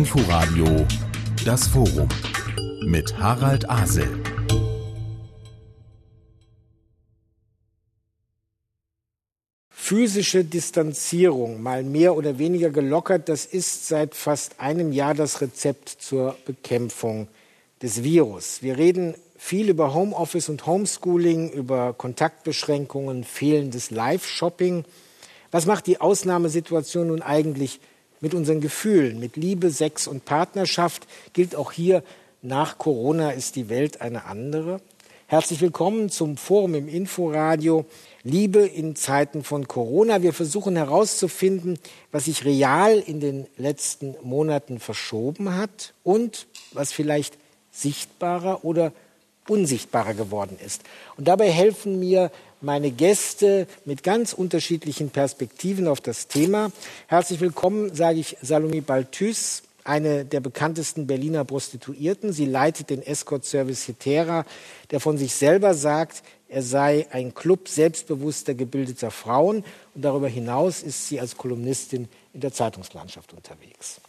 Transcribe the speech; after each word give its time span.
Inforadio 0.00 0.86
Das 1.44 1.68
Forum 1.68 2.08
mit 2.86 3.18
Harald 3.18 3.68
Asel. 3.68 4.08
Physische 9.68 10.42
Distanzierung, 10.42 11.62
mal 11.62 11.82
mehr 11.82 12.16
oder 12.16 12.38
weniger 12.38 12.70
gelockert, 12.70 13.28
das 13.28 13.44
ist 13.44 13.88
seit 13.88 14.14
fast 14.14 14.58
einem 14.58 14.92
Jahr 14.92 15.12
das 15.12 15.42
Rezept 15.42 15.90
zur 15.90 16.34
Bekämpfung 16.46 17.28
des 17.82 18.02
Virus. 18.02 18.62
Wir 18.62 18.78
reden 18.78 19.14
viel 19.36 19.68
über 19.68 19.92
Homeoffice 19.92 20.48
und 20.48 20.64
Homeschooling, 20.64 21.50
über 21.50 21.92
Kontaktbeschränkungen, 21.92 23.22
fehlendes 23.24 23.90
Live-Shopping. 23.90 24.86
Was 25.50 25.66
macht 25.66 25.86
die 25.86 26.00
Ausnahmesituation 26.00 27.08
nun 27.08 27.20
eigentlich 27.20 27.80
mit 28.20 28.34
unseren 28.34 28.60
Gefühlen, 28.60 29.18
mit 29.18 29.36
Liebe, 29.36 29.70
Sex 29.70 30.06
und 30.06 30.24
Partnerschaft? 30.24 31.06
Gilt 31.32 31.56
auch 31.56 31.72
hier, 31.72 32.02
nach 32.42 32.78
Corona 32.78 33.30
ist 33.32 33.56
die 33.56 33.68
Welt 33.68 34.00
eine 34.00 34.24
andere? 34.24 34.80
Herzlich 35.26 35.60
willkommen 35.60 36.10
zum 36.10 36.36
Forum 36.36 36.74
im 36.74 36.88
Inforadio. 36.88 37.84
Liebe 38.24 38.60
in 38.60 38.96
Zeiten 38.96 39.44
von 39.44 39.68
Corona. 39.68 40.22
Wir 40.22 40.32
versuchen 40.32 40.76
herauszufinden, 40.76 41.78
was 42.10 42.24
sich 42.24 42.44
real 42.44 42.98
in 42.98 43.20
den 43.20 43.46
letzten 43.56 44.16
Monaten 44.22 44.80
verschoben 44.80 45.54
hat 45.56 45.94
und 46.02 46.46
was 46.72 46.92
vielleicht 46.92 47.38
sichtbarer 47.70 48.64
oder 48.64 48.92
unsichtbarer 49.46 50.14
geworden 50.14 50.58
ist. 50.64 50.82
Und 51.16 51.28
dabei 51.28 51.50
helfen 51.50 52.00
mir 52.00 52.30
meine 52.60 52.90
Gäste 52.90 53.66
mit 53.84 54.02
ganz 54.02 54.32
unterschiedlichen 54.32 55.10
Perspektiven 55.10 55.88
auf 55.88 56.00
das 56.00 56.28
Thema. 56.28 56.70
Herzlich 57.06 57.40
willkommen, 57.40 57.94
sage 57.94 58.20
ich 58.20 58.36
Salome 58.42 58.82
Balthus, 58.82 59.62
eine 59.84 60.24
der 60.24 60.40
bekanntesten 60.40 61.06
Berliner 61.06 61.44
Prostituierten. 61.44 62.32
Sie 62.32 62.44
leitet 62.44 62.90
den 62.90 63.02
Escort-Service 63.02 63.88
Hetera, 63.88 64.44
der 64.90 65.00
von 65.00 65.16
sich 65.16 65.34
selber 65.34 65.74
sagt, 65.74 66.22
er 66.48 66.62
sei 66.62 67.06
ein 67.12 67.32
Club 67.32 67.68
selbstbewusster, 67.68 68.54
gebildeter 68.54 69.10
Frauen. 69.10 69.64
Und 69.94 70.02
darüber 70.02 70.28
hinaus 70.28 70.82
ist 70.82 71.08
sie 71.08 71.20
als 71.20 71.36
Kolumnistin 71.36 72.08
in 72.34 72.40
der 72.40 72.52
Zeitungslandschaft 72.52 73.32
unterwegs. 73.32 74.00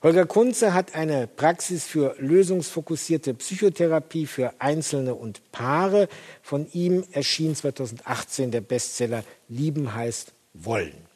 Holger 0.00 0.26
Kunze 0.26 0.74
hat 0.74 0.94
eine 0.94 1.26
Praxis 1.26 1.84
für 1.84 2.14
lösungsfokussierte 2.20 3.34
Psychotherapie 3.34 4.26
für 4.26 4.52
Einzelne 4.60 5.16
und 5.16 5.40
Paare. 5.50 6.08
Von 6.40 6.68
ihm 6.72 7.02
erschien 7.10 7.56
2018 7.56 8.52
der 8.52 8.60
Bestseller 8.60 9.24
Lieben 9.48 9.94
heißt 9.94 10.32
Wollen. 10.54 11.08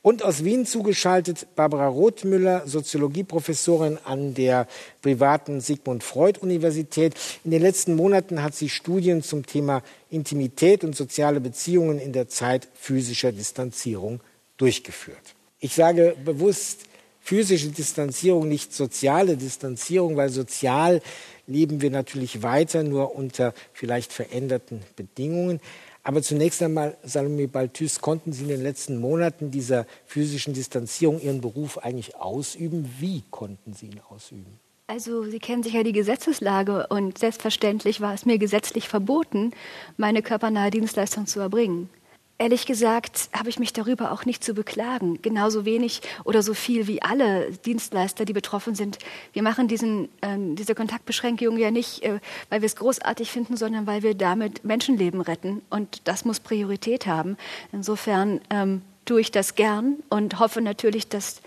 Und 0.00 0.22
aus 0.22 0.44
Wien 0.44 0.64
zugeschaltet 0.64 1.48
Barbara 1.56 1.88
Rothmüller, 1.88 2.66
Soziologieprofessorin 2.66 3.98
an 4.04 4.32
der 4.32 4.66
privaten 5.02 5.60
Sigmund 5.60 6.02
Freud 6.02 6.40
Universität. 6.40 7.14
In 7.44 7.50
den 7.50 7.60
letzten 7.60 7.96
Monaten 7.96 8.42
hat 8.42 8.54
sie 8.54 8.70
Studien 8.70 9.22
zum 9.22 9.44
Thema 9.44 9.82
Intimität 10.08 10.84
und 10.84 10.96
soziale 10.96 11.40
Beziehungen 11.40 11.98
in 11.98 12.14
der 12.14 12.28
Zeit 12.28 12.66
physischer 12.74 13.32
Distanzierung 13.32 14.20
durchgeführt. 14.56 15.34
Ich 15.58 15.74
sage 15.74 16.16
bewusst 16.24 16.86
physische 17.26 17.70
Distanzierung, 17.70 18.46
nicht 18.46 18.72
soziale 18.72 19.36
Distanzierung, 19.36 20.16
weil 20.16 20.28
sozial 20.28 21.02
leben 21.48 21.80
wir 21.80 21.90
natürlich 21.90 22.44
weiter, 22.44 22.84
nur 22.84 23.16
unter 23.16 23.52
vielleicht 23.72 24.12
veränderten 24.12 24.80
Bedingungen. 24.94 25.58
Aber 26.04 26.22
zunächst 26.22 26.62
einmal, 26.62 26.96
Salome 27.02 27.48
Balthus, 27.48 28.00
konnten 28.00 28.32
Sie 28.32 28.42
in 28.42 28.48
den 28.48 28.62
letzten 28.62 29.00
Monaten 29.00 29.50
dieser 29.50 29.86
physischen 30.06 30.54
Distanzierung 30.54 31.20
Ihren 31.20 31.40
Beruf 31.40 31.78
eigentlich 31.78 32.14
ausüben? 32.14 32.88
Wie 33.00 33.24
konnten 33.32 33.72
Sie 33.72 33.86
ihn 33.86 34.00
ausüben? 34.08 34.60
Also 34.86 35.24
Sie 35.24 35.40
kennen 35.40 35.64
sicher 35.64 35.82
die 35.82 35.90
Gesetzeslage 35.90 36.86
und 36.90 37.18
selbstverständlich 37.18 38.00
war 38.00 38.14
es 38.14 38.24
mir 38.24 38.38
gesetzlich 38.38 38.88
verboten, 38.88 39.50
meine 39.96 40.22
körpernahe 40.22 40.70
Dienstleistung 40.70 41.26
zu 41.26 41.40
erbringen. 41.40 41.90
Ehrlich 42.38 42.66
gesagt 42.66 43.30
habe 43.32 43.48
ich 43.48 43.58
mich 43.58 43.72
darüber 43.72 44.12
auch 44.12 44.26
nicht 44.26 44.44
zu 44.44 44.52
beklagen. 44.52 45.22
Genauso 45.22 45.64
wenig 45.64 46.02
oder 46.24 46.42
so 46.42 46.52
viel 46.52 46.86
wie 46.86 47.00
alle 47.00 47.50
Dienstleister, 47.64 48.26
die 48.26 48.34
betroffen 48.34 48.74
sind. 48.74 48.98
Wir 49.32 49.42
machen 49.42 49.68
diesen, 49.68 50.10
äh, 50.20 50.36
diese 50.38 50.74
Kontaktbeschränkung 50.74 51.56
ja 51.56 51.70
nicht, 51.70 52.02
äh, 52.02 52.20
weil 52.50 52.60
wir 52.60 52.66
es 52.66 52.76
großartig 52.76 53.30
finden, 53.30 53.56
sondern 53.56 53.86
weil 53.86 54.02
wir 54.02 54.14
damit 54.14 54.64
Menschenleben 54.64 55.22
retten. 55.22 55.62
Und 55.70 56.02
das 56.04 56.26
muss 56.26 56.40
Priorität 56.40 57.06
haben. 57.06 57.38
Insofern 57.72 58.42
ähm, 58.50 58.82
tue 59.06 59.22
ich 59.22 59.30
das 59.30 59.54
gern 59.54 60.02
und 60.10 60.38
hoffe 60.38 60.60
natürlich, 60.60 61.08
dass 61.08 61.40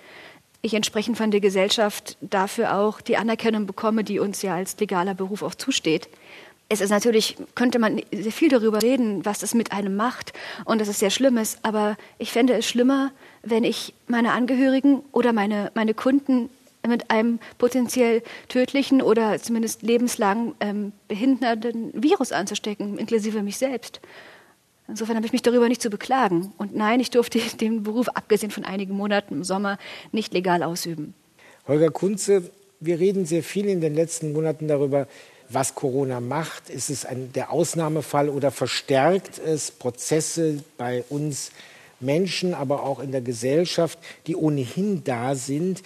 ich 0.63 0.73
entsprechend 0.73 1.17
von 1.17 1.29
der 1.29 1.39
Gesellschaft 1.39 2.17
dafür 2.19 2.75
auch 2.75 3.00
die 3.00 3.16
Anerkennung 3.16 3.67
bekomme, 3.67 4.03
die 4.03 4.17
uns 4.17 4.41
ja 4.41 4.56
als 4.56 4.79
legaler 4.79 5.13
Beruf 5.13 5.44
auch 5.44 5.53
zusteht 5.53 6.09
es 6.69 6.81
ist 6.81 6.91
natürlich, 6.91 7.35
könnte 7.56 7.80
man 7.80 8.02
sehr 8.12 8.31
viel 8.31 8.50
darüber 8.50 8.81
reden, 8.81 9.25
was 9.25 9.41
es 9.41 9.56
mit 9.56 9.72
einem 9.72 9.96
macht 9.96 10.34
und 10.66 10.80
dass 10.80 10.88
es 10.88 11.00
sehr 11.00 11.09
schlimm 11.09 11.38
ist. 11.38 11.59
Aber 11.63 11.97
ich 12.19 12.31
fände 12.31 12.53
es 12.53 12.68
schlimmer, 12.68 13.12
wenn 13.41 13.63
ich 13.63 13.94
meine 14.07 14.34
Angehörigen 14.34 15.02
oder 15.12 15.34
meine, 15.34 15.72
meine 15.74 15.96
Kunden 15.96 16.50
mit 16.88 17.09
einem 17.09 17.40
potenziell 17.57 18.22
tödlichen 18.47 19.02
oder 19.02 19.41
zumindest 19.41 19.81
lebenslang 19.81 20.53
ähm, 20.59 20.94
behindernden 21.07 21.91
Virus 21.94 22.31
anzustecken, 22.31 22.97
inklusive 22.97 23.41
mich 23.41 23.57
selbst. 23.57 24.00
Insofern 24.88 25.16
habe 25.16 25.25
ich 25.25 25.34
mich 25.34 25.41
darüber 25.41 25.68
nicht 25.68 25.81
zu 25.81 25.90
beklagen. 25.90 26.53
Und 26.57 26.75
nein, 26.75 27.00
ich 27.00 27.09
durfte 27.09 27.40
den 27.59 27.84
Beruf, 27.84 28.09
abgesehen 28.09 28.51
von 28.51 28.63
einigen 28.63 28.94
Monaten 28.94 29.34
im 29.36 29.44
Sommer, 29.44 29.78
nicht 30.12 30.34
legal 30.34 30.63
ausüben. 30.63 31.13
Holger 31.68 31.91
Kunze, 31.91 32.50
wir 32.80 33.00
reden 33.00 33.25
sehr 33.25 33.44
viel 33.44 33.66
in 33.66 33.81
den 33.81 33.94
letzten 33.94 34.34
Monaten 34.34 34.68
darüber, 34.68 35.07
was 35.50 35.76
Corona 35.76 36.20
macht. 36.20 36.70
Ist 36.70 36.90
es 36.90 37.06
ein, 37.06 37.34
der 37.34 37.52
Ausnahmefall 37.52 38.30
oder 38.30 38.52
verstärkt 38.52 39.40
es 39.40 39.72
Prozesse 39.72 40.64
bei 40.78 41.04
uns 41.10 41.52
Menschen, 42.00 42.54
aber 42.54 42.84
auch 42.84 43.00
in 43.00 43.12
der 43.12 43.22
Gesellschaft, 43.22 44.00
die 44.28 44.36
ohnehin 44.36 45.04
da 45.04 45.36
sind? 45.36 45.84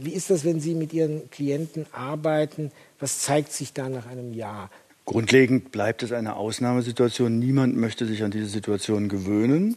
Wie 0.00 0.12
ist 0.12 0.30
das, 0.30 0.44
wenn 0.44 0.60
Sie 0.60 0.74
mit 0.74 0.92
Ihren 0.92 1.30
Klienten 1.30 1.86
arbeiten? 1.92 2.72
Was 2.98 3.20
zeigt 3.20 3.52
sich 3.52 3.72
da 3.72 3.88
nach 3.88 4.06
einem 4.06 4.34
Jahr? 4.34 4.70
Grundlegend 5.06 5.70
bleibt 5.70 6.02
es 6.02 6.12
eine 6.12 6.36
Ausnahmesituation. 6.36 7.38
Niemand 7.38 7.76
möchte 7.76 8.06
sich 8.06 8.24
an 8.24 8.32
diese 8.32 8.46
Situation 8.46 9.08
gewöhnen. 9.08 9.76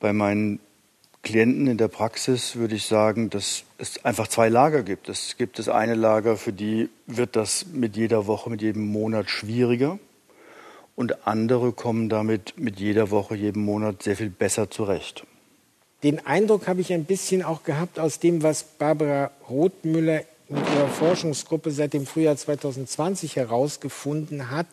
Bei 0.00 0.12
meinen 0.12 0.60
Klienten 1.22 1.68
in 1.68 1.78
der 1.78 1.88
Praxis 1.88 2.56
würde 2.56 2.74
ich 2.74 2.86
sagen, 2.86 3.30
dass 3.30 3.62
es 3.78 4.04
einfach 4.04 4.26
zwei 4.26 4.48
Lager 4.48 4.82
gibt. 4.82 5.08
Es 5.08 5.36
gibt 5.36 5.58
das 5.60 5.68
eine 5.68 5.94
Lager, 5.94 6.36
für 6.36 6.52
die 6.52 6.88
wird 7.06 7.36
das 7.36 7.66
mit 7.72 7.96
jeder 7.96 8.26
Woche, 8.26 8.50
mit 8.50 8.60
jedem 8.60 8.86
Monat 8.86 9.30
schwieriger. 9.30 10.00
Und 10.96 11.26
andere 11.26 11.72
kommen 11.72 12.08
damit 12.08 12.58
mit 12.58 12.80
jeder 12.80 13.10
Woche, 13.10 13.36
jedem 13.36 13.64
Monat 13.64 14.02
sehr 14.02 14.16
viel 14.16 14.30
besser 14.30 14.70
zurecht. 14.70 15.24
Den 16.02 16.26
Eindruck 16.26 16.66
habe 16.66 16.80
ich 16.80 16.92
ein 16.92 17.04
bisschen 17.04 17.44
auch 17.44 17.62
gehabt 17.62 18.00
aus 18.00 18.18
dem, 18.18 18.42
was 18.42 18.64
Barbara 18.64 19.30
Rothmüller 19.48 20.22
mit 20.48 20.68
ihrer 20.74 20.88
Forschungsgruppe 20.88 21.70
seit 21.70 21.92
dem 21.94 22.04
Frühjahr 22.04 22.36
2020 22.36 23.36
herausgefunden 23.36 24.50
hat, 24.50 24.66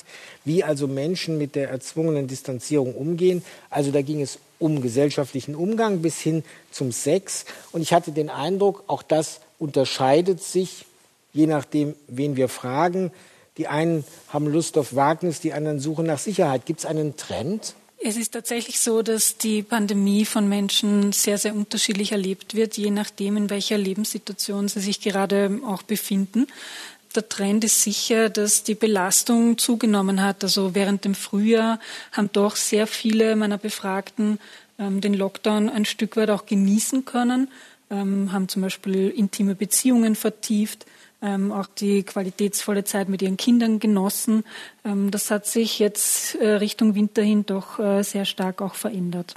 wie 0.44 0.64
also 0.64 0.88
Menschen 0.88 1.38
mit 1.38 1.56
der 1.56 1.70
erzwungenen 1.70 2.28
Distanzierung 2.28 2.96
umgehen. 2.96 3.44
Also 3.70 3.92
da 3.92 4.02
ging 4.02 4.22
es 4.22 4.40
um 4.60 4.82
gesellschaftlichen 4.82 5.56
Umgang 5.56 6.02
bis 6.02 6.20
hin 6.20 6.44
zum 6.72 6.92
Sex. 6.92 7.46
Und 7.72 7.82
ich 7.82 7.94
hatte 7.94 8.12
den 8.12 8.30
Eindruck, 8.30 8.84
auch 8.88 9.02
das 9.02 9.40
unterscheidet 9.58 10.44
sich, 10.44 10.86
je 11.34 11.48
nachdem, 11.48 11.96
wen 12.08 12.36
wir 12.36 12.50
fragen. 12.50 13.12
Die 13.58 13.68
einen 13.68 14.06
haben 14.30 14.48
Lust 14.48 14.78
auf 14.78 14.96
Wagnis, 14.96 15.42
die 15.42 15.54
anderen 15.54 15.80
suchen 15.80 16.06
nach 16.06 16.20
Sicherheit. 16.20 16.66
Gibt 16.66 16.82
es 16.82 16.86
einen 16.86 17.18
Trend? 17.18 17.74
Es 18.02 18.16
ist 18.16 18.32
tatsächlich 18.32 18.80
so, 18.80 19.02
dass 19.02 19.38
die 19.38 19.62
Pandemie 19.62 20.24
von 20.24 20.48
Menschen 20.48 21.12
sehr, 21.12 21.38
sehr 21.38 21.54
unterschiedlich 21.54 22.14
erlebt 22.14 22.56
wird, 22.56 22.78
je 22.78 22.92
nachdem, 22.92 23.36
in 23.36 23.50
welcher 23.50 23.78
Lebenssituation 23.78 24.70
sie 24.70 24.80
sich 24.80 25.02
gerade 25.02 25.60
auch 25.68 25.84
befinden. 25.84 26.48
Der 27.16 27.28
Trend 27.28 27.64
ist 27.64 27.82
sicher, 27.82 28.30
dass 28.30 28.64
die 28.64 28.76
Belastung 28.76 29.58
zugenommen 29.58 30.22
hat. 30.22 30.44
Also 30.44 30.76
während 30.76 31.06
dem 31.06 31.16
Frühjahr 31.16 31.80
haben 32.12 32.30
doch 32.32 32.56
sehr 32.56 32.86
viele 32.86 33.36
meiner 33.36 33.58
Befragten 33.58 34.40
ähm, 34.78 35.02
den 35.02 35.16
Lockdown 35.16 35.70
ein 35.70 35.86
Stück 35.86 36.18
weit 36.18 36.30
auch 36.30 36.46
genießen 36.46 37.06
können, 37.06 37.50
ähm, 37.90 38.32
haben 38.32 38.48
zum 38.48 38.62
Beispiel 38.62 39.10
intime 39.10 39.56
Beziehungen 39.56 40.16
vertieft, 40.16 40.86
ähm, 41.22 41.52
auch 41.52 41.66
die 41.66 42.04
qualitätsvolle 42.04 42.84
Zeit 42.84 43.10
mit 43.10 43.24
ihren 43.24 43.38
Kindern 43.38 43.80
genossen. 43.80 44.44
Ähm, 44.86 45.10
das 45.10 45.32
hat 45.32 45.48
sich 45.48 45.80
jetzt 45.80 46.36
äh, 46.36 46.48
Richtung 46.48 46.94
Winter 46.94 47.24
hin 47.24 47.44
doch 47.46 47.80
äh, 47.80 48.04
sehr 48.04 48.26
stark 48.26 48.62
auch 48.62 48.76
verändert. 48.76 49.34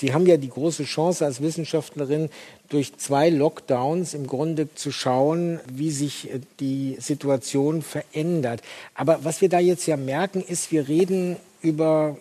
Sie 0.00 0.14
haben 0.14 0.26
ja 0.26 0.38
die 0.38 0.48
große 0.48 0.84
Chance 0.84 1.26
als 1.26 1.42
Wissenschaftlerin, 1.42 2.30
durch 2.70 2.96
zwei 2.96 3.28
Lockdowns 3.28 4.14
im 4.14 4.26
Grunde 4.26 4.74
zu 4.74 4.92
schauen, 4.92 5.60
wie 5.70 5.90
sich 5.90 6.32
äh, 6.32 6.40
die 6.58 6.96
Situation 6.98 7.82
verändert. 7.82 8.62
Aber 8.94 9.24
was 9.24 9.42
wir 9.42 9.50
da 9.50 9.58
jetzt 9.58 9.86
ja 9.86 9.98
merken, 9.98 10.42
ist, 10.42 10.72
wir 10.72 10.88
reden 10.88 11.36
über 11.62 12.16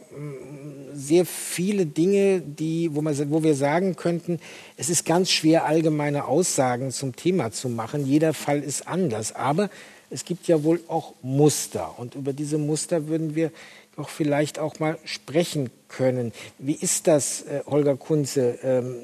sehr 0.94 1.26
viele 1.26 1.86
Dinge, 1.86 2.42
die, 2.42 2.94
wo, 2.94 3.02
man, 3.02 3.16
wo 3.32 3.42
wir 3.44 3.56
sagen 3.56 3.96
könnten, 3.96 4.40
es 4.76 4.90
ist 4.90 5.06
ganz 5.06 5.32
schwer, 5.32 5.66
allgemeine 5.66 6.26
Aussagen 6.26 6.92
zum 6.92 7.16
Thema 7.16 7.52
zu 7.52 7.70
machen. 7.70 8.06
Jeder 8.06 8.34
Fall 8.34 8.62
ist 8.62 8.88
anders. 8.90 9.34
Aber 9.34 9.70
es 10.10 10.26
gibt 10.26 10.48
ja 10.48 10.64
wohl 10.64 10.82
auch 10.90 11.14
Muster. 11.22 11.98
Und 11.98 12.16
über 12.16 12.34
diese 12.34 12.58
Muster 12.58 13.08
würden 13.08 13.36
wir 13.36 13.52
doch 14.00 14.10
vielleicht 14.10 14.60
auch 14.60 14.80
mal 14.80 14.98
sprechen 15.06 15.70
können. 15.90 16.32
Wie 16.58 16.74
ist 16.74 17.08
das, 17.08 17.42
äh, 17.44 17.62
Holger 17.66 17.98
Kunze, 17.98 18.58
ähm, 18.64 18.96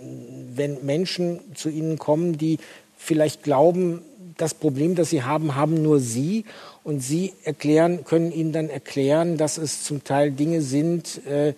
wenn 0.56 0.86
Menschen 0.86 1.42
zu 1.53 1.69
Ihnen 1.69 2.00
kommen, 2.00 2.38
die 2.38 2.59
vielleicht 2.97 3.44
glauben, 3.44 4.01
das 4.38 4.53
Problem, 4.53 4.95
das 4.95 5.09
sie 5.09 5.24
haben, 5.24 5.56
haben 5.56 5.81
nur 5.81 6.00
sie 6.00 6.45
und 6.83 7.00
sie 7.00 7.33
erklären, 7.44 8.03
können 8.03 8.31
ihnen 8.31 8.51
dann 8.51 8.69
erklären, 8.69 9.38
dass 9.38 9.57
es 9.57 9.83
zum 9.83 10.03
Teil 10.03 10.31
Dinge 10.31 10.62
sind, 10.62 11.25
äh, 11.25 11.53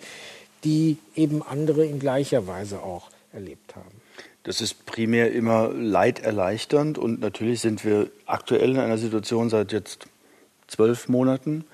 die 0.64 0.98
eben 1.16 1.42
andere 1.42 1.84
in 1.84 1.98
gleicher 1.98 2.46
Weise 2.46 2.82
auch 2.82 3.10
erlebt 3.32 3.74
haben. 3.74 4.00
Das 4.44 4.60
ist 4.60 4.86
primär 4.86 5.32
immer 5.32 5.68
leiderleichternd 5.72 6.98
und 6.98 7.20
natürlich 7.20 7.60
sind 7.60 7.84
wir 7.84 8.10
aktuell 8.26 8.70
in 8.70 8.78
einer 8.78 8.98
Situation 8.98 9.50
seit 9.50 9.72
jetzt 9.72 10.06
zwölf 10.68 11.08
Monaten, 11.08 11.64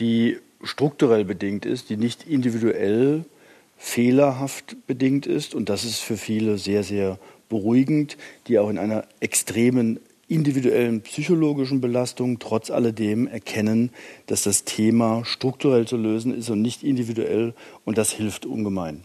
die 0.00 0.38
strukturell 0.62 1.24
bedingt 1.24 1.66
ist, 1.66 1.90
die 1.90 1.96
nicht 1.96 2.26
individuell 2.26 3.24
fehlerhaft 3.76 4.76
bedingt 4.86 5.26
ist 5.26 5.54
und 5.54 5.68
das 5.68 5.84
ist 5.84 6.00
für 6.00 6.16
viele 6.16 6.58
sehr, 6.58 6.82
sehr 6.82 7.18
beruhigend, 7.48 8.16
die 8.46 8.58
auch 8.58 8.68
in 8.68 8.78
einer 8.78 9.04
extremen 9.20 10.00
individuellen 10.28 11.00
psychologischen 11.00 11.80
Belastung 11.80 12.38
trotz 12.38 12.70
alledem 12.70 13.26
erkennen, 13.26 13.90
dass 14.26 14.42
das 14.42 14.64
Thema 14.64 15.24
strukturell 15.24 15.86
zu 15.86 15.96
lösen 15.96 16.36
ist 16.36 16.50
und 16.50 16.60
nicht 16.60 16.82
individuell 16.82 17.54
und 17.84 17.96
das 17.96 18.10
hilft 18.10 18.44
ungemein. 18.44 19.04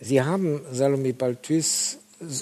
Sie 0.00 0.22
haben 0.22 0.60
Salome 0.72 1.12
Balthus 1.12 1.98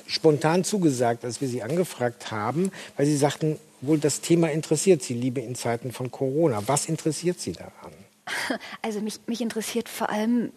spontan 0.06 0.64
zugesagt, 0.64 1.24
als 1.24 1.40
wir 1.40 1.48
Sie 1.48 1.62
angefragt 1.62 2.30
haben, 2.30 2.70
weil 2.96 3.06
Sie 3.06 3.16
sagten, 3.16 3.58
wohl 3.82 3.98
das 3.98 4.20
Thema 4.20 4.50
interessiert 4.50 5.02
Sie, 5.02 5.14
Liebe 5.14 5.40
in 5.40 5.54
Zeiten 5.54 5.92
von 5.92 6.10
Corona. 6.10 6.62
Was 6.66 6.88
interessiert 6.88 7.40
Sie 7.40 7.52
daran? 7.52 7.92
Also 8.82 9.00
mich, 9.00 9.20
mich 9.26 9.40
interessiert 9.40 9.88
vor 9.88 10.10
allem 10.10 10.52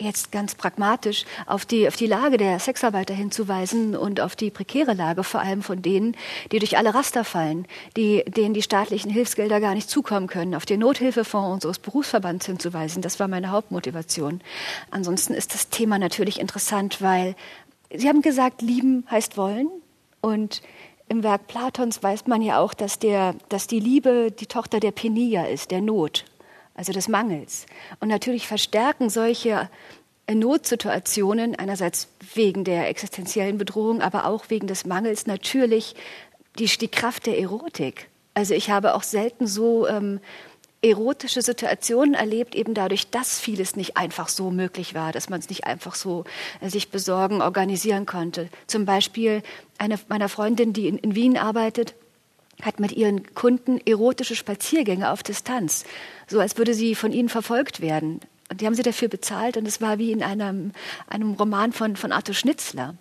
jetzt 0.00 0.30
ganz 0.30 0.54
pragmatisch 0.54 1.24
auf 1.46 1.66
die, 1.66 1.88
auf 1.88 1.96
die 1.96 2.06
Lage 2.06 2.36
der 2.36 2.58
Sexarbeiter 2.60 3.14
hinzuweisen 3.14 3.96
und 3.96 4.20
auf 4.20 4.36
die 4.36 4.50
prekäre 4.50 4.94
Lage 4.94 5.24
vor 5.24 5.40
allem 5.40 5.62
von 5.62 5.82
denen, 5.82 6.16
die 6.52 6.60
durch 6.60 6.78
alle 6.78 6.94
Raster 6.94 7.24
fallen, 7.24 7.66
die, 7.96 8.24
denen 8.24 8.54
die 8.54 8.62
staatlichen 8.62 9.10
Hilfsgelder 9.10 9.60
gar 9.60 9.74
nicht 9.74 9.90
zukommen 9.90 10.28
können, 10.28 10.54
auf 10.54 10.66
den 10.66 10.80
Nothilfefonds 10.80 11.54
unseres 11.54 11.78
Berufsverbands 11.80 12.46
hinzuweisen. 12.46 13.02
Das 13.02 13.18
war 13.18 13.28
meine 13.28 13.50
Hauptmotivation. 13.50 14.40
Ansonsten 14.90 15.34
ist 15.34 15.54
das 15.54 15.68
Thema 15.68 15.98
natürlich 15.98 16.38
interessant, 16.38 17.02
weil 17.02 17.34
Sie 17.92 18.08
haben 18.08 18.22
gesagt, 18.22 18.62
lieben 18.62 19.06
heißt 19.10 19.36
wollen 19.36 19.68
und 20.20 20.62
im 21.08 21.22
Werk 21.22 21.46
Platons 21.46 22.02
weiß 22.02 22.26
man 22.26 22.42
ja 22.42 22.60
auch, 22.60 22.74
dass, 22.74 22.98
der, 22.98 23.34
dass 23.48 23.66
die 23.66 23.80
Liebe 23.80 24.30
die 24.30 24.46
Tochter 24.46 24.78
der 24.78 24.92
Penia 24.92 25.46
ist, 25.46 25.70
der 25.70 25.80
Not 25.80 26.26
also 26.78 26.92
des 26.92 27.08
Mangels. 27.08 27.66
Und 27.98 28.08
natürlich 28.08 28.46
verstärken 28.46 29.10
solche 29.10 29.68
Notsituationen, 30.32 31.56
einerseits 31.56 32.08
wegen 32.34 32.62
der 32.62 32.88
existenziellen 32.88 33.58
Bedrohung, 33.58 34.00
aber 34.00 34.26
auch 34.26 34.44
wegen 34.48 34.68
des 34.68 34.86
Mangels, 34.86 35.26
natürlich 35.26 35.96
die, 36.58 36.66
die 36.66 36.88
Kraft 36.88 37.26
der 37.26 37.38
Erotik. 37.38 38.08
Also 38.34 38.54
ich 38.54 38.70
habe 38.70 38.94
auch 38.94 39.02
selten 39.02 39.48
so 39.48 39.88
ähm, 39.88 40.20
erotische 40.80 41.42
Situationen 41.42 42.14
erlebt, 42.14 42.54
eben 42.54 42.74
dadurch, 42.74 43.10
dass 43.10 43.40
vieles 43.40 43.74
nicht 43.74 43.96
einfach 43.96 44.28
so 44.28 44.52
möglich 44.52 44.94
war, 44.94 45.10
dass 45.10 45.28
man 45.28 45.40
es 45.40 45.48
nicht 45.48 45.64
einfach 45.64 45.96
so 45.96 46.22
äh, 46.60 46.68
sich 46.68 46.90
besorgen, 46.90 47.42
organisieren 47.42 48.06
konnte. 48.06 48.50
Zum 48.68 48.84
Beispiel 48.84 49.42
eine 49.78 49.98
meiner 50.08 50.28
Freundin, 50.28 50.72
die 50.72 50.86
in, 50.86 50.98
in 50.98 51.16
Wien 51.16 51.36
arbeitet, 51.36 51.96
hat 52.62 52.80
mit 52.80 52.92
ihren 52.92 53.34
Kunden 53.34 53.80
erotische 53.86 54.36
Spaziergänge 54.36 55.10
auf 55.10 55.22
Distanz, 55.22 55.84
so 56.26 56.40
als 56.40 56.58
würde 56.58 56.74
sie 56.74 56.94
von 56.94 57.12
ihnen 57.12 57.28
verfolgt 57.28 57.80
werden. 57.80 58.20
Und 58.50 58.60
die 58.60 58.66
haben 58.66 58.74
sie 58.74 58.82
dafür 58.82 59.08
bezahlt 59.08 59.56
und 59.56 59.68
es 59.68 59.80
war 59.80 59.98
wie 59.98 60.12
in 60.12 60.22
einem, 60.22 60.72
einem 61.08 61.34
Roman 61.34 61.72
von, 61.72 61.96
von 61.96 62.12
Arthur 62.12 62.34
Schnitzler. 62.34 62.94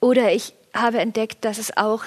Oder 0.00 0.32
ich 0.32 0.54
habe 0.72 0.98
entdeckt, 0.98 1.44
dass 1.44 1.58
es 1.58 1.76
auch 1.76 2.04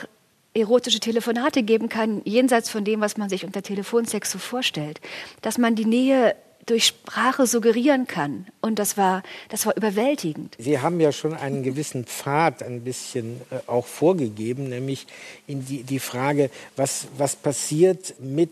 erotische 0.53 0.99
Telefonate 0.99 1.63
geben 1.63 1.89
kann, 1.89 2.21
jenseits 2.25 2.69
von 2.69 2.85
dem, 2.85 3.01
was 3.01 3.17
man 3.17 3.27
sich 3.27 3.43
unter 3.43 3.61
Telefonsex 3.61 4.31
so 4.31 4.37
vorstellt. 4.37 5.01
Dass 5.41 5.57
man 5.57 5.75
die 5.75 5.85
Nähe 5.85 6.35
durch 6.65 6.85
Sprache 6.87 7.45
suggerieren 7.47 8.07
kann. 8.07 8.47
Und 8.61 8.79
das 8.79 8.97
war, 8.97 9.23
das 9.49 9.65
war 9.65 9.75
überwältigend. 9.75 10.55
Sie 10.57 10.79
haben 10.79 10.99
ja 10.99 11.11
schon 11.11 11.33
einen 11.33 11.63
gewissen 11.63 12.05
Pfad 12.05 12.63
ein 12.63 12.81
bisschen 12.81 13.41
äh, 13.51 13.59
auch 13.67 13.85
vorgegeben, 13.85 14.69
nämlich 14.69 15.07
in 15.47 15.65
die, 15.65 15.83
die 15.83 15.99
Frage, 15.99 16.49
was, 16.75 17.07
was 17.17 17.35
passiert 17.35 18.15
mit 18.19 18.51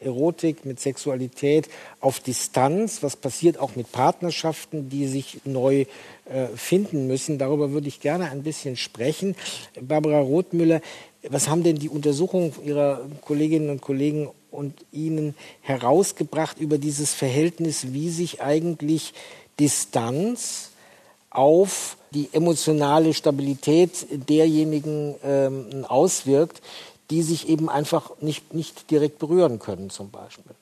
Erotik, 0.00 0.64
mit 0.64 0.80
Sexualität 0.80 1.68
auf 2.00 2.20
Distanz, 2.20 3.02
was 3.02 3.16
passiert 3.16 3.58
auch 3.58 3.76
mit 3.76 3.92
Partnerschaften, 3.92 4.90
die 4.90 5.06
sich 5.06 5.40
neu 5.44 5.86
finden 6.54 7.06
müssen. 7.06 7.38
Darüber 7.38 7.70
würde 7.70 7.88
ich 7.88 8.00
gerne 8.00 8.30
ein 8.30 8.42
bisschen 8.42 8.76
sprechen. 8.76 9.36
Barbara 9.80 10.20
Rothmüller, 10.20 10.80
was 11.28 11.48
haben 11.48 11.62
denn 11.62 11.76
die 11.76 11.88
Untersuchungen 11.88 12.52
Ihrer 12.64 13.02
Kolleginnen 13.20 13.70
und 13.70 13.80
Kollegen 13.80 14.30
und 14.50 14.74
Ihnen 14.92 15.34
herausgebracht 15.60 16.58
über 16.58 16.78
dieses 16.78 17.12
Verhältnis, 17.14 17.92
wie 17.92 18.10
sich 18.10 18.42
eigentlich 18.42 19.12
Distanz 19.60 20.70
auf 21.30 21.96
die 22.12 22.28
emotionale 22.32 23.12
Stabilität 23.12 24.06
derjenigen 24.28 25.14
ähm, 25.22 25.84
auswirkt, 25.86 26.62
die 27.10 27.22
sich 27.22 27.48
eben 27.48 27.68
einfach 27.68 28.10
nicht, 28.20 28.54
nicht 28.54 28.90
direkt 28.90 29.18
berühren 29.18 29.58
können 29.58 29.90
zum 29.90 30.10
Beispiel. 30.10 30.54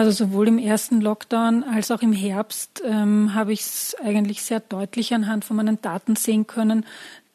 Also 0.00 0.12
sowohl 0.12 0.48
im 0.48 0.56
ersten 0.56 1.02
Lockdown 1.02 1.62
als 1.62 1.90
auch 1.90 2.00
im 2.00 2.14
Herbst 2.14 2.82
ähm, 2.86 3.34
habe 3.34 3.52
ich 3.52 3.60
es 3.60 3.94
eigentlich 4.02 4.40
sehr 4.40 4.60
deutlich 4.60 5.12
anhand 5.12 5.44
von 5.44 5.58
meinen 5.58 5.82
Daten 5.82 6.16
sehen 6.16 6.46
können, 6.46 6.86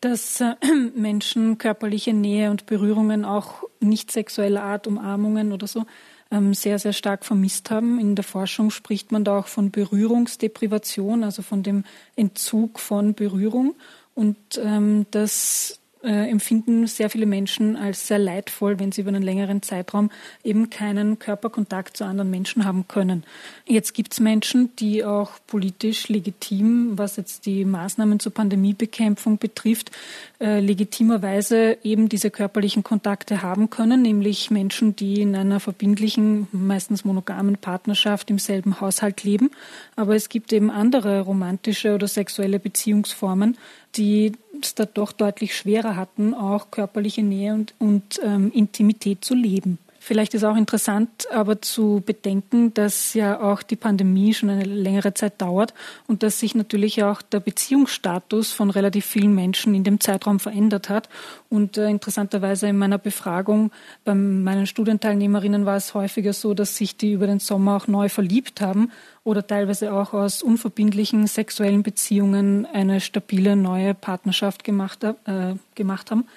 dass 0.02 0.42
äh, 0.42 0.56
Menschen 0.96 1.60
körperliche 1.60 2.12
Nähe 2.12 2.50
und 2.50 2.66
Berührungen 2.66 3.24
auch 3.24 3.66
nicht 3.82 4.12
sexueller 4.12 4.64
Art, 4.64 4.88
Umarmungen 4.88 5.52
oder 5.52 5.68
so, 5.68 5.86
ähm, 6.32 6.56
sehr, 6.56 6.80
sehr 6.80 6.94
stark 6.94 7.24
vermisst 7.24 7.70
haben. 7.70 8.00
In 8.00 8.16
der 8.16 8.24
Forschung 8.24 8.72
spricht 8.72 9.12
man 9.12 9.24
da 9.24 9.38
auch 9.38 9.48
von 9.48 9.70
Berührungsdeprivation, 9.70 11.24
also 11.24 11.44
von 11.44 11.62
dem 11.62 11.84
Entzug 12.16 12.80
von 12.80 13.14
Berührung. 13.14 13.76
Und 14.16 14.38
ähm, 14.58 15.06
das 15.12 15.82
äh, 16.06 16.30
empfinden 16.30 16.88
sehr 16.88 17.10
viele 17.10 17.26
Menschen 17.26 17.76
als 17.76 18.08
sehr 18.08 18.20
leidvoll, 18.20 18.80
wenn 18.80 18.92
sie 18.92 19.02
über 19.02 19.10
einen 19.10 19.24
längeren 19.24 19.62
Zeitraum 19.62 20.12
eben 20.44 20.70
keinen 20.70 21.20
Körperkontakt 21.20 21.98
zu 21.98 22.06
anderen 22.06 22.30
Menschen 22.30 22.66
haben 22.66 22.88
können. 22.88 23.24
Jetzt 23.66 23.94
gibt 23.94 24.14
es 24.14 24.20
Menschen, 24.20 24.76
die 24.78 25.04
auch 25.04 25.32
politisch 25.48 26.08
legitim, 26.08 26.98
was 26.98 27.18
jetzt 27.18 27.46
die 27.46 27.66
Maßnahmen 27.66 28.20
zur 28.20 28.34
Pandemiebekämpfung 28.34 29.38
betrifft, 29.40 29.92
äh, 30.40 30.60
legitimerweise 30.60 31.78
eben 31.84 32.10
diese 32.10 32.30
körperlichen 32.30 32.84
Kontakte 32.84 33.42
haben 33.42 33.70
können, 33.70 34.02
nämlich 34.02 34.52
Menschen, 34.52 34.96
die 34.96 35.22
in 35.22 35.36
einer 35.36 35.60
verbindlichen, 35.60 36.48
meistens 36.52 37.06
monogamen 37.06 37.58
Partnerschaft 37.58 38.30
im 38.30 38.38
selben 38.38 38.80
Haushalt 38.80 39.24
leben. 39.24 39.50
Aber 39.96 40.16
es 40.16 40.30
gibt 40.30 40.54
eben 40.54 40.70
andere 40.70 41.22
romantische 41.22 41.96
oder 41.96 42.08
sexuelle 42.08 42.60
Beziehungsformen, 42.60 43.58
die 43.98 44.34
es 44.62 44.76
da 44.76 44.86
doch 44.86 45.12
deutlich 45.12 45.56
schwerer 45.56 45.96
hatten, 45.96 46.34
auch 46.34 46.72
körperliche 46.72 47.24
Nähe 47.24 47.54
und, 47.54 47.74
und 47.80 48.20
ähm, 48.24 48.52
Intimität 48.54 49.24
zu 49.24 49.36
leben. 49.36 49.78
Vielleicht 50.08 50.36
ist 50.36 50.44
auch 50.44 50.56
interessant, 50.56 51.28
aber 51.32 51.64
zu 51.64 52.04
bedenken, 52.06 52.72
dass 52.76 53.16
ja 53.16 53.42
auch 53.42 53.64
die 53.64 53.76
Pandemie 53.76 54.36
schon 54.36 54.52
eine 54.52 54.64
längere 54.64 55.16
Zeit 55.16 55.42
dauert 55.42 55.74
und 56.06 56.22
dass 56.22 56.40
sich 56.40 56.54
natürlich 56.54 57.04
auch 57.04 57.24
der 57.24 57.40
Beziehungsstatus 57.40 58.52
von 58.52 58.70
relativ 58.70 59.04
vielen 59.04 59.34
Menschen 59.34 59.74
in 59.74 59.84
dem 59.84 60.00
Zeitraum 60.00 60.40
verändert 60.40 60.90
hat. 60.90 61.10
Und 61.50 61.80
äh, 61.80 61.90
interessanterweise 61.90 62.68
in 62.68 62.78
meiner 62.78 63.00
Befragung 63.00 63.72
bei 64.04 64.14
meinen 64.14 64.68
Studienteilnehmerinnen 64.68 65.66
war 65.66 65.76
es 65.76 65.96
häufiger 65.96 66.34
so, 66.34 66.54
dass 66.54 66.78
sich 66.78 66.98
die 66.98 67.14
über 67.14 67.26
den 67.26 67.40
Sommer 67.40 67.76
auch 67.76 67.88
neu 67.88 68.08
verliebt 68.08 68.62
haben 68.62 68.92
oder 69.24 69.48
teilweise 69.48 69.92
auch 69.92 70.14
aus 70.14 70.44
unverbindlichen 70.44 71.26
sexuellen 71.26 71.82
Beziehungen 71.82 72.68
eine 72.68 73.02
stabile 73.02 73.56
neue 73.56 73.96
Partnerschaft 73.96 74.64
gemacht, 74.64 75.04
äh, 75.04 75.56
gemacht 75.74 76.12
haben, 76.12 76.28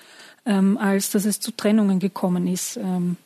ähm, 0.47 0.79
als 0.79 1.11
dass 1.11 1.27
es 1.27 1.39
zu 1.39 1.51
Trennungen 1.51 1.99
gekommen 1.99 2.47
ist. 2.47 2.79
Ähm, 2.79 3.19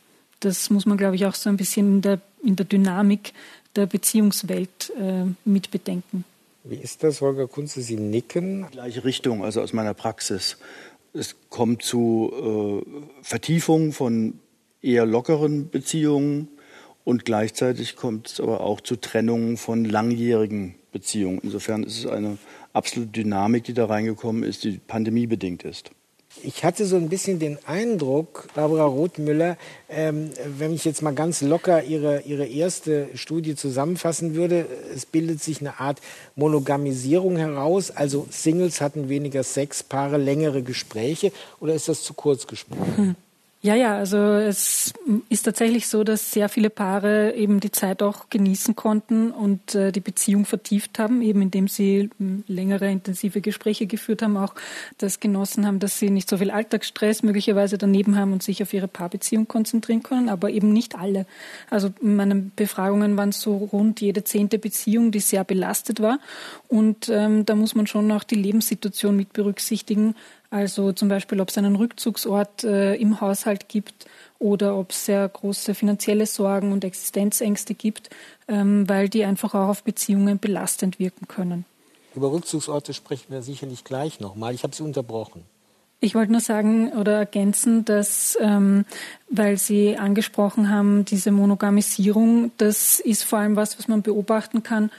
das 0.45 0.71
muss 0.71 0.87
man, 0.87 0.97
glaube 0.97 1.17
ich, 1.17 1.27
auch 1.27 1.35
so 1.35 1.49
ein 1.49 1.57
bisschen 1.57 1.97
in 1.97 2.03
der, 2.03 2.21
in 2.43 2.57
der 2.57 2.67
Dynamik 2.67 3.33
der 3.77 3.87
Beziehungswelt 3.87 4.93
äh, 4.99 5.25
mit 5.45 5.71
bedenken. 5.71 6.25
Wie 6.65 6.77
ist 6.77 7.03
das, 7.03 7.21
Holger 7.21 7.49
Kunze? 7.49 7.83
Sie 7.83 7.97
nicken. 7.97 8.67
Gleiche 8.71 9.05
Richtung, 9.05 9.45
also 9.45 9.61
aus 9.61 9.73
meiner 9.73 9.95
Praxis. 9.95 10.59
Es 11.13 11.37
kommt 11.51 11.83
zu 11.83 12.85
äh, 12.87 13.23
Vertiefung 13.23 13.93
von 13.93 14.35
eher 14.81 15.07
lockeren 15.07 15.71
Beziehungen 15.71 16.49
Und 17.05 17.25
gleichzeitig 17.25 17.97
kommt 17.97 18.29
es 18.29 18.41
aber 18.41 18.61
auch 18.61 18.81
zu 18.81 18.97
Trennungen 18.97 19.57
von 19.57 19.85
langjährigen 19.85 20.77
Beziehungen. 20.93 21.41
Insofern 21.43 21.83
ist 21.83 21.99
es 21.99 22.07
eine 22.07 22.39
absolute 22.73 23.11
Dynamik, 23.11 23.65
die 23.65 23.75
da 23.75 23.87
reingekommen 23.87 24.45
ist, 24.45 24.65
die 24.65 24.79
pandemiebedingt 24.79 25.65
ist. 25.65 25.91
Ich 26.43 26.65
hatte 26.65 26.87
so 26.87 26.97
ein 26.97 27.09
bisschen 27.09 27.39
den 27.39 27.59
Eindruck, 27.67 28.49
Barbara 28.55 28.85
Rothmüller, 28.85 29.57
ähm, 29.89 30.31
wenn 30.59 30.73
ich 30.73 30.85
jetzt 30.85 31.03
mal 31.03 31.15
ganz 31.15 31.43
locker 31.43 31.85
ihre, 31.85 32.23
ihre 32.23 32.47
erste 32.47 33.09
Studie 33.15 33.55
zusammenfassen 33.55 34.35
würde, 34.35 34.67
es 34.95 35.05
bildet 35.07 35.43
sich 35.43 35.61
eine 35.61 35.79
Art 35.79 36.01
Monogamisierung 36.35 37.37
heraus, 37.37 37.91
also 37.91 38.27
Singles 38.31 38.81
hatten 38.81 39.09
weniger 39.09 39.45
Sex, 39.45 39.83
Paare 39.83 40.17
längere 40.17 40.63
Gespräche, 40.63 41.33
oder 41.61 41.75
ist 41.75 41.89
das 41.89 42.03
zu 42.03 42.15
kurz 42.15 42.47
gesprochen? 42.47 42.97
Hm. 42.97 43.17
Ja, 43.65 43.77
ja, 43.77 43.97
also 43.97 44.17
es 44.19 44.93
ist 45.29 45.45
tatsächlich 45.45 45.87
so, 45.87 46.03
dass 46.03 46.33
sehr 46.33 46.49
viele 46.49 46.69
Paare 46.69 47.33
eben 47.37 47.61
die 47.61 47.71
Zeit 47.71 48.03
auch 48.03 48.29
genießen 48.29 48.75
konnten 48.75 49.31
und 49.31 49.77
äh, 49.77 49.93
die 49.93 50.01
Beziehung 50.01 50.47
vertieft 50.47 50.99
haben, 50.99 51.23
eben 51.23 51.43
indem 51.43 51.69
sie 51.69 52.11
hm, 52.19 52.43
längere 52.49 52.91
intensive 52.91 53.41
Gespräche 53.41 53.87
geführt 53.87 54.23
haben, 54.23 54.37
auch 54.37 54.57
das 54.99 55.21
genossen 55.21 55.65
haben, 55.65 55.79
dass 55.79 56.01
sie 56.01 56.11
nicht 56.11 56.29
so 56.29 56.39
viel 56.39 56.51
Alltagsstress 56.51 57.23
möglicherweise 57.23 57.79
daneben 57.79 58.17
haben 58.19 58.33
und 58.33 58.43
sich 58.43 58.65
auf 58.65 58.73
ihre 58.75 58.89
Paarbeziehung 58.89 59.47
konzentrieren 59.47 60.03
können, 60.03 60.29
aber 60.29 60.51
eben 60.51 60.73
nicht 60.73 60.97
alle. 60.97 61.25
Also 61.71 61.91
in 62.01 62.17
meinen 62.17 62.51
Befragungen 62.57 63.17
waren 63.17 63.31
so 63.31 63.57
rund 63.59 64.01
jede 64.01 64.25
zehnte 64.25 64.59
Beziehung, 64.59 65.13
die 65.13 65.21
sehr 65.21 65.45
belastet 65.45 66.03
war 66.03 66.19
und 66.67 67.09
ähm, 67.09 67.47
da 67.47 67.55
muss 67.55 67.77
man 67.77 67.87
schon 67.87 68.11
auch 68.11 68.25
die 68.25 68.35
Lebenssituation 68.35 69.17
mit 69.17 69.33
berücksichtigen, 69.33 70.17
also 70.53 70.93
zum 70.93 71.09
Beispiel, 71.09 71.41
ob 71.41 71.49
es 71.49 71.57
einen 71.57 71.77
Rückzugsort 71.77 72.63
äh, 72.65 72.95
im 72.97 73.23
Haushalt 73.23 73.71
gibt 73.71 74.07
oder 74.39 74.77
ob 74.77 74.91
es 74.91 75.07
sehr 75.07 75.27
große 75.27 75.75
finanzielle 75.75 76.27
Sorgen 76.27 76.73
und 76.73 76.85
Existenzängste 76.85 77.73
gibt, 77.73 78.11
ähm, 78.49 78.87
weil 78.87 79.09
die 79.09 79.25
einfach 79.25 79.55
auch 79.55 79.69
auf 79.69 79.83
Beziehungen 79.83 80.39
belastend 80.39 80.99
wirken 80.99 81.27
können. 81.27 81.65
Über 82.15 82.31
Rückzugsorte 82.31 82.93
sprechen 82.93 83.33
wir 83.33 83.41
sicherlich 83.41 83.83
gleich 83.83 84.21
nochmal. 84.21 84.53
Ich 84.53 84.63
habe 84.63 84.77
Sie 84.77 84.83
unterbrochen. 84.83 85.43
Ich 86.01 86.15
wollte 86.15 86.33
nur 86.33 86.43
sagen 86.43 86.93
oder 86.93 87.13
ergänzen, 87.13 87.87
dass, 87.87 88.37
ähm, 88.39 88.85
weil 89.31 89.57
Sie 89.57 89.97
angesprochen 89.97 90.69
haben, 90.69 91.07
diese 91.07 91.31
Monogamisierung, 91.31 92.53
das 92.59 93.01
ist 93.01 93.23
vor 93.23 93.39
allem 93.39 93.57
was, 93.57 93.79
was 93.79 93.89
man 93.89 94.03
beobachten 94.03 94.63
kann 94.63 94.91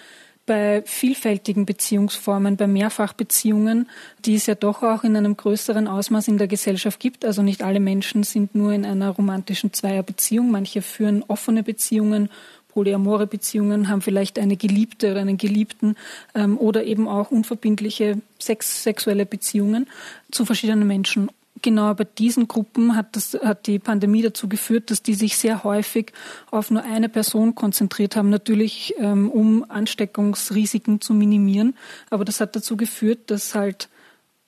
bei 0.46 0.84
vielfältigen 0.86 1.66
Beziehungsformen, 1.66 2.58
bei 2.58 2.68
Mehrfachbeziehungen, 2.68 3.90
die 4.26 4.36
es 4.36 4.46
ja 4.46 4.56
doch 4.56 4.84
auch 4.84 5.04
in 5.04 5.16
einem 5.16 5.38
größeren 5.38 5.88
Ausmaß 5.88 6.28
in 6.28 6.38
der 6.38 6.48
Gesellschaft 6.48 7.00
gibt. 7.00 7.24
Also 7.24 7.42
nicht 7.42 7.64
alle 7.64 7.80
Menschen 7.80 8.24
sind 8.24 8.54
nur 8.54 8.74
in 8.74 8.86
einer 8.86 9.10
romantischen 9.12 9.72
Zweierbeziehung. 9.72 10.52
Manche 10.52 10.82
führen 10.82 11.24
offene 11.28 11.64
Beziehungen, 11.64 12.30
polyamore 12.74 13.28
Beziehungen, 13.28 13.88
haben 13.88 14.02
vielleicht 14.02 14.38
eine 14.38 14.58
Geliebte 14.58 15.12
oder 15.12 15.22
einen 15.22 15.38
Geliebten 15.38 15.96
ähm, 16.36 16.58
oder 16.58 16.84
eben 16.84 17.08
auch 17.08 17.32
unverbindliche 17.32 18.20
sex 18.40 18.84
sexuelle 18.84 19.26
Beziehungen 19.26 19.88
zu 20.32 20.44
verschiedenen 20.44 20.88
Menschen 20.88 21.30
genau 21.63 21.93
bei 21.96 22.03
diesen 22.03 22.48
Gruppen 22.48 22.96
hat, 22.96 23.15
das, 23.15 23.34
hat 23.34 23.65
die 23.65 23.79
Pandemie 23.79 24.22
dazu 24.22 24.48
geführt, 24.48 24.91
dass 24.91 25.01
die 25.01 25.15
sich 25.15 25.38
sehr 25.38 25.63
häufig 25.63 26.13
auf 26.51 26.70
nur 26.70 26.84
eine 26.84 27.10
Person 27.10 27.55
konzentriert 27.55 28.15
haben, 28.15 28.29
natürlich 28.29 28.93
ähm, 29.00 29.32
um 29.32 29.65
Ansteckungsrisiken 29.67 31.01
zu 31.01 31.15
minimieren. 31.15 31.75
Aber 32.12 32.25
das 32.25 32.39
hat 32.39 32.55
dazu 32.55 32.77
geführt, 32.77 33.32
dass 33.32 33.55
halt 33.55 33.89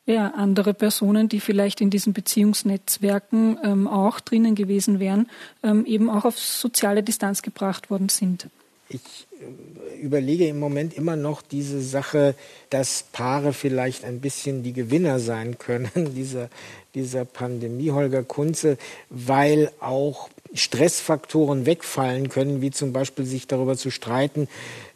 ja, 0.05 0.29
andere 0.29 0.75
Personen, 0.75 1.29
die 1.29 1.39
vielleicht 1.39 1.81
in 1.81 1.89
diesen 1.89 2.13
Beziehungsnetzwerken 2.13 3.57
ähm, 3.63 3.87
auch 3.87 4.19
drinnen 4.19 4.53
gewesen 4.53 4.99
wären, 4.99 5.27
ähm, 5.63 5.85
eben 5.85 6.11
auch 6.11 6.25
auf 6.25 6.37
soziale 6.37 7.01
Distanz 7.01 7.41
gebracht 7.41 7.89
worden 7.89 8.09
sind. 8.09 8.47
Ich 8.87 9.27
äh, 9.31 9.99
überlege 9.99 10.47
im 10.47 10.59
Moment 10.59 10.93
immer 10.93 11.15
noch 11.15 11.41
diese 11.41 11.81
Sache, 11.81 12.35
dass 12.69 13.05
Paare 13.11 13.53
vielleicht 13.53 14.05
ein 14.05 14.21
bisschen 14.21 14.63
die 14.63 14.73
Gewinner 14.73 15.19
sein 15.19 15.57
können 15.57 15.89
dieser, 16.15 16.49
dieser 16.93 17.25
Pandemie, 17.25 17.91
Holger 17.91 18.23
Kunze, 18.23 18.77
weil 19.09 19.71
auch 19.79 20.29
Stressfaktoren 20.53 21.65
wegfallen 21.65 22.29
können, 22.29 22.61
wie 22.61 22.71
zum 22.71 22.93
Beispiel 22.93 23.25
sich 23.25 23.47
darüber 23.47 23.75
zu 23.75 23.91
streiten, 23.91 24.47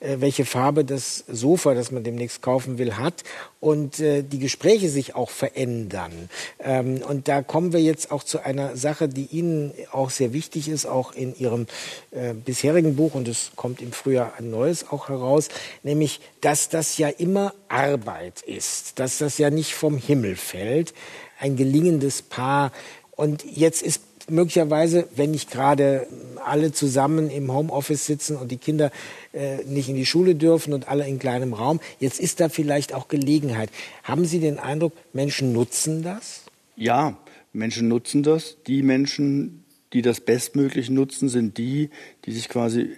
welche 0.01 0.46
Farbe 0.46 0.86
das 0.86 1.24
Sofa, 1.27 1.74
das 1.74 1.91
man 1.91 2.03
demnächst 2.03 2.41
kaufen 2.41 2.77
will, 2.77 2.98
hat 2.98 3.24
und 3.60 4.00
äh, 4.00 4.24
die 4.24 4.39
Gespräche 4.39 4.89
sich 4.89 5.15
auch 5.15 5.29
verändern. 5.29 6.29
Ähm, 6.60 7.01
und 7.08 7.27
da 7.27 7.41
kommen 7.41 7.74
wir 7.74 7.82
jetzt 7.82 8.12
auch 8.12 8.24
zu 8.24 8.44
einer 8.44 8.77
Sache, 8.77 9.10
die 9.10 9.25
Ihnen 9.25 9.74
auch 9.91 10.10
sehr 10.10 10.34
wichtig 10.34 10.70
ist, 10.70 10.86
auch 10.86 11.13
in 11.13 11.38
Ihrem 11.38 11.68
äh, 12.12 12.34
bisherigen 12.34 12.96
Buch, 12.96 13.15
und 13.15 13.27
es 13.27 13.51
kommt 13.56 13.82
im 13.82 13.91
Frühjahr 13.91 14.34
ein 14.38 14.50
neues 14.50 14.89
auch 14.89 15.10
heraus, 15.10 15.50
nämlich, 15.84 16.22
dass 16.41 16.70
das 16.70 16.98
ja 16.98 17.10
immer 17.10 17.53
Arbeit 17.68 18.41
ist, 18.41 19.00
dass 19.00 19.18
das 19.18 19.38
ja 19.38 19.50
nicht 19.50 19.74
vom 19.74 19.98
Himmel 19.98 20.36
fällt, 20.36 20.94
ein 21.39 21.56
gelingendes 21.56 22.22
Paar. 22.22 22.72
Und 23.12 23.44
jetzt 23.44 23.82
ist 23.82 24.08
möglicherweise, 24.29 25.07
wenn 25.15 25.31
nicht 25.31 25.51
gerade 25.51 26.07
alle 26.43 26.71
zusammen 26.71 27.29
im 27.29 27.53
Homeoffice 27.53 28.05
sitzen 28.05 28.38
und 28.38 28.51
die 28.51 28.57
Kinder 28.57 28.91
äh, 29.33 29.63
nicht 29.65 29.89
in 29.89 29.95
die 29.95 30.05
Schule 30.05 30.36
dürfen 30.36 30.74
und 30.74 30.88
alle 30.88 31.07
in 31.07 31.19
kleinem 31.19 31.53
Raum, 31.53 31.79
jetzt 32.00 32.19
ist 32.19 32.39
da 32.39 32.50
vielleicht 32.50 32.93
auch 32.93 33.07
Gelegenheit. 33.07 33.69
Haben 34.03 34.25
Sie 34.25 34.39
den 34.39 34.59
Eindruck, 34.59 34.93
Menschen 35.13 35.53
nutzen 35.53 36.03
das? 36.03 36.43
Ja, 36.75 37.17
Menschen 37.53 37.88
nutzen 37.88 38.24
das. 38.24 38.57
Die 38.67 38.83
Menschen, 38.83 39.63
die 39.93 40.01
das 40.01 40.21
bestmöglich 40.21 40.89
nutzen, 40.89 41.29
sind 41.29 41.57
die, 41.57 41.89
die 42.25 42.31
sich 42.31 42.50
quasi 42.50 42.89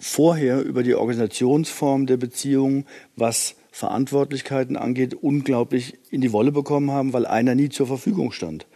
vorher 0.00 0.62
über 0.62 0.82
die 0.82 0.94
Organisationsform 0.94 2.06
der 2.06 2.16
Beziehung, 2.16 2.86
was 3.16 3.56
Verantwortlichkeiten 3.72 4.76
angeht, 4.76 5.14
unglaublich 5.14 5.94
in 6.10 6.20
die 6.20 6.32
Wolle 6.32 6.52
bekommen 6.52 6.90
haben, 6.90 7.12
weil 7.12 7.26
einer 7.26 7.54
nie 7.54 7.68
zur 7.68 7.86
Verfügung 7.86 8.32
stand. 8.32 8.66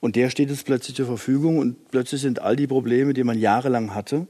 Und 0.00 0.16
der 0.16 0.30
steht 0.30 0.50
jetzt 0.50 0.64
plötzlich 0.64 0.96
zur 0.96 1.06
Verfügung 1.06 1.58
und 1.58 1.90
plötzlich 1.90 2.22
sind 2.22 2.40
all 2.40 2.56
die 2.56 2.66
Probleme, 2.66 3.12
die 3.12 3.24
man 3.24 3.38
jahrelang 3.38 3.94
hatte, 3.94 4.26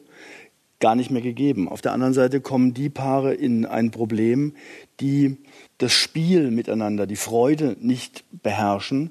gar 0.80 0.96
nicht 0.96 1.10
mehr 1.10 1.22
gegeben. 1.22 1.68
Auf 1.68 1.80
der 1.80 1.92
anderen 1.92 2.14
Seite 2.14 2.40
kommen 2.40 2.74
die 2.74 2.88
Paare 2.88 3.34
in 3.34 3.66
ein 3.66 3.90
Problem, 3.90 4.54
die 4.98 5.36
das 5.78 5.92
Spiel 5.92 6.50
miteinander, 6.50 7.06
die 7.06 7.16
Freude 7.16 7.76
nicht 7.80 8.24
beherrschen. 8.42 9.10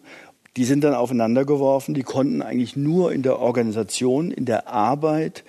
Die 0.58 0.66
sind 0.66 0.84
dann 0.84 0.96
aufeinander 0.96 1.46
geworfen, 1.46 1.94
die 1.94 2.04
konnten 2.04 2.42
eigentlich 2.42 2.76
nur 2.76 3.14
in 3.14 3.22
der 3.22 3.40
Organisation, 3.40 4.32
in 4.32 4.46
der 4.46 4.68
Arbeit, 4.68 5.46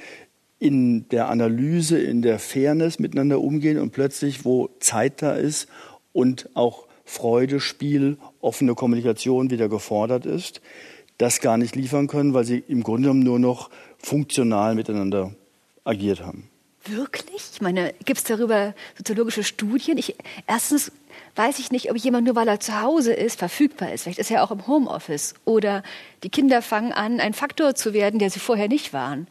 in 0.59 1.09
der 1.09 1.29
Analyse, 1.29 1.99
in 1.99 2.21
der 2.23 2.39
Fairness 2.39 2.99
miteinander 2.99 3.41
umgehen 3.41 3.79
und 3.79 3.93
plötzlich, 3.93 4.45
wo 4.45 4.69
Zeit 4.79 5.23
da 5.23 5.33
ist 5.33 5.69
und 6.13 6.51
auch 6.55 6.87
Freude, 7.05 7.59
Spiel, 7.59 8.19
offene 8.41 8.75
Kommunikation 8.75 9.51
wieder 9.51 9.69
gefordert 9.69 10.27
ist, 10.27 10.61
das 11.21 11.41
gar 11.41 11.59
nicht 11.59 11.77
liefern 11.77 12.07
können, 12.07 12.35
weil 12.35 12.45
sie 12.45 12.65
im 12.67 12.83
Grunde 12.83 13.03
genommen 13.03 13.23
nur 13.23 13.39
noch 13.39 13.71
funktional 13.99 14.75
miteinander 14.75 15.33
agiert 15.85 16.21
haben. 16.23 16.49
Wirklich? 16.85 17.43
Ich 17.53 17.61
meine, 17.61 17.93
gibt 18.07 18.21
es 18.21 18.25
darüber 18.25 18.75
soziologische 18.97 19.45
Studien? 19.45 19.99
Ich, 19.99 20.17
erstens 20.47 20.93
weiß 21.37 21.59
ich 21.59 21.71
nicht, 21.71 21.91
ob 21.91 21.99
jemand 21.99 22.27
nur 22.27 22.37
weil 22.37 22.49
er 22.49 22.59
zu 22.59 22.81
Hause 22.81 23.13
ist, 23.13 23.39
verfügbar 23.39 23.93
ist. 23.93 24.05
Vielleicht 24.05 24.19
ist 24.19 24.31
er 24.31 24.43
auch 24.43 24.51
im 24.51 24.67
Homeoffice. 24.67 25.35
Oder 25.45 25.83
die 26.23 26.31
Kinder 26.31 26.63
fangen 26.63 26.93
an, 26.93 27.21
ein 27.21 27.35
Faktor 27.35 27.75
zu 27.75 27.93
werden, 27.93 28.19
der 28.19 28.31
sie 28.31 28.41
vorher 28.41 28.69
nicht 28.69 28.95
waren. 28.95 29.27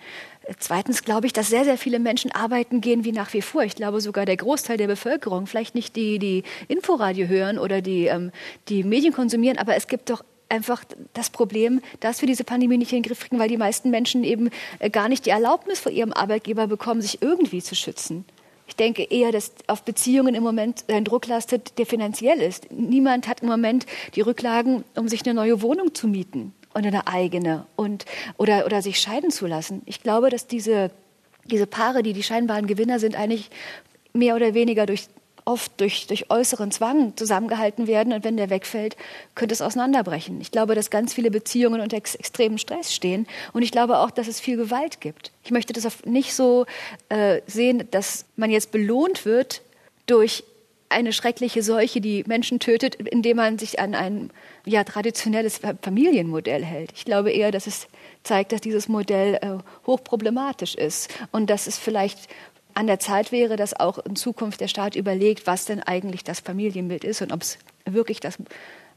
Zweitens 0.60 1.04
glaube 1.04 1.28
ich, 1.28 1.34
dass 1.34 1.50
sehr, 1.50 1.64
sehr 1.64 1.78
viele 1.78 2.00
Menschen 2.00 2.32
arbeiten 2.32 2.82
gehen 2.82 3.04
wie 3.04 3.12
nach 3.12 3.34
wie 3.34 3.42
vor. 3.42 3.64
Ich 3.64 3.76
glaube 3.76 4.00
sogar 4.00 4.26
der 4.26 4.38
Großteil 4.38 4.78
der 4.78 4.88
Bevölkerung, 4.88 5.48
vielleicht 5.48 5.76
nicht 5.76 5.96
die, 5.96 6.20
die 6.20 6.44
Inforadio 6.68 7.28
hören 7.28 7.58
oder 7.58 7.82
die, 7.82 8.06
ähm, 8.06 8.32
die 8.68 8.84
Medien 8.84 9.14
konsumieren, 9.14 9.58
aber 9.58 9.76
es 9.76 9.88
gibt 9.88 10.10
doch 10.10 10.24
einfach 10.50 10.84
das 11.14 11.30
Problem, 11.30 11.82
dass 12.00 12.22
wir 12.22 12.28
diese 12.28 12.44
Pandemie 12.44 12.78
nicht 12.78 12.92
in 12.92 13.02
den 13.02 13.08
Griff 13.08 13.22
kriegen, 13.22 13.40
weil 13.40 13.50
die 13.50 13.58
meisten 13.58 13.90
Menschen 13.90 14.24
eben 14.24 14.50
äh, 14.80 14.90
gar 14.90 15.10
nicht 15.10 15.26
die 15.26 15.30
Erlaubnis 15.30 15.80
von 15.80 15.94
ihrem 15.94 16.14
Arbeitgeber 16.14 16.68
bekommen, 16.68 17.02
sich 17.02 17.22
irgendwie 17.22 17.62
zu 17.62 17.76
schützen. 17.76 18.26
Ich 18.68 18.76
denke 18.76 19.04
eher, 19.04 19.32
dass 19.32 19.52
auf 19.66 19.84
Beziehungen 19.84 20.36
im 20.36 20.44
Moment 20.44 20.86
ein 20.90 21.04
Druck 21.04 21.26
lastet, 21.26 21.80
der 21.80 21.88
finanziell 21.88 22.40
ist. 22.40 22.72
Niemand 22.72 23.28
hat 23.28 23.42
im 23.42 23.50
Moment 23.50 23.88
die 24.14 24.22
Rücklagen, 24.22 24.84
um 24.96 25.08
sich 25.08 25.26
eine 25.26 25.34
neue 25.34 25.64
Wohnung 25.64 25.96
zu 25.96 26.08
mieten 26.08 26.54
und 26.74 26.86
eine 26.86 27.08
eigene 27.08 27.66
und, 27.76 28.06
oder, 28.38 28.66
oder 28.66 28.84
sich 28.84 29.00
scheiden 29.00 29.32
zu 29.32 29.48
lassen. 29.48 29.82
Ich 29.86 30.04
glaube, 30.04 30.30
dass 30.30 30.46
diese, 30.46 30.92
diese 31.46 31.66
Paare, 31.66 32.04
die 32.04 32.14
die 32.14 32.22
scheinbaren 32.22 32.68
Gewinner 32.68 33.00
sind, 33.00 33.16
eigentlich 33.16 33.50
mehr 34.14 34.36
oder 34.36 34.54
weniger 34.54 34.86
durch 34.86 35.08
oft 35.46 35.80
durch, 35.80 36.08
durch 36.08 36.30
äußeren 36.30 36.72
Zwang 36.72 37.16
zusammengehalten 37.16 37.88
werden 37.88 38.14
und 38.14 38.24
wenn 38.24 38.38
der 38.38 38.50
wegfällt, 38.50 38.96
könnte 39.36 39.54
es 39.54 39.62
auseinanderbrechen. 39.62 40.40
Ich 40.42 40.52
glaube, 40.52 40.76
dass 40.76 40.90
ganz 40.90 41.14
viele 41.14 41.32
Beziehungen 41.32 41.82
unter 41.82 41.98
ex 41.98 42.16
extremem 42.16 42.58
Stress 42.58 42.94
stehen 42.94 43.28
und 43.54 43.62
ich 43.62 43.72
glaube 43.72 43.98
auch, 44.00 44.12
dass 44.12 44.28
es 44.28 44.40
viel 44.40 44.58
Gewalt 44.58 45.02
gibt. 45.02 45.32
Ich 45.44 45.52
möchte 45.52 45.74
das 45.74 46.06
nicht 46.06 46.34
so 46.34 46.66
äh, 47.10 47.42
sehen, 47.48 47.88
dass 47.92 48.26
man 48.36 48.50
jetzt 48.50 48.72
belohnt 48.72 49.26
wird 49.26 49.62
durch 50.06 50.44
eine 50.90 51.14
schreckliche 51.14 51.62
Seuche, 51.62 52.02
die 52.02 52.24
Menschen 52.28 52.60
tötet, 52.60 52.96
indem 52.96 53.38
man 53.38 53.60
sich 53.60 53.80
an 53.80 53.94
ein 53.94 54.32
ja, 54.66 54.84
traditionelles 54.84 55.62
Familienmodell 55.82 56.66
hält. 56.66 56.92
Ich 56.96 57.06
glaube 57.06 57.32
eher, 57.32 57.52
dass 57.52 57.68
es 57.68 57.88
zeigt, 58.24 58.52
dass 58.52 58.62
dieses 58.62 58.88
Modell 58.88 59.36
äh, 59.36 59.58
hochproblematisch 59.88 60.76
ist 60.76 61.10
und 61.32 61.50
dass 61.50 61.68
es 61.68 61.78
vielleicht 61.78 62.28
an 62.74 62.88
der 62.88 63.00
Zeit 63.00 63.32
wäre, 63.32 63.56
dass 63.56 63.80
auch 63.80 63.98
in 64.00 64.16
Zukunft 64.16 64.62
der 64.62 64.68
Staat 64.68 64.96
überlegt, 64.96 65.48
was 65.48 65.66
denn 65.66 65.82
eigentlich 65.82 66.24
das 66.24 66.40
Familienbild 66.40 67.04
ist 67.04 67.22
und 67.22 67.32
ob 67.32 67.42
es 67.42 67.58
wirklich 67.86 68.20
das 68.20 68.38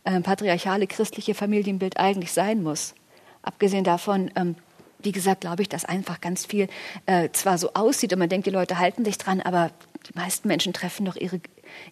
äh, 0.05 0.21
patriarchale 0.21 0.87
christliche 0.87 1.35
Familienbild 1.35 1.99
eigentlich 1.99 2.33
sein 2.33 2.63
muss. 2.63 2.95
Abgesehen 3.43 3.85
davon, 3.85 4.31
ähm, 4.37 4.57
wie 5.01 5.13
gesagt, 5.13 5.41
glaube 5.41 5.63
ich, 5.63 5.69
dass 5.69 5.85
einfach 5.85 6.21
ganz 6.21 6.47
viel 6.47 6.69
äh, 7.07 7.31
zwar 7.33 7.59
so 7.59 7.75
aussieht 7.75 8.13
und 8.13 8.19
man 8.19 8.29
denkt, 8.29 8.47
die 8.47 8.51
Leute 8.51 8.79
halten 8.79 9.05
sich 9.05 9.19
dran, 9.19 9.41
aber 9.41 9.71
die 10.09 10.17
meisten 10.19 10.49
Menschen 10.49 10.73
treffen 10.73 11.07
doch 11.07 11.17
ihre, 11.17 11.41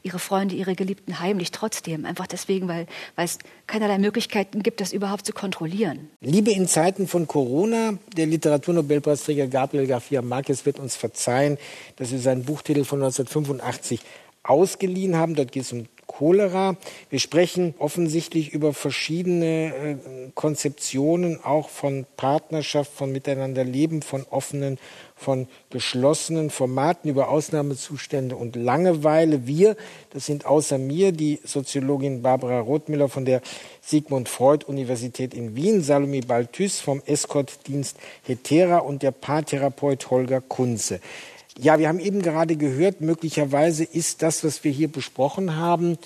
ihre 0.03 0.19
Freunde, 0.19 0.55
ihre 0.55 0.75
Geliebten 0.75 1.21
heimlich 1.21 1.51
trotzdem. 1.51 2.05
Einfach 2.05 2.27
deswegen, 2.27 2.69
weil, 2.69 2.87
weil 3.17 3.25
es 3.25 3.39
keinerlei 3.67 3.99
Möglichkeiten 3.99 4.63
gibt, 4.63 4.81
das 4.81 4.93
überhaupt 4.93 5.27
zu 5.27 5.33
kontrollieren. 5.33 6.11
Liebe 6.21 6.51
in 6.51 6.67
Zeiten 6.67 7.07
von 7.07 7.27
Corona, 7.27 7.95
der 8.17 8.27
Literaturnobelpreisträger 8.27 9.47
Gabriel 9.47 9.85
García 9.85 10.23
Márquez 10.23 10.65
wird 10.65 10.79
uns 10.79 10.97
verzeihen, 10.97 11.59
dass 11.97 12.13
wir 12.13 12.19
seinen 12.19 12.45
Buchtitel 12.45 12.85
von 12.85 13.03
1985 13.03 14.01
ausgeliehen 14.43 15.17
haben. 15.17 15.35
Dort 15.35 15.53
geht 15.53 15.63
es 15.63 15.73
um 15.73 15.87
Cholera. 16.21 16.77
Wir 17.09 17.19
sprechen 17.19 17.73
offensichtlich 17.79 18.53
über 18.53 18.75
verschiedene 18.75 19.73
äh, 19.75 19.97
Konzeptionen 20.35 21.43
auch 21.43 21.71
von 21.71 22.05
Partnerschaft, 22.19 22.93
von 22.93 23.11
Miteinanderleben, 23.11 24.03
von 24.03 24.27
offenen, 24.29 24.77
von 25.17 25.49
geschlossenen 25.71 26.51
Formaten, 26.51 27.09
über 27.09 27.31
Ausnahmezustände 27.31 28.37
und 28.37 28.55
Langeweile. 28.55 29.47
Wir, 29.47 29.77
das 30.11 30.27
sind 30.27 30.45
außer 30.45 30.77
mir 30.77 31.13
die 31.13 31.41
Soziologin 31.43 32.21
Barbara 32.21 32.61
Rothmüller 32.61 33.09
von 33.09 33.25
der 33.25 33.41
Sigmund 33.81 34.29
Freud 34.29 34.67
Universität 34.67 35.33
in 35.33 35.57
Wien, 35.57 35.83
Salome 35.83 36.21
Balthus 36.21 36.81
vom 36.81 37.01
Escort-Dienst 37.07 37.97
Hetera 38.25 38.81
und 38.81 39.03
der 39.03 39.13
Paartherapeut 39.13 40.11
Holger 40.11 40.43
Kunze. 40.43 41.01
Ja, 41.63 41.79
wir 41.79 41.89
haben 41.89 42.01
eben 42.01 42.23
gerade 42.23 42.57
gehört, 42.57 43.03
möglicherweise 43.03 43.85
ist 43.85 44.23
das, 44.23 44.43
was 44.45 44.65
wir 44.65 44.73
hier 44.73 44.89
besprochen 44.89 45.57
haben, 45.57 45.99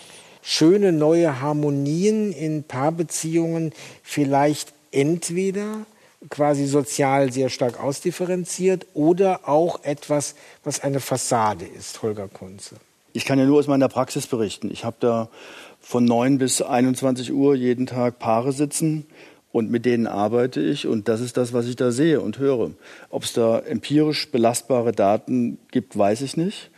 schöne 0.42 0.90
neue 0.90 1.40
Harmonien 1.40 2.32
in 2.32 2.64
Paarbeziehungen 2.64 3.73
vielleicht 4.02 4.73
entweder 4.90 5.87
quasi 6.28 6.66
sozial 6.66 7.32
sehr 7.32 7.50
stark 7.50 7.80
ausdifferenziert 7.80 8.87
oder 8.94 9.49
auch 9.49 9.84
etwas, 9.84 10.34
was 10.64 10.80
eine 10.80 10.99
Fassade 10.99 11.64
ist, 11.64 12.02
Holger 12.02 12.26
Kunze. 12.26 12.75
Ich 13.12 13.25
kann 13.25 13.38
ja 13.38 13.44
nur 13.44 13.61
aus 13.61 13.68
meiner 13.68 13.88
Praxis 13.88 14.26
berichten. 14.26 14.73
Ich 14.73 14.84
habe 14.84 14.96
da 14.99 15.28
von 15.80 16.04
9 16.04 16.38
bis 16.38 16.62
21 16.62 17.32
Uhr 17.32 17.54
jeden 17.54 17.87
Tag 17.87 18.18
Paare 18.18 18.52
sitzen 18.52 19.06
und 19.54 19.70
mit 19.70 19.87
denen 19.87 20.08
arbeite 20.08 20.61
ich 20.61 20.88
und 20.88 21.06
das 21.06 21.20
ist 21.20 21.37
das, 21.37 21.52
was 21.52 21.68
ich 21.68 21.76
da 21.76 21.92
sehe 21.92 22.20
und 22.20 22.40
höre. 22.40 22.73
Ob 23.08 23.23
es 23.23 23.34
da 23.34 23.61
empirisch 23.61 24.32
belastbare 24.32 24.90
Daten 24.90 25.58
gibt, 25.70 25.96
weiß 25.96 26.23
ich 26.23 26.37
nicht. 26.37 26.73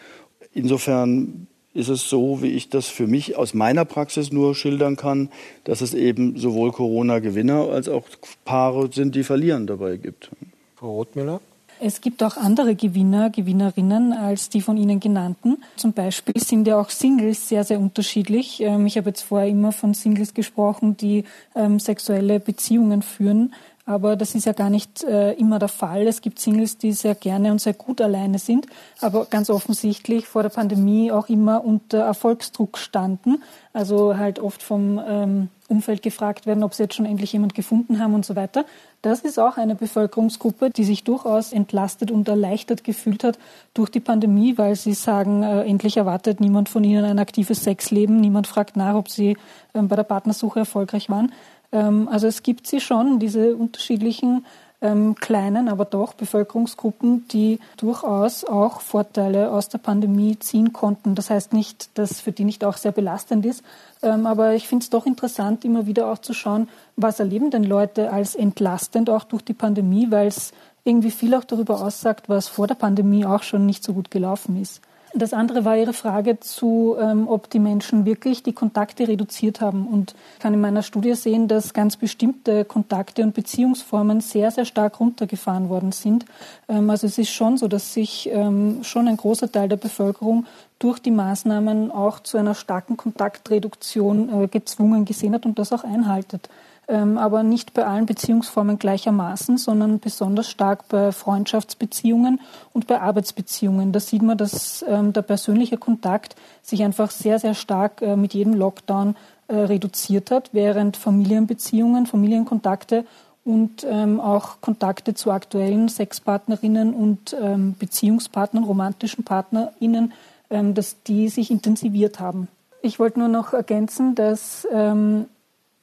Insofern 0.53 1.47
ist 1.73 1.89
es 1.89 2.11
so, 2.11 2.43
wie 2.43 2.51
ich 2.51 2.69
das 2.69 2.87
für 2.87 3.07
mich 3.07 3.35
aus 3.35 3.55
meiner 3.55 3.87
Praxis 3.87 4.31
nur 4.31 4.55
schildern 4.55 4.97
kann, 4.97 5.31
dass 5.65 5.81
es 5.81 5.95
eben 5.95 6.37
sowohl 6.37 6.71
Corona-Gewinner 6.71 7.71
als 7.71 7.89
auch 7.89 8.05
Paare 8.45 8.91
sind, 8.93 9.15
die 9.15 9.25
verlieren 9.25 9.67
dabei 9.67 9.97
gibt. 9.97 10.31
Frau 10.75 10.97
Rothmüller? 10.97 11.41
Es 11.79 12.01
gibt 12.01 12.23
auch 12.23 12.37
andere 12.37 12.75
Gewinner, 12.75 13.31
Gewinnerinnen 13.31 14.13
als 14.13 14.49
die 14.49 14.61
von 14.61 14.77
Ihnen 14.77 14.99
genannten. 15.01 15.59
Zum 15.77 15.93
Beispiel 15.93 16.35
sind 16.41 16.67
ja 16.67 16.81
auch 16.81 16.91
Singles 16.91 17.49
sehr, 17.49 17.65
sehr 17.65 17.79
unterschiedlich. 17.79 18.61
Ähm, 18.61 18.87
ich 18.87 18.97
habe 18.97 19.11
jetzt 19.11 19.23
vorher 19.23 19.49
immer 19.49 19.73
von 19.73 19.93
Singles 19.93 20.33
gesprochen, 20.33 20.97
die 20.97 21.25
ähm, 21.55 21.79
sexuelle 21.79 22.41
Beziehungen 22.41 23.03
führen. 23.03 23.53
Aber 23.87 24.17
das 24.17 24.35
ist 24.35 24.47
ja 24.47 24.53
gar 24.53 24.69
nicht 24.69 25.05
äh, 25.05 25.33
immer 25.35 25.61
der 25.61 25.69
Fall. 25.69 26.09
Es 26.09 26.21
gibt 26.21 26.41
Singles, 26.41 26.77
die 26.77 26.93
sehr 26.93 27.15
gerne 27.15 27.53
und 27.53 27.61
sehr 27.61 27.73
gut 27.73 28.01
alleine 28.01 28.41
sind, 28.41 28.67
aber 29.01 29.27
ganz 29.27 29.49
offensichtlich 29.49 30.27
vor 30.27 30.43
der 30.43 30.49
Pandemie 30.51 31.13
auch 31.13 31.29
immer 31.29 31.65
unter 31.65 31.99
Erfolgsdruck 31.99 32.79
standen. 32.79 33.43
Also 33.73 34.17
halt 34.17 34.41
oft 34.41 34.63
vom 34.63 35.01
ähm, 35.07 35.49
Umfeld 35.69 36.03
gefragt 36.03 36.47
werden, 36.47 36.65
ob 36.65 36.75
sie 36.75 36.85
jetzt 36.85 36.95
schon 36.95 37.07
endlich 37.07 37.33
jemand 37.33 37.55
gefunden 37.55 38.01
haben 38.01 38.15
und 38.15 38.25
so 38.25 38.37
weiter. 38.37 38.65
Das 39.03 39.21
ist 39.21 39.39
auch 39.39 39.57
eine 39.57 39.75
Bevölkerungsgruppe, 39.75 40.71
die 40.71 40.85
sich 40.85 41.05
durchaus 41.05 41.53
entlastet 41.53 42.11
und 42.11 42.29
erleichtert 42.29 42.85
gefühlt 42.85 43.23
hat 43.23 43.39
durch 43.75 43.91
die 43.91 44.01
Pandemie, 44.01 44.59
weil 44.59 44.75
sie 44.77 44.95
sagen, 44.95 45.43
äh, 45.43 45.63
endlich 45.63 45.97
erwartet 45.97 46.41
niemand 46.41 46.69
von 46.69 46.83
ihnen 46.83 47.05
ein 47.05 47.19
aktives 47.19 47.63
Sexleben, 47.63 48.21
niemand 48.21 48.47
fragt 48.47 48.77
nach, 48.77 48.95
ob 48.95 49.09
sie 49.09 49.37
äh, 49.75 49.83
bei 49.83 49.95
der 49.95 50.05
Partnersuche 50.05 50.61
erfolgreich 50.61 51.11
waren. 51.11 51.33
Ähm, 51.77 52.09
also 52.09 52.27
es 52.27 52.43
gibt 52.43 52.67
sie 52.67 52.81
schon, 52.81 53.19
diese 53.19 53.55
unterschiedlichen 53.55 54.45
ähm, 54.83 55.15
kleinen, 55.15 55.69
aber 55.69 55.85
doch 55.85 56.15
Bevölkerungsgruppen, 56.15 57.29
die 57.29 57.61
durchaus 57.77 58.45
auch 58.45 58.81
Vorteile 58.81 59.51
aus 59.51 59.69
der 59.69 59.79
Pandemie 59.79 60.39
ziehen 60.39 60.73
konnten. 60.73 61.15
Das 61.15 61.31
heißt 61.31 61.53
nicht, 61.53 61.97
dass 61.99 62.21
für 62.21 62.33
die 62.33 62.45
nicht 62.45 62.65
auch 62.65 62.77
sehr 62.77 62.93
belastend 62.93 63.47
ist, 63.47 63.63
ähm, 64.03 64.27
aber 64.27 64.55
ich 64.55 64.69
finde 64.69 64.85
es 64.85 64.91
doch 64.91 65.07
interessant, 65.07 65.65
immer 65.65 65.87
wieder 65.87 66.11
auch 66.11 66.19
zu 66.19 66.35
schauen, 66.35 66.69
was 66.97 67.21
erleben 67.21 67.51
denn 67.51 67.65
Leute 67.65 68.13
als 68.13 68.35
entlastend 68.35 69.09
auch 69.11 69.25
durch 69.25 69.43
die 69.43 69.55
Pandemie, 69.55 70.11
weil 70.11 70.29
es 70.29 70.53
irgendwie 70.85 71.11
viel 71.11 71.35
auch 71.35 71.45
darüber 71.45 71.83
aussagt, 71.83 72.29
was 72.29 72.49
vor 72.49 72.67
der 72.67 72.75
Pandemie 72.75 73.27
auch 73.27 73.43
schon 73.43 73.67
nicht 73.67 73.83
so 73.83 73.93
gut 73.93 74.11
gelaufen 74.11 74.61
ist. 74.61 74.81
Das 75.19 75.33
andere 75.33 75.65
war 75.65 75.79
Ihre 75.79 75.95
Frage 75.95 76.41
zu, 76.41 76.95
ähm, 77.01 77.27
ob 77.27 77.49
die 77.49 77.59
Menschen 77.59 78.05
wirklich 78.05 78.43
die 78.43 78.53
Kontakte 78.53 79.09
reduziert 79.09 79.63
haben. 79.63 79.87
Und 79.87 80.15
ich 80.35 80.41
kann 80.41 80.53
in 80.53 80.61
meiner 80.61 80.83
Studie 80.83 81.15
sehen, 81.15 81.49
dass 81.49 81.73
ganz 81.73 81.97
bestimmte 81.97 82.67
Kontakte 82.67 83.23
und 83.23 83.33
Beziehungsformen 83.33 84.21
sehr, 84.21 84.51
sehr 84.51 84.67
stark 84.67 85.01
runtergefahren 85.01 85.71
worden 85.71 85.93
sind. 85.93 86.27
Ähm, 86.69 86.91
also 86.91 87.07
es 87.07 87.17
ist 87.17 87.31
schon 87.31 87.57
so, 87.57 87.67
dass 87.67 87.95
sich 87.95 88.29
ähm, 88.31 88.81
schon 88.83 89.09
ein 89.09 89.17
großer 89.17 89.51
Teil 89.51 89.71
der 89.71 89.79
Bevölkerung 89.79 90.45
durch 90.79 90.99
die 90.99 91.11
Maßnahmen 91.11 91.91
auch 91.91 92.21
zu 92.21 92.37
einer 92.37 92.55
starken 92.55 92.99
Kontaktreduktion 92.99 94.43
äh, 94.43 94.49
gezwungen 94.49 95.07
gesehen 95.07 95.33
hat 95.33 95.47
und 95.47 95.59
das 95.59 95.73
auch 95.73 95.85
einhaltet 95.85 96.51
aber 96.89 97.43
nicht 97.43 97.75
bei 97.75 97.85
allen 97.85 98.07
Beziehungsformen 98.07 98.79
gleichermaßen, 98.79 99.59
sondern 99.59 99.99
besonders 99.99 100.49
stark 100.49 100.89
bei 100.89 101.11
Freundschaftsbeziehungen 101.11 102.41
und 102.73 102.87
bei 102.87 103.01
Arbeitsbeziehungen. 103.01 103.93
Da 103.93 104.01
sieht 104.01 104.23
man, 104.23 104.39
dass 104.39 104.85
ähm, 104.89 105.13
der 105.13 105.23
persönliche 105.23 105.79
Kontakt 105.79 106.37
sich 106.63 106.85
einfach 106.85 107.11
sehr, 107.11 107.39
sehr 107.39 107.55
stark 107.55 108.03
äh, 108.03 108.17
mit 108.17 108.35
jedem 108.35 108.55
Lockdown 108.55 109.17
äh, 109.49 109.57
reduziert 109.57 110.31
hat, 110.31 110.51
während 110.53 110.97
Familienbeziehungen, 110.97 112.07
Familienkontakte 112.07 113.05
und 113.45 113.87
ähm, 113.89 114.21
auch 114.21 114.61
Kontakte 114.61 115.15
zu 115.15 115.31
aktuellen 115.31 115.89
Sexpartnerinnen 115.89 116.95
und 116.95 117.37
ähm, 117.41 117.77
Beziehungspartnern, 117.79 118.65
romantischen 118.65 119.25
PartnerInnen, 119.25 120.13
ähm, 120.51 120.75
dass 120.75 121.03
die 121.05 121.29
sich 121.29 121.51
intensiviert 121.53 122.19
haben. 122.19 122.49
Ich 122.83 122.99
wollte 122.99 123.21
nur 123.21 123.29
noch 123.29 123.53
ergänzen, 123.53 124.17
dass 124.17 124.67
ähm, 124.73 125.27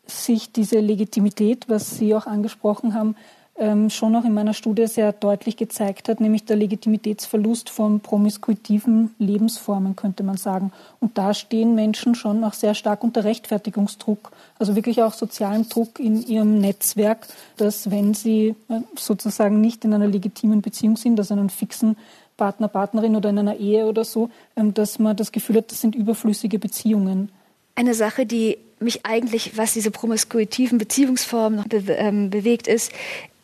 sich 0.06 0.52
diese 0.52 0.80
Legitimität, 0.80 1.70
was 1.70 1.98
Sie 1.98 2.14
auch 2.16 2.28
angesprochen 2.28 2.94
haben, 2.94 3.16
ähm, 3.56 3.92
schon 3.92 4.16
auch 4.16 4.26
in 4.26 4.34
meiner 4.34 4.56
Studie 4.56 4.88
sehr 4.88 5.12
deutlich 5.12 5.58
gezeigt 5.58 6.10
hat, 6.10 6.20
nämlich 6.20 6.46
der 6.46 6.56
Legitimitätsverlust 6.56 7.70
von 7.70 8.00
promiskuitiven 8.00 9.14
Lebensformen, 9.20 9.96
könnte 9.96 10.24
man 10.24 10.38
sagen. 10.38 10.72
Und 11.00 11.18
da 11.20 11.36
stehen 11.36 11.76
Menschen 11.76 12.16
schon 12.16 12.44
auch 12.44 12.54
sehr 12.54 12.74
stark 12.74 13.04
unter 13.04 13.24
Rechtfertigungsdruck, 13.24 14.32
also 14.58 14.76
wirklich 14.76 15.04
auch 15.04 15.14
sozialem 15.14 15.70
Druck 15.70 16.00
in 16.00 16.26
ihrem 16.26 16.60
Netzwerk, 16.60 17.28
dass 17.58 17.92
wenn 17.92 18.16
sie 18.16 18.56
äh, 18.70 18.80
sozusagen 18.98 19.62
nicht 19.62 19.86
in 19.86 19.94
einer 19.94 20.08
legitimen 20.08 20.62
Beziehung 20.62 20.98
sind, 20.98 21.20
also 21.20 21.36
einen 21.36 21.52
fixen 21.52 21.96
Partner, 22.38 22.68
Partnerin 22.68 23.16
oder 23.16 23.30
in 23.30 23.38
einer 23.38 23.58
Ehe 23.58 23.86
oder 23.86 24.04
so, 24.04 24.32
ähm, 24.56 24.74
dass 24.74 24.98
man 24.98 25.16
das 25.16 25.32
Gefühl 25.32 25.58
hat, 25.58 25.72
das 25.72 25.80
sind 25.80 25.94
überflüssige 25.94 26.58
Beziehungen. 26.58 27.30
Eine 27.76 27.94
Sache, 27.94 28.26
die 28.26 28.58
mich 28.84 29.06
eigentlich, 29.06 29.58
was 29.58 29.74
diese 29.74 29.92
promiskuitiven 29.92 30.78
Beziehungsformen 30.78 31.60
noch 31.60 31.68
be 31.68 31.84
ähm, 31.94 32.30
bewegt, 32.30 32.68
ist, 32.68 32.92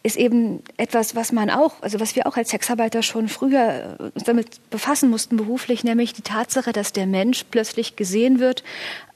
ist 0.04 0.17
eben 0.17 0.63
etwas, 0.78 1.15
was 1.15 1.32
man 1.32 1.49
auch, 1.49 1.82
also 1.82 1.99
was 1.99 2.15
wir 2.15 2.25
auch 2.25 2.38
als 2.38 2.49
Sexarbeiter 2.49 3.04
schon 3.04 3.28
früher 3.28 3.97
äh, 3.99 4.04
uns 4.04 4.23
damit 4.23 4.69
befassen 4.69 5.10
mussten 5.10 5.38
beruflich, 5.38 5.84
nämlich 5.84 6.13
die 6.13 6.21
Tatsache, 6.21 6.71
dass 6.71 6.93
der 6.93 7.08
Mensch 7.08 7.45
plötzlich 7.52 7.95
gesehen 7.95 8.39
wird 8.39 8.63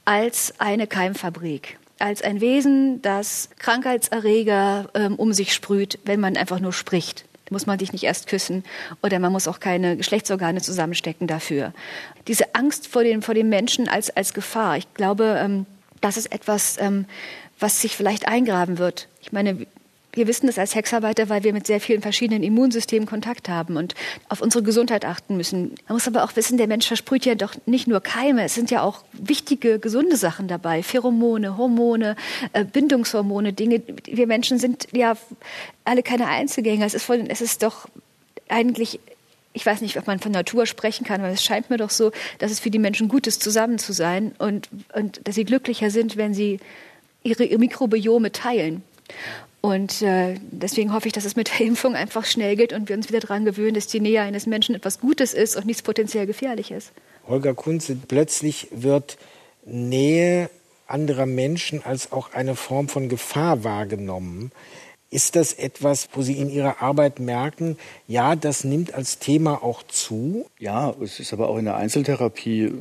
als 0.04 0.54
eine 0.58 0.86
Keimfabrik 0.86 1.78
als 1.98 2.22
ein 2.22 2.40
Wesen, 2.40 3.00
das 3.02 3.48
Krankheitserreger 3.58 4.90
ähm, 4.94 5.14
um 5.14 5.32
sich 5.32 5.54
sprüht, 5.54 5.98
wenn 6.04 6.20
man 6.20 6.36
einfach 6.36 6.60
nur 6.60 6.72
spricht. 6.72 7.24
Da 7.46 7.52
muss 7.52 7.66
man 7.66 7.78
dich 7.78 7.92
nicht 7.92 8.04
erst 8.04 8.26
küssen 8.26 8.64
oder 9.02 9.18
man 9.18 9.32
muss 9.32 9.48
auch 9.48 9.60
keine 9.60 9.96
Geschlechtsorgane 9.96 10.60
zusammenstecken 10.60 11.26
dafür. 11.26 11.72
Diese 12.26 12.54
Angst 12.54 12.88
vor 12.88 13.04
dem, 13.04 13.22
vor 13.22 13.34
dem 13.34 13.48
Menschen 13.48 13.88
als, 13.88 14.10
als 14.10 14.34
Gefahr, 14.34 14.76
ich 14.78 14.92
glaube, 14.94 15.38
ähm, 15.38 15.66
das 16.04 16.18
ist 16.18 16.32
etwas, 16.32 16.76
ähm, 16.78 17.06
was 17.58 17.80
sich 17.80 17.96
vielleicht 17.96 18.28
eingraben 18.28 18.78
wird. 18.78 19.08
Ich 19.22 19.32
meine, 19.32 19.66
wir 20.12 20.26
wissen 20.28 20.46
das 20.46 20.58
als 20.58 20.72
Sexarbeiter, 20.72 21.28
weil 21.28 21.44
wir 21.44 21.52
mit 21.52 21.66
sehr 21.66 21.80
vielen 21.80 22.02
verschiedenen 22.02 22.42
Immunsystemen 22.42 23.08
Kontakt 23.08 23.48
haben 23.48 23.76
und 23.76 23.94
auf 24.28 24.42
unsere 24.42 24.62
Gesundheit 24.62 25.04
achten 25.04 25.36
müssen. 25.36 25.74
Man 25.88 25.96
muss 25.96 26.06
aber 26.06 26.22
auch 26.22 26.36
wissen, 26.36 26.58
der 26.58 26.68
Mensch 26.68 26.86
versprüht 26.86 27.24
ja 27.24 27.34
doch 27.34 27.54
nicht 27.66 27.88
nur 27.88 28.00
Keime, 28.00 28.44
es 28.44 28.54
sind 28.54 28.70
ja 28.70 28.82
auch 28.82 29.02
wichtige, 29.12 29.78
gesunde 29.78 30.16
Sachen 30.16 30.46
dabei. 30.46 30.82
Pheromone, 30.82 31.56
Hormone, 31.56 32.16
äh, 32.52 32.64
Bindungshormone, 32.64 33.54
Dinge. 33.54 33.82
Wir 34.04 34.26
Menschen 34.26 34.58
sind 34.58 34.88
ja 34.92 35.14
alle 35.84 36.02
keine 36.02 36.28
Einzelgänger. 36.28 36.84
Es 36.84 36.94
ist, 36.94 37.04
voll, 37.04 37.24
es 37.28 37.40
ist 37.40 37.62
doch 37.62 37.88
eigentlich 38.48 39.00
ich 39.54 39.64
weiß 39.64 39.80
nicht, 39.80 39.96
ob 39.96 40.06
man 40.06 40.18
von 40.18 40.32
Natur 40.32 40.66
sprechen 40.66 41.04
kann, 41.06 41.20
aber 41.20 41.30
es 41.30 41.42
scheint 41.42 41.70
mir 41.70 41.78
doch 41.78 41.90
so, 41.90 42.10
dass 42.38 42.50
es 42.50 42.60
für 42.60 42.70
die 42.70 42.80
Menschen 42.80 43.08
gut 43.08 43.26
ist, 43.26 43.42
zusammen 43.42 43.78
zu 43.78 43.92
sein 43.92 44.32
und, 44.38 44.68
und 44.92 45.26
dass 45.26 45.36
sie 45.36 45.44
glücklicher 45.44 45.90
sind, 45.90 46.16
wenn 46.16 46.34
sie 46.34 46.58
ihre, 47.22 47.46
Mikrobiome 47.56 48.32
teilen. 48.32 48.82
Und 49.60 50.02
äh, 50.02 50.34
deswegen 50.50 50.92
hoffe 50.92 51.06
ich, 51.06 51.14
dass 51.14 51.24
es 51.24 51.36
mit 51.36 51.48
der 51.48 51.66
Impfung 51.66 51.94
einfach 51.94 52.26
schnell 52.26 52.56
geht 52.56 52.72
und 52.72 52.88
wir 52.88 52.96
uns 52.96 53.08
wieder 53.08 53.20
daran 53.20 53.44
gewöhnen, 53.44 53.74
dass 53.74 53.86
die 53.86 54.00
Nähe 54.00 54.20
eines 54.20 54.46
Menschen 54.46 54.74
etwas 54.74 55.00
Gutes 55.00 55.32
ist 55.32 55.56
und 55.56 55.66
nichts 55.66 55.82
potenziell 55.82 56.26
Gefährliches. 56.26 56.92
Holger 57.26 57.54
Kunze, 57.54 57.96
plötzlich 57.96 58.68
wird 58.72 59.16
Nähe 59.64 60.50
anderer 60.86 61.26
Menschen 61.26 61.82
als 61.82 62.12
auch 62.12 62.34
eine 62.34 62.56
Form 62.56 62.88
von 62.88 63.08
Gefahr 63.08 63.64
wahrgenommen. 63.64 64.52
Ist 65.14 65.36
das 65.36 65.52
etwas, 65.52 66.08
wo 66.12 66.22
Sie 66.22 66.32
in 66.32 66.50
Ihrer 66.50 66.82
Arbeit 66.82 67.20
merken, 67.20 67.76
ja, 68.08 68.34
das 68.34 68.64
nimmt 68.64 68.94
als 68.94 69.20
Thema 69.20 69.62
auch 69.62 69.84
zu? 69.84 70.46
Ja, 70.58 70.92
es 71.00 71.20
ist 71.20 71.32
aber 71.32 71.48
auch 71.50 71.56
in 71.56 71.66
der 71.66 71.76
Einzeltherapie 71.76 72.72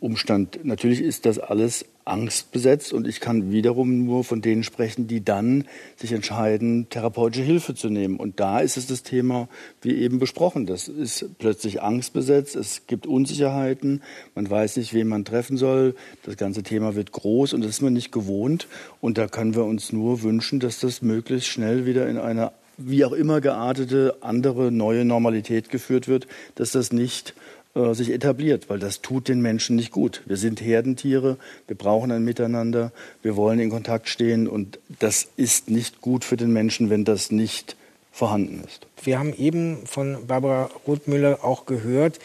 Umstand. 0.00 0.64
Natürlich 0.64 1.00
ist 1.00 1.24
das 1.24 1.38
alles 1.38 1.84
angstbesetzt 2.04 2.92
und 2.92 3.06
ich 3.06 3.20
kann 3.20 3.52
wiederum 3.52 4.04
nur 4.04 4.24
von 4.24 4.42
denen 4.42 4.64
sprechen, 4.64 5.06
die 5.06 5.24
dann 5.24 5.64
sich 5.96 6.12
entscheiden, 6.12 6.88
therapeutische 6.90 7.44
Hilfe 7.44 7.74
zu 7.74 7.88
nehmen. 7.88 8.16
Und 8.16 8.40
da 8.40 8.60
ist 8.60 8.76
es 8.76 8.86
das 8.86 9.02
Thema, 9.02 9.48
wie 9.80 9.94
eben 9.94 10.18
besprochen, 10.18 10.66
das 10.66 10.88
ist 10.88 11.26
plötzlich 11.38 11.82
angstbesetzt, 11.82 12.56
es 12.56 12.86
gibt 12.86 13.06
Unsicherheiten, 13.06 14.02
man 14.34 14.50
weiß 14.50 14.76
nicht, 14.76 14.94
wen 14.94 15.08
man 15.08 15.24
treffen 15.24 15.56
soll, 15.56 15.94
das 16.24 16.36
ganze 16.36 16.62
Thema 16.62 16.94
wird 16.94 17.12
groß 17.12 17.52
und 17.52 17.62
das 17.62 17.70
ist 17.70 17.82
man 17.82 17.92
nicht 17.92 18.12
gewohnt. 18.12 18.66
Und 19.00 19.18
da 19.18 19.28
können 19.28 19.54
wir 19.54 19.64
uns 19.64 19.92
nur 19.92 20.22
wünschen, 20.22 20.60
dass 20.60 20.80
das 20.80 21.02
möglichst 21.02 21.48
schnell 21.48 21.86
wieder 21.86 22.08
in 22.08 22.18
eine 22.18 22.52
wie 22.78 23.04
auch 23.04 23.12
immer 23.12 23.40
geartete 23.40 24.16
andere 24.20 24.72
neue 24.72 25.04
Normalität 25.04 25.68
geführt 25.68 26.08
wird, 26.08 26.26
dass 26.54 26.72
das 26.72 26.92
nicht 26.92 27.34
äh, 27.74 27.94
sich 27.94 28.10
etabliert, 28.10 28.68
weil 28.68 28.78
das 28.78 29.00
tut 29.00 29.28
den 29.28 29.40
Menschen 29.40 29.76
nicht 29.76 29.92
gut. 29.92 30.22
Wir 30.26 30.36
sind 30.36 30.60
Herdentiere, 30.60 31.38
wir 31.66 31.76
brauchen 31.76 32.12
ein 32.12 32.24
Miteinander, 32.24 32.92
wir 33.22 33.36
wollen 33.36 33.58
in 33.60 33.70
Kontakt 33.70 34.08
stehen 34.08 34.46
und 34.46 34.78
das 34.98 35.28
ist 35.36 35.70
nicht 35.70 36.00
gut 36.00 36.24
für 36.24 36.36
den 36.36 36.52
Menschen, 36.52 36.90
wenn 36.90 37.04
das 37.04 37.30
nicht 37.30 37.76
vorhanden 38.12 38.62
ist. 38.66 38.86
Wir 39.02 39.18
haben 39.18 39.34
eben 39.34 39.86
von 39.86 40.26
Barbara 40.26 40.70
Rothmüller 40.86 41.44
auch 41.44 41.64
gehört, 41.64 42.18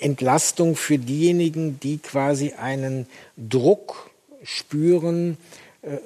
Entlastung 0.00 0.76
für 0.76 0.98
diejenigen, 0.98 1.78
die 1.80 1.98
quasi 1.98 2.52
einen 2.52 3.06
Druck 3.36 4.10
spüren, 4.42 5.36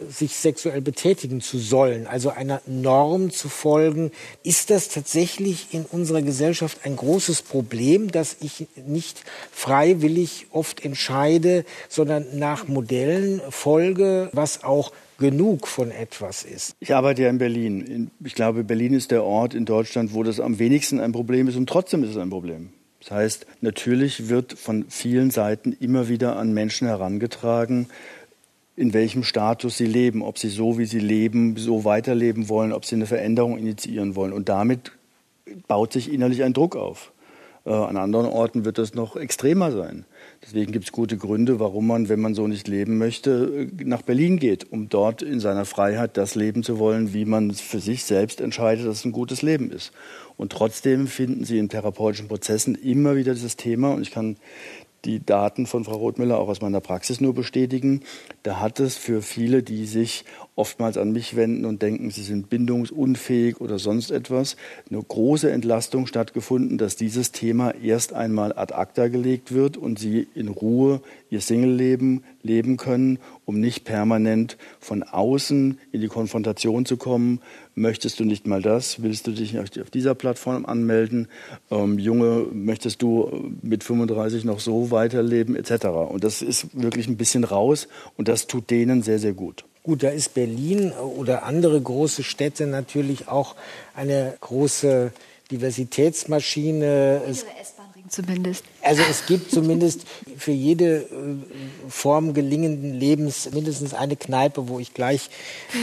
sich 0.08 0.36
sexuell 0.36 0.80
betätigen 0.80 1.40
zu 1.40 1.58
sollen, 1.58 2.06
also 2.06 2.30
einer 2.30 2.60
Norm 2.66 3.30
zu 3.30 3.48
folgen. 3.48 4.12
Ist 4.42 4.70
das 4.70 4.88
tatsächlich 4.88 5.68
in 5.72 5.84
unserer 5.84 6.22
Gesellschaft 6.22 6.78
ein 6.84 6.96
großes 6.96 7.42
Problem, 7.42 8.10
dass 8.10 8.36
ich 8.40 8.66
nicht 8.86 9.24
freiwillig 9.50 10.46
oft 10.50 10.84
entscheide, 10.84 11.64
sondern 11.88 12.38
nach 12.38 12.68
Modellen 12.68 13.40
folge, 13.50 14.28
was 14.32 14.64
auch 14.64 14.92
genug 15.18 15.68
von 15.68 15.90
etwas 15.90 16.44
ist. 16.44 16.74
Ich 16.80 16.94
arbeite 16.94 17.22
ja 17.22 17.30
in 17.30 17.38
Berlin. 17.38 18.10
Ich 18.24 18.34
glaube, 18.34 18.64
Berlin 18.64 18.94
ist 18.94 19.10
der 19.10 19.22
Ort 19.22 19.54
in 19.54 19.66
Deutschland, 19.66 20.14
wo 20.14 20.22
das 20.22 20.40
am 20.40 20.58
wenigsten 20.58 20.98
ein 20.98 21.12
Problem 21.12 21.46
ist 21.46 21.56
und 21.56 21.68
trotzdem 21.68 22.02
ist 22.02 22.10
es 22.10 22.16
ein 22.16 22.30
Problem. 22.30 22.70
Das 23.00 23.12
heißt, 23.12 23.46
natürlich 23.60 24.28
wird 24.28 24.52
von 24.58 24.84
vielen 24.88 25.30
Seiten 25.30 25.72
immer 25.72 26.08
wieder 26.08 26.36
an 26.36 26.52
Menschen 26.52 26.86
herangetragen, 26.86 27.88
in 28.80 28.94
welchem 28.94 29.24
Status 29.24 29.76
sie 29.76 29.84
leben, 29.84 30.22
ob 30.22 30.38
sie 30.38 30.48
so, 30.48 30.78
wie 30.78 30.86
sie 30.86 31.00
leben, 31.00 31.58
so 31.58 31.84
weiterleben 31.84 32.48
wollen, 32.48 32.72
ob 32.72 32.86
sie 32.86 32.94
eine 32.94 33.04
Veränderung 33.04 33.58
initiieren 33.58 34.16
wollen. 34.16 34.32
Und 34.32 34.48
damit 34.48 34.92
baut 35.68 35.92
sich 35.92 36.10
innerlich 36.10 36.42
ein 36.44 36.54
Druck 36.54 36.76
auf. 36.76 37.12
Äh, 37.66 37.72
an 37.72 37.98
anderen 37.98 38.24
Orten 38.24 38.64
wird 38.64 38.78
das 38.78 38.94
noch 38.94 39.16
extremer 39.16 39.70
sein. 39.70 40.06
Deswegen 40.42 40.72
gibt 40.72 40.86
es 40.86 40.92
gute 40.92 41.18
Gründe, 41.18 41.60
warum 41.60 41.86
man, 41.86 42.08
wenn 42.08 42.20
man 42.20 42.34
so 42.34 42.48
nicht 42.48 42.68
leben 42.68 42.96
möchte, 42.96 43.68
nach 43.84 44.00
Berlin 44.00 44.38
geht, 44.38 44.72
um 44.72 44.88
dort 44.88 45.20
in 45.20 45.40
seiner 45.40 45.66
Freiheit 45.66 46.16
das 46.16 46.34
leben 46.34 46.62
zu 46.62 46.78
wollen, 46.78 47.12
wie 47.12 47.26
man 47.26 47.50
für 47.50 47.80
sich 47.80 48.04
selbst 48.04 48.40
entscheidet, 48.40 48.86
dass 48.86 49.00
es 49.00 49.04
ein 49.04 49.12
gutes 49.12 49.42
Leben 49.42 49.70
ist. 49.70 49.92
Und 50.38 50.52
trotzdem 50.52 51.06
finden 51.06 51.44
Sie 51.44 51.58
in 51.58 51.68
therapeutischen 51.68 52.28
Prozessen 52.28 52.76
immer 52.76 53.14
wieder 53.14 53.34
dieses 53.34 53.56
Thema, 53.56 53.92
und 53.92 54.00
ich 54.00 54.10
kann 54.10 54.38
die 55.04 55.24
Daten 55.24 55.66
von 55.66 55.84
Frau 55.84 55.96
Rothmüller 55.96 56.38
auch 56.38 56.48
aus 56.48 56.60
meiner 56.60 56.80
Praxis 56.80 57.20
nur 57.20 57.34
bestätigen. 57.34 58.02
Da 58.42 58.60
hat 58.60 58.80
es 58.80 58.96
für 58.96 59.22
viele, 59.22 59.62
die 59.62 59.86
sich 59.86 60.24
oftmals 60.56 60.98
an 60.98 61.12
mich 61.12 61.36
wenden 61.36 61.64
und 61.64 61.82
denken, 61.82 62.10
sie 62.10 62.22
sind 62.22 62.50
bindungsunfähig 62.50 63.60
oder 63.60 63.78
sonst 63.78 64.10
etwas, 64.10 64.56
eine 64.90 65.02
große 65.02 65.50
Entlastung 65.50 66.06
stattgefunden, 66.06 66.76
dass 66.76 66.96
dieses 66.96 67.32
Thema 67.32 67.74
erst 67.82 68.12
einmal 68.12 68.52
ad 68.52 68.74
acta 68.74 69.08
gelegt 69.08 69.52
wird 69.52 69.76
und 69.76 69.98
sie 69.98 70.28
in 70.34 70.48
Ruhe 70.48 71.00
ihr 71.30 71.40
Singleleben 71.40 72.24
leben 72.42 72.76
können, 72.76 73.18
um 73.44 73.60
nicht 73.60 73.84
permanent 73.84 74.56
von 74.80 75.02
außen 75.02 75.78
in 75.92 76.00
die 76.00 76.08
Konfrontation 76.08 76.84
zu 76.84 76.96
kommen. 76.96 77.40
Möchtest 77.74 78.20
du 78.20 78.24
nicht 78.24 78.46
mal 78.46 78.60
das? 78.60 79.02
Willst 79.02 79.26
du 79.26 79.32
dich 79.32 79.58
auf 79.58 79.90
dieser 79.90 80.14
Plattform 80.14 80.66
anmelden? 80.66 81.28
Ähm, 81.70 81.98
Junge, 81.98 82.46
möchtest 82.52 83.00
du 83.02 83.50
mit 83.62 83.84
35 83.84 84.44
noch 84.44 84.60
so 84.60 84.90
weiterleben, 84.90 85.56
etc. 85.56 85.86
Und 85.86 86.24
das 86.24 86.42
ist 86.42 86.68
wirklich 86.80 87.08
ein 87.08 87.16
bisschen 87.16 87.44
raus 87.44 87.88
und 88.16 88.28
das 88.28 88.46
tut 88.46 88.70
denen 88.70 89.02
sehr, 89.02 89.18
sehr 89.18 89.32
gut. 89.32 89.64
Gut, 89.82 90.02
da 90.02 90.10
ist 90.10 90.34
Berlin 90.34 90.92
oder 90.92 91.44
andere 91.44 91.80
große 91.80 92.22
Städte 92.22 92.66
natürlich 92.66 93.28
auch 93.28 93.56
eine 93.94 94.36
große 94.40 95.12
Diversitätsmaschine. 95.50 97.22
Es, 97.28 97.46
zumindest. 98.08 98.64
Also 98.82 99.02
es 99.08 99.24
gibt 99.26 99.50
zumindest 99.50 100.02
für 100.36 100.52
jede 100.52 100.96
äh, 100.96 101.06
Form 101.88 102.34
gelingenden 102.34 102.94
Lebens 102.94 103.50
mindestens 103.52 103.94
eine 103.94 104.16
Kneipe, 104.16 104.68
wo 104.68 104.78
ich 104.80 104.92
gleich 104.92 105.30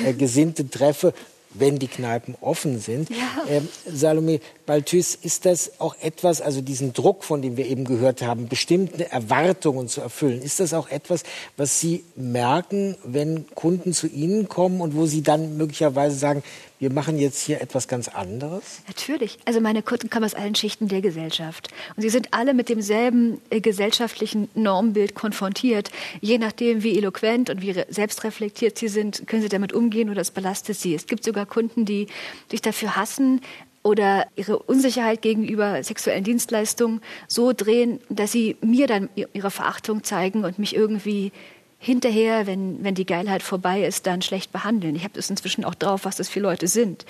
äh, 0.05 0.13
Gesinnte 0.13 0.69
treffe 0.69 1.13
wenn 1.59 1.79
die 1.79 1.87
Kneipen 1.87 2.35
offen 2.41 2.79
sind. 2.79 3.09
Ja. 3.09 3.43
Ähm, 3.49 3.67
Salome 3.85 4.39
Balthus, 4.67 5.15
ist 5.15 5.45
das 5.45 5.79
auch 5.79 5.95
etwas, 6.01 6.41
also 6.41 6.61
diesen 6.61 6.93
Druck, 6.93 7.23
von 7.23 7.41
dem 7.41 7.55
wir 7.55 7.65
eben 7.65 7.85
gehört 7.85 8.21
haben, 8.21 8.49
bestimmte 8.49 9.09
Erwartungen 9.09 9.87
zu 9.87 10.01
erfüllen, 10.01 10.41
ist 10.41 10.59
das 10.59 10.73
auch 10.73 10.89
etwas, 10.89 11.23
was 11.55 11.79
Sie 11.79 12.03
merken, 12.15 12.95
wenn 13.03 13.47
Kunden 13.55 13.93
zu 13.93 14.07
Ihnen 14.07 14.49
kommen 14.49 14.81
und 14.81 14.93
wo 14.93 15.05
Sie 15.05 15.23
dann 15.23 15.57
möglicherweise 15.57 16.17
sagen, 16.17 16.43
wir 16.79 16.91
machen 16.91 17.17
jetzt 17.17 17.41
hier 17.41 17.59
etwas 17.61 17.87
ganz 17.87 18.07
anderes? 18.07 18.81
Natürlich. 18.87 19.39
Also 19.45 19.61
meine 19.61 19.81
Kunden 19.81 20.09
kommen 20.09 20.25
aus 20.25 20.35
allen 20.35 20.53
Schichten 20.53 20.87
der 20.87 21.01
Gesellschaft. 21.01 21.69
Und 21.95 22.03
sie 22.03 22.09
sind 22.09 22.33
alle 22.35 22.53
mit 22.53 22.69
demselben 22.69 23.41
äh, 23.49 23.61
gesellschaftlichen 23.61 24.47
Normbild 24.53 25.15
konfrontiert. 25.15 25.89
Je 26.21 26.37
nachdem, 26.37 26.83
wie 26.83 26.95
eloquent 26.97 27.49
und 27.49 27.61
wie 27.61 27.73
selbstreflektiert 27.89 28.77
sie 28.77 28.89
sind, 28.89 29.25
können 29.25 29.41
sie 29.41 29.49
damit 29.49 29.73
umgehen 29.73 30.09
oder 30.09 30.21
es 30.21 30.29
belastet 30.29 30.77
sie. 30.77 30.93
Es 30.93 31.07
gibt 31.07 31.23
sogar 31.23 31.47
Kunden, 31.47 31.85
die 31.85 32.07
sich 32.51 32.61
dafür 32.61 32.95
hassen, 32.95 33.41
oder 33.83 34.27
ihre 34.35 34.59
Unsicherheit 34.59 35.21
gegenüber 35.21 35.81
sexuellen 35.83 36.23
Dienstleistungen 36.23 37.01
so 37.27 37.53
drehen, 37.53 37.99
dass 38.09 38.31
sie 38.31 38.57
mir 38.61 38.87
dann 38.87 39.09
ihre 39.33 39.51
Verachtung 39.51 40.03
zeigen 40.03 40.43
und 40.43 40.59
mich 40.59 40.75
irgendwie 40.75 41.31
hinterher, 41.79 42.47
wenn, 42.47 42.83
wenn 42.83 42.95
die 42.95 43.05
Geilheit 43.05 43.43
vorbei 43.43 43.83
ist, 43.83 44.07
dann 44.07 44.21
schlecht 44.21 44.51
behandeln. 44.51 44.95
Ich 44.95 45.03
habe 45.03 45.13
das 45.13 45.29
inzwischen 45.29 45.63
auch 45.63 45.75
drauf, 45.75 46.05
was 46.05 46.15
das 46.15 46.27
für 46.27 46.39
Leute 46.39 46.67
sind 46.67 47.05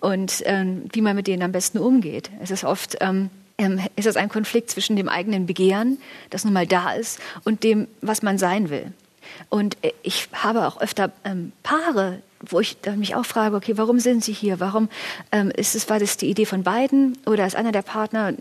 und 0.00 0.42
ähm, 0.44 0.84
wie 0.92 1.00
man 1.00 1.14
mit 1.14 1.28
denen 1.28 1.42
am 1.42 1.52
besten 1.52 1.78
umgeht. 1.78 2.30
Es 2.42 2.50
ist 2.50 2.64
oft 2.64 2.96
ähm, 3.00 3.30
ähm, 3.58 3.80
ist 3.96 4.06
es 4.06 4.16
ein 4.16 4.28
Konflikt 4.28 4.70
zwischen 4.70 4.96
dem 4.96 5.08
eigenen 5.08 5.46
Begehren, 5.46 5.98
das 6.30 6.44
nun 6.44 6.54
mal 6.54 6.66
da 6.66 6.92
ist, 6.92 7.20
und 7.44 7.64
dem, 7.64 7.88
was 8.00 8.22
man 8.22 8.38
sein 8.38 8.70
will. 8.70 8.92
Und 9.50 9.76
äh, 9.82 9.92
ich 10.02 10.28
habe 10.32 10.66
auch 10.66 10.80
öfter 10.80 11.12
ähm, 11.24 11.52
Paare, 11.62 12.22
wo 12.40 12.60
ich 12.60 12.76
mich 12.96 13.14
auch 13.14 13.24
frage, 13.24 13.56
okay, 13.56 13.76
warum 13.76 13.98
sind 13.98 14.24
sie 14.24 14.32
hier? 14.32 14.60
Warum 14.60 14.88
ähm, 15.32 15.50
ist 15.50 15.74
es, 15.74 15.88
war 15.90 15.98
das 15.98 16.16
die 16.16 16.30
Idee 16.30 16.46
von 16.46 16.62
beiden 16.62 17.18
oder 17.26 17.46
ist 17.46 17.56
einer 17.56 17.72
der 17.72 17.82
Partner 17.82 18.34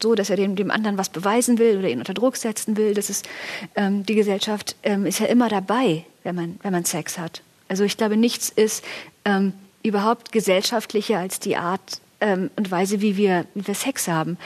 so, 0.00 0.14
dass 0.14 0.30
er 0.30 0.36
dem, 0.36 0.56
dem 0.56 0.70
anderen 0.70 0.98
was 0.98 1.08
beweisen 1.08 1.58
will 1.58 1.78
oder 1.78 1.88
ihn 1.88 1.98
unter 1.98 2.14
Druck 2.14 2.36
setzen 2.36 2.76
will? 2.76 2.94
Das 2.94 3.10
ist 3.10 3.28
ähm, 3.74 4.04
die 4.04 4.14
Gesellschaft 4.14 4.76
ähm, 4.82 5.06
ist 5.06 5.20
ja 5.20 5.26
immer 5.26 5.48
dabei, 5.48 6.04
wenn 6.24 6.34
man 6.34 6.60
wenn 6.62 6.72
man 6.72 6.84
Sex 6.84 7.18
hat. 7.18 7.42
Also 7.68 7.84
ich 7.84 7.96
glaube, 7.96 8.16
nichts 8.16 8.48
ist 8.48 8.84
ähm, 9.24 9.52
überhaupt 9.82 10.32
gesellschaftlicher 10.32 11.18
als 11.18 11.40
die 11.40 11.56
Art 11.56 12.00
ähm, 12.20 12.50
und 12.56 12.70
Weise, 12.70 13.00
wie 13.00 13.16
wir 13.16 13.46
wie 13.54 13.66
wir 13.66 13.74
Sex 13.74 14.08
haben, 14.08 14.38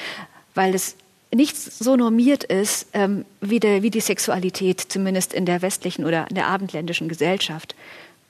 weil 0.55 0.75
es 0.75 0.97
nichts 1.35 1.79
so 1.79 1.97
normiert 1.97 2.45
ist 2.45 2.89
ähm, 2.93 3.25
wie, 3.41 3.59
der, 3.59 3.83
wie 3.83 3.91
die 3.91 4.01
Sexualität, 4.01 4.81
zumindest 4.81 5.33
in 5.33 5.47
der 5.47 5.63
westlichen 5.63 6.05
oder 6.05 6.27
in 6.29 6.35
der 6.35 6.47
abendländischen 6.47 7.09
Gesellschaft. 7.09 7.75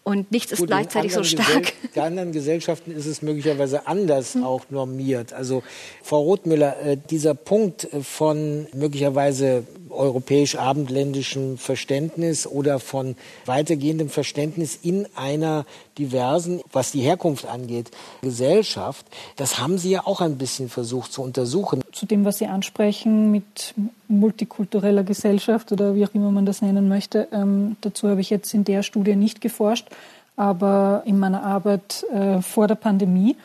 Und 0.04 0.32
nichts 0.32 0.50
ist 0.50 0.58
Gut, 0.58 0.66
gleichzeitig 0.68 1.14
so 1.14 1.22
stark. 1.22 1.72
In 1.94 2.02
anderen 2.02 2.32
Gesellschaften 2.32 2.90
ist 2.90 3.06
es 3.06 3.22
möglicherweise 3.22 3.86
anders 3.86 4.34
hm. 4.34 4.44
auch 4.44 4.64
normiert. 4.70 5.32
Also 5.32 5.62
Frau 6.02 6.22
Rothmüller, 6.22 6.80
äh, 6.84 6.96
dieser 7.10 7.34
Punkt 7.34 7.88
von 8.02 8.66
möglicherweise 8.74 9.64
europäisch-abendländischem 9.92 11.58
Verständnis 11.58 12.46
oder 12.46 12.78
von 12.78 13.16
weitergehendem 13.46 14.08
Verständnis 14.08 14.78
in 14.82 15.06
einer 15.14 15.64
diversen, 15.98 16.60
was 16.72 16.92
die 16.92 17.00
Herkunft 17.00 17.46
angeht, 17.46 17.90
Gesellschaft. 18.22 19.06
Das 19.36 19.58
haben 19.58 19.78
Sie 19.78 19.90
ja 19.90 20.06
auch 20.06 20.20
ein 20.20 20.38
bisschen 20.38 20.68
versucht 20.68 21.12
zu 21.12 21.22
untersuchen. 21.22 21.82
Zu 21.92 22.06
dem, 22.06 22.24
was 22.24 22.38
Sie 22.38 22.46
ansprechen 22.46 23.30
mit 23.30 23.74
multikultureller 24.08 25.04
Gesellschaft 25.04 25.72
oder 25.72 25.94
wie 25.94 26.04
auch 26.04 26.14
immer 26.14 26.30
man 26.30 26.46
das 26.46 26.62
nennen 26.62 26.88
möchte, 26.88 27.28
ähm, 27.32 27.76
dazu 27.80 28.08
habe 28.08 28.20
ich 28.20 28.30
jetzt 28.30 28.52
in 28.54 28.64
der 28.64 28.82
Studie 28.82 29.16
nicht 29.16 29.40
geforscht, 29.40 29.88
aber 30.36 31.02
in 31.04 31.18
meiner 31.18 31.42
Arbeit 31.42 32.04
äh, 32.12 32.40
vor 32.40 32.66
der 32.66 32.74
Pandemie 32.74 33.36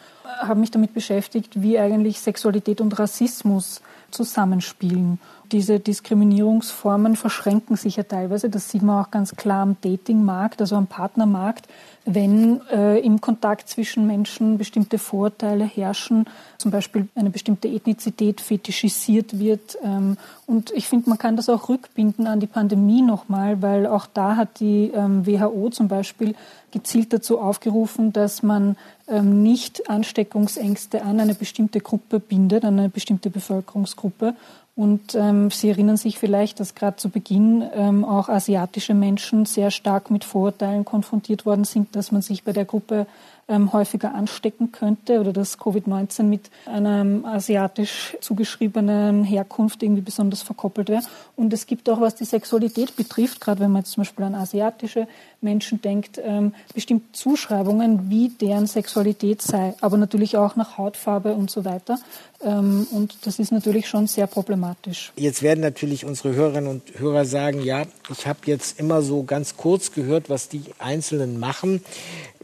habe 0.42 0.60
mich 0.60 0.72
damit 0.72 0.94
beschäftigt, 0.94 1.62
wie 1.62 1.80
eigentlich 1.80 2.20
Sexualität 2.20 2.82
und 2.82 2.98
Rassismus 3.00 3.82
zusammenspielen. 4.12 5.20
Diese 5.52 5.80
Diskriminierungsformen 5.80 7.16
verschränken 7.16 7.78
sich 7.78 7.96
ja 7.96 8.04
teilweise. 8.04 8.50
Das 8.50 8.70
sieht 8.70 8.82
man 8.82 9.04
auch 9.06 9.12
ganz 9.12 9.36
klar 9.36 9.62
am 9.62 9.78
Datingmarkt, 9.80 10.60
also 10.60 10.76
am 10.76 10.88
Partnermarkt. 10.88 11.68
Wenn 12.04 12.62
äh, 12.70 13.00
im 13.00 13.22
Kontakt 13.22 13.70
zwischen 13.70 14.08
Menschen 14.08 14.58
bestimmte 14.58 14.98
Vorurteile 14.98 15.64
herrschen, 15.64 16.26
zum 16.58 16.72
Beispiel 16.72 17.08
eine 17.16 17.30
bestimmte 17.30 17.70
Ethnizität 17.70 18.42
fetischisiert 18.42 19.40
wird. 19.40 19.78
Ähm, 19.84 20.18
und 20.46 20.72
ich 20.72 20.88
finde, 20.88 21.10
man 21.10 21.18
kann 21.18 21.38
das 21.38 21.48
auch 21.48 21.70
rückbinden 21.70 22.28
an 22.28 22.42
die 22.42 22.48
Pandemie 22.48 23.02
nochmal, 23.02 23.62
weil 23.62 23.88
auch 23.88 24.06
da 24.06 24.36
hat 24.36 24.60
die 24.60 24.92
ähm, 24.94 25.26
WHO 25.26 25.70
zum 25.70 25.88
Beispiel 25.88 26.36
gezielt 26.72 27.14
dazu 27.14 27.40
aufgerufen, 27.40 28.12
dass 28.12 28.44
man 28.44 28.76
nicht 29.10 29.90
Ansteckungsängste 29.90 31.02
an 31.04 31.20
eine 31.20 31.34
bestimmte 31.34 31.80
Gruppe 31.80 32.20
bindet, 32.20 32.66
an 32.66 32.78
eine 32.78 32.90
bestimmte 32.90 33.30
Bevölkerungsgruppe 33.30 34.36
und 34.78 35.16
ähm, 35.16 35.50
Sie 35.50 35.70
erinnern 35.70 35.98
sich 35.98 36.20
vielleicht, 36.20 36.60
dass 36.60 36.76
gerade 36.76 36.98
zu 36.98 37.10
Beginn 37.10 37.68
ähm, 37.74 38.06
auch 38.06 38.30
asiatische 38.30 38.94
Menschen 38.94 39.48
sehr 39.48 39.72
stark 39.72 40.12
mit 40.12 40.24
Vorurteilen 40.24 40.86
konfrontiert 40.86 41.48
worden 41.48 41.64
sind, 41.64 41.96
dass 41.96 42.12
man 42.12 42.22
sich 42.22 42.44
bei 42.44 42.54
der 42.54 42.66
Gruppe 42.66 43.08
ähm, 43.48 43.74
häufiger 43.74 44.14
anstecken 44.14 44.72
könnte 44.72 45.20
oder 45.20 45.34
dass 45.34 45.58
Covid-19 45.58 46.24
mit 46.24 46.52
einer 46.68 47.26
asiatisch 47.26 48.18
zugeschriebenen 48.22 49.24
Herkunft 49.24 49.82
irgendwie 49.82 50.04
besonders 50.04 50.44
verkoppelt 50.44 50.90
wäre. 50.90 51.02
Und 51.36 51.54
es 51.54 51.66
gibt 51.66 51.90
auch, 51.90 52.00
was 52.00 52.14
die 52.14 52.26
Sexualität 52.26 52.96
betrifft, 52.96 53.42
gerade 53.42 53.62
wenn 53.62 53.72
man 53.72 53.82
jetzt 53.82 53.94
zum 53.94 54.02
Beispiel 54.02 54.26
an 54.26 54.36
asiatische 54.36 55.08
Menschen 55.42 55.82
denkt, 55.82 56.20
ähm, 56.24 56.54
bestimmte 56.74 57.12
Zuschreibungen, 57.12 58.10
wie 58.10 58.30
deren 58.30 58.68
Sexualität 58.68 59.42
sei, 59.42 59.76
aber 59.82 59.98
natürlich 59.98 60.38
auch 60.38 60.56
nach 60.56 60.78
Hautfarbe 60.78 61.34
und 61.34 61.52
so 61.52 61.66
weiter. 61.66 62.00
Ähm, 62.44 62.88
und 62.92 63.26
das 63.26 63.40
ist 63.40 63.52
natürlich 63.52 63.88
schon 63.88 64.08
sehr 64.08 64.28
problematisch. 64.28 65.12
Jetzt 65.16 65.44
werden 65.44 65.62
natürlich 65.62 66.06
unsere 66.06 66.34
Hörerinnen 66.34 66.70
und 66.70 67.00
Hörer 67.00 67.26
sagen, 67.26 67.64
ja, 67.64 67.86
ich 68.12 68.28
habe 68.28 68.40
jetzt 68.46 68.80
immer 68.80 69.02
so 69.02 69.24
ganz 69.24 69.58
kurz 69.58 69.92
gehört, 69.92 70.30
was 70.30 70.50
die 70.50 70.64
Einzelnen 70.80 71.40
machen 71.40 71.82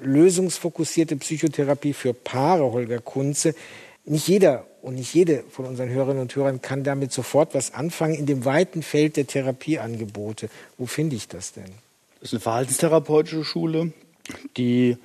lösungsfokussierte 0.03 1.15
Psychotherapie 1.15 1.93
für 1.93 2.13
Paare, 2.13 2.71
Holger 2.71 2.99
Kunze. 2.99 3.55
Nicht 4.05 4.27
jeder 4.27 4.65
und 4.81 4.95
nicht 4.95 5.13
jede 5.13 5.43
von 5.49 5.65
unseren 5.65 5.89
Hörerinnen 5.89 6.21
und 6.21 6.35
Hörern 6.35 6.61
kann 6.61 6.83
damit 6.83 7.11
sofort 7.13 7.53
was 7.53 7.73
anfangen 7.73 8.15
in 8.15 8.25
dem 8.25 8.45
weiten 8.45 8.83
Feld 8.83 9.15
der 9.15 9.27
Therapieangebote. 9.27 10.49
Wo 10.77 10.85
finde 10.85 11.15
ich 11.15 11.27
das 11.27 11.53
denn? 11.53 11.71
Ist 12.23 12.31
eine 12.31 12.39
verhaltenstherapeutische 12.39 13.43
Schule, 13.43 13.91
die 14.55 14.95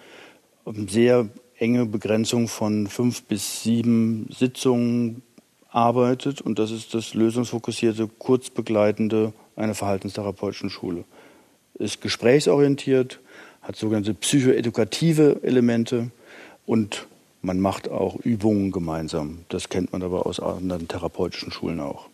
sehr 0.87 1.29
enge 1.59 1.85
Begrenzung 1.85 2.47
von 2.47 2.87
fünf 2.87 3.25
bis 3.25 3.65
sieben 3.65 4.29
Sitzungen 4.31 5.23
arbeitet. 5.69 6.41
Und 6.41 6.61
das 6.61 6.71
ist 6.71 6.95
das 6.95 7.15
lösungsfokussierte, 7.15 8.07
kurzbegleitende 8.07 9.33
einer 9.57 9.75
verhaltenstherapeutischen 9.75 10.71
Schule. 10.71 11.03
Ist 11.75 12.01
gesprächsorientiert, 12.01 13.19
hat 13.63 13.75
sogenannte 13.75 14.15
psychoedukative 14.15 15.41
Elemente 15.43 16.13
und 16.67 17.09
man 17.43 17.59
macht 17.59 17.89
auch 17.89 18.15
Übungen 18.21 18.71
gemeinsam. 18.71 19.41
Das 19.49 19.69
kennt 19.69 19.93
man 19.93 20.05
aber 20.05 20.25
aus 20.25 20.39
anderen 20.39 20.87
therapeutischen 20.87 21.51
Schulen 21.51 21.81
auch. 21.81 22.07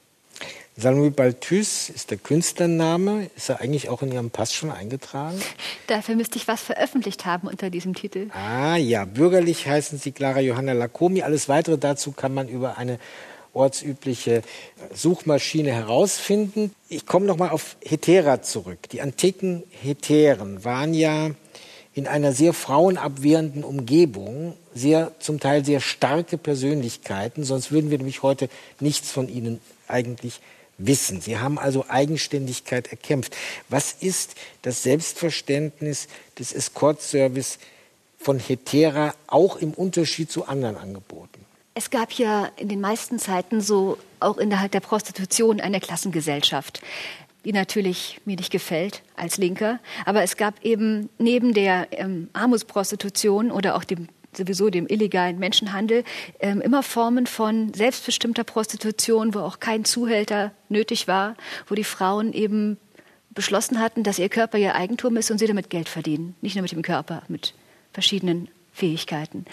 Salomé 0.76 1.10
Balthus 1.10 1.88
ist 1.88 2.10
der 2.10 2.18
Künstlername. 2.18 3.30
Ist 3.36 3.48
er 3.48 3.60
eigentlich 3.60 3.88
auch 3.88 4.02
in 4.02 4.10
Ihrem 4.10 4.30
Pass 4.30 4.52
schon 4.52 4.72
eingetragen? 4.72 5.40
Dafür 5.86 6.16
müsste 6.16 6.36
ich 6.36 6.48
was 6.48 6.62
veröffentlicht 6.62 7.26
haben 7.26 7.46
unter 7.46 7.70
diesem 7.70 7.94
Titel. 7.94 8.28
Ah 8.32 8.76
ja, 8.76 9.04
bürgerlich 9.04 9.68
heißen 9.68 9.98
Sie 9.98 10.10
Clara 10.10 10.40
Johanna 10.40 10.72
Lacomi. 10.72 11.22
Alles 11.22 11.48
Weitere 11.48 11.78
dazu 11.78 12.10
kann 12.10 12.34
man 12.34 12.48
über 12.48 12.76
eine 12.76 12.98
ortsübliche 13.52 14.42
Suchmaschine 14.92 15.70
herausfinden. 15.70 16.74
Ich 16.88 17.06
komme 17.06 17.26
noch 17.26 17.36
mal 17.36 17.50
auf 17.50 17.76
Hetera 17.84 18.42
zurück. 18.42 18.88
Die 18.90 19.00
antiken 19.00 19.62
Heteren 19.70 20.64
waren 20.64 20.92
ja 20.92 21.30
in 21.94 22.08
einer 22.08 22.32
sehr 22.32 22.52
frauenabwehrenden 22.52 23.62
Umgebung, 23.62 24.54
sehr 24.74 25.12
zum 25.20 25.38
Teil 25.38 25.64
sehr 25.64 25.80
starke 25.80 26.36
Persönlichkeiten, 26.36 27.44
sonst 27.44 27.70
würden 27.70 27.92
wir 27.92 27.98
nämlich 27.98 28.24
heute 28.24 28.48
nichts 28.80 29.12
von 29.12 29.28
ihnen 29.28 29.60
eigentlich 29.86 30.40
wissen. 30.78 31.20
Sie 31.20 31.38
haben 31.38 31.58
also 31.58 31.86
Eigenständigkeit 31.88 32.88
erkämpft. 32.88 33.36
Was 33.68 33.92
ist 33.92 34.34
das 34.62 34.82
Selbstverständnis 34.82 36.08
des 36.38 36.52
Escort-Service 36.52 37.58
von 38.18 38.38
Hetera 38.38 39.14
auch 39.26 39.56
im 39.56 39.72
Unterschied 39.72 40.30
zu 40.30 40.46
anderen 40.46 40.76
Angeboten? 40.76 41.44
Es 41.74 41.90
gab 41.90 42.12
ja 42.12 42.50
in 42.56 42.68
den 42.68 42.80
meisten 42.80 43.18
Zeiten 43.18 43.60
so 43.60 43.98
auch 44.20 44.38
innerhalb 44.38 44.72
der 44.72 44.80
Prostitution 44.80 45.60
eine 45.60 45.80
Klassengesellschaft 45.80 46.80
die 47.44 47.52
natürlich 47.52 48.20
mir 48.24 48.36
nicht 48.36 48.50
gefällt 48.50 49.02
als 49.16 49.36
Linker. 49.36 49.78
Aber 50.04 50.22
es 50.22 50.36
gab 50.36 50.64
eben 50.64 51.10
neben 51.18 51.52
der 51.52 51.88
ähm, 51.92 52.28
Armutsprostitution 52.32 53.50
oder 53.50 53.76
auch 53.76 53.84
dem 53.84 54.08
sowieso 54.36 54.70
dem 54.70 54.86
illegalen 54.86 55.38
Menschenhandel 55.38 56.04
ähm, 56.40 56.60
immer 56.60 56.82
Formen 56.82 57.26
von 57.26 57.72
selbstbestimmter 57.74 58.44
Prostitution, 58.44 59.34
wo 59.34 59.40
auch 59.40 59.60
kein 59.60 59.84
Zuhälter 59.84 60.52
nötig 60.68 61.08
war, 61.08 61.36
wo 61.66 61.74
die 61.74 61.84
Frauen 61.84 62.32
eben 62.32 62.78
beschlossen 63.30 63.80
hatten, 63.80 64.02
dass 64.02 64.18
ihr 64.18 64.28
Körper 64.28 64.58
ihr 64.58 64.74
Eigentum 64.74 65.16
ist 65.16 65.30
und 65.30 65.38
sie 65.38 65.46
damit 65.46 65.70
Geld 65.70 65.88
verdienen. 65.88 66.36
Nicht 66.40 66.54
nur 66.54 66.62
mit 66.62 66.72
dem 66.72 66.82
Körper, 66.82 67.22
mit 67.28 67.54
verschiedenen 67.92 68.48
Fähigkeiten. 68.72 69.44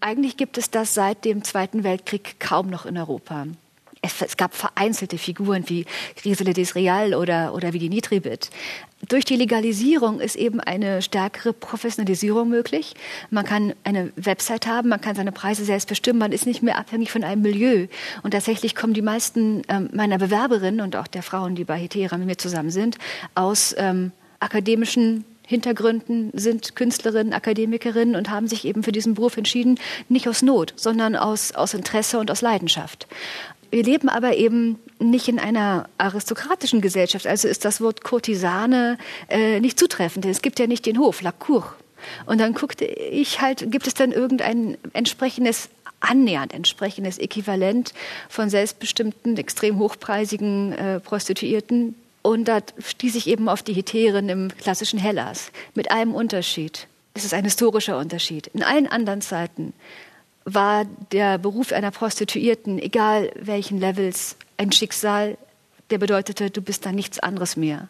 Eigentlich 0.00 0.36
gibt 0.36 0.58
es 0.58 0.70
das 0.70 0.94
seit 0.94 1.24
dem 1.24 1.44
Zweiten 1.44 1.84
Weltkrieg 1.84 2.40
kaum 2.40 2.68
noch 2.68 2.86
in 2.86 2.96
Europa 2.96 3.46
es, 4.02 4.20
es, 4.20 4.36
gab 4.36 4.54
vereinzelte 4.54 5.16
Figuren 5.16 5.68
wie 5.68 5.86
Grisele 6.20 6.52
des 6.52 6.74
Real 6.74 7.14
oder, 7.14 7.54
oder 7.54 7.72
wie 7.72 7.78
die 7.78 7.88
Nitribit. 7.88 8.50
Durch 9.08 9.24
die 9.24 9.36
Legalisierung 9.36 10.20
ist 10.20 10.36
eben 10.36 10.60
eine 10.60 11.02
stärkere 11.02 11.52
Professionalisierung 11.52 12.48
möglich. 12.48 12.94
Man 13.30 13.44
kann 13.44 13.74
eine 13.82 14.12
Website 14.16 14.66
haben, 14.66 14.90
man 14.90 15.00
kann 15.00 15.16
seine 15.16 15.32
Preise 15.32 15.64
selbst 15.64 15.88
bestimmen, 15.88 16.20
man 16.20 16.30
ist 16.32 16.46
nicht 16.46 16.62
mehr 16.62 16.78
abhängig 16.78 17.10
von 17.10 17.24
einem 17.24 17.42
Milieu. 17.42 17.88
Und 18.22 18.30
tatsächlich 18.30 18.76
kommen 18.76 18.94
die 18.94 19.02
meisten 19.02 19.62
ähm, 19.68 19.90
meiner 19.92 20.18
Bewerberinnen 20.18 20.80
und 20.80 20.94
auch 20.94 21.08
der 21.08 21.22
Frauen, 21.22 21.56
die 21.56 21.64
bei 21.64 21.76
Hetera 21.78 22.16
mit 22.16 22.26
mir 22.26 22.38
zusammen 22.38 22.70
sind, 22.70 22.96
aus 23.34 23.74
ähm, 23.76 24.12
akademischen 24.38 25.24
Hintergründen, 25.44 26.30
sind 26.34 26.76
Künstlerinnen, 26.76 27.32
Akademikerinnen 27.32 28.14
und 28.14 28.30
haben 28.30 28.46
sich 28.46 28.64
eben 28.64 28.82
für 28.82 28.92
diesen 28.92 29.14
Beruf 29.14 29.36
entschieden, 29.36 29.78
nicht 30.08 30.28
aus 30.28 30.42
Not, 30.42 30.72
sondern 30.76 31.16
aus, 31.16 31.52
aus 31.52 31.74
Interesse 31.74 32.18
und 32.18 32.30
aus 32.30 32.40
Leidenschaft. 32.40 33.08
Wir 33.72 33.82
leben 33.82 34.10
aber 34.10 34.36
eben 34.36 34.78
nicht 34.98 35.28
in 35.28 35.38
einer 35.38 35.88
aristokratischen 35.96 36.82
Gesellschaft. 36.82 37.26
Also 37.26 37.48
ist 37.48 37.64
das 37.64 37.80
Wort 37.80 38.04
Kurtisane 38.04 38.98
äh, 39.30 39.60
nicht 39.60 39.78
zutreffend. 39.78 40.26
Es 40.26 40.42
gibt 40.42 40.58
ja 40.58 40.66
nicht 40.66 40.84
den 40.84 40.98
Hof, 40.98 41.22
la 41.22 41.32
cour. 41.32 41.74
Und 42.26 42.38
dann 42.38 42.52
guckte 42.52 42.84
ich 42.84 43.40
halt, 43.40 43.72
gibt 43.72 43.86
es 43.86 43.94
denn 43.94 44.12
irgendein 44.12 44.76
entsprechendes 44.92 45.70
annähernd 46.00 46.52
entsprechendes 46.52 47.16
Äquivalent 47.16 47.94
von 48.28 48.50
selbstbestimmten, 48.50 49.38
extrem 49.38 49.78
hochpreisigen 49.78 50.72
äh, 50.72 51.00
Prostituierten. 51.00 51.94
Und 52.20 52.48
da 52.48 52.58
stieß 52.78 53.14
ich 53.14 53.26
eben 53.26 53.48
auf 53.48 53.62
die 53.62 53.72
Hetären 53.72 54.28
im 54.28 54.48
klassischen 54.58 54.98
Hellas. 54.98 55.50
Mit 55.74 55.90
einem 55.90 56.14
Unterschied. 56.14 56.88
Das 57.14 57.24
ist 57.24 57.32
ein 57.32 57.44
historischer 57.44 57.98
Unterschied. 57.98 58.48
In 58.48 58.62
allen 58.62 58.86
anderen 58.86 59.22
Zeiten 59.22 59.72
war 60.44 60.84
der 61.12 61.38
Beruf 61.38 61.72
einer 61.72 61.90
Prostituierten, 61.90 62.78
egal 62.78 63.30
welchen 63.40 63.78
Levels, 63.78 64.36
ein 64.56 64.72
Schicksal, 64.72 65.36
der 65.90 65.98
bedeutete, 65.98 66.50
du 66.50 66.62
bist 66.62 66.86
dann 66.86 66.94
nichts 66.94 67.18
anderes 67.18 67.56
mehr. 67.56 67.88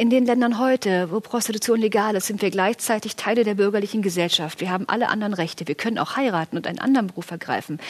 In 0.00 0.10
den 0.10 0.26
Ländern 0.26 0.60
heute, 0.60 1.10
wo 1.10 1.18
Prostitution 1.18 1.80
legal 1.80 2.14
ist, 2.14 2.28
sind 2.28 2.40
wir 2.40 2.50
gleichzeitig 2.50 3.16
Teile 3.16 3.42
der 3.42 3.56
bürgerlichen 3.56 4.00
Gesellschaft. 4.00 4.60
Wir 4.60 4.70
haben 4.70 4.88
alle 4.88 5.08
anderen 5.08 5.34
Rechte. 5.34 5.66
Wir 5.66 5.74
können 5.74 5.98
auch 5.98 6.14
heiraten 6.14 6.56
und 6.56 6.68
einen 6.68 6.78
anderen 6.78 7.08
Beruf 7.08 7.32
ergreifen. 7.32 7.80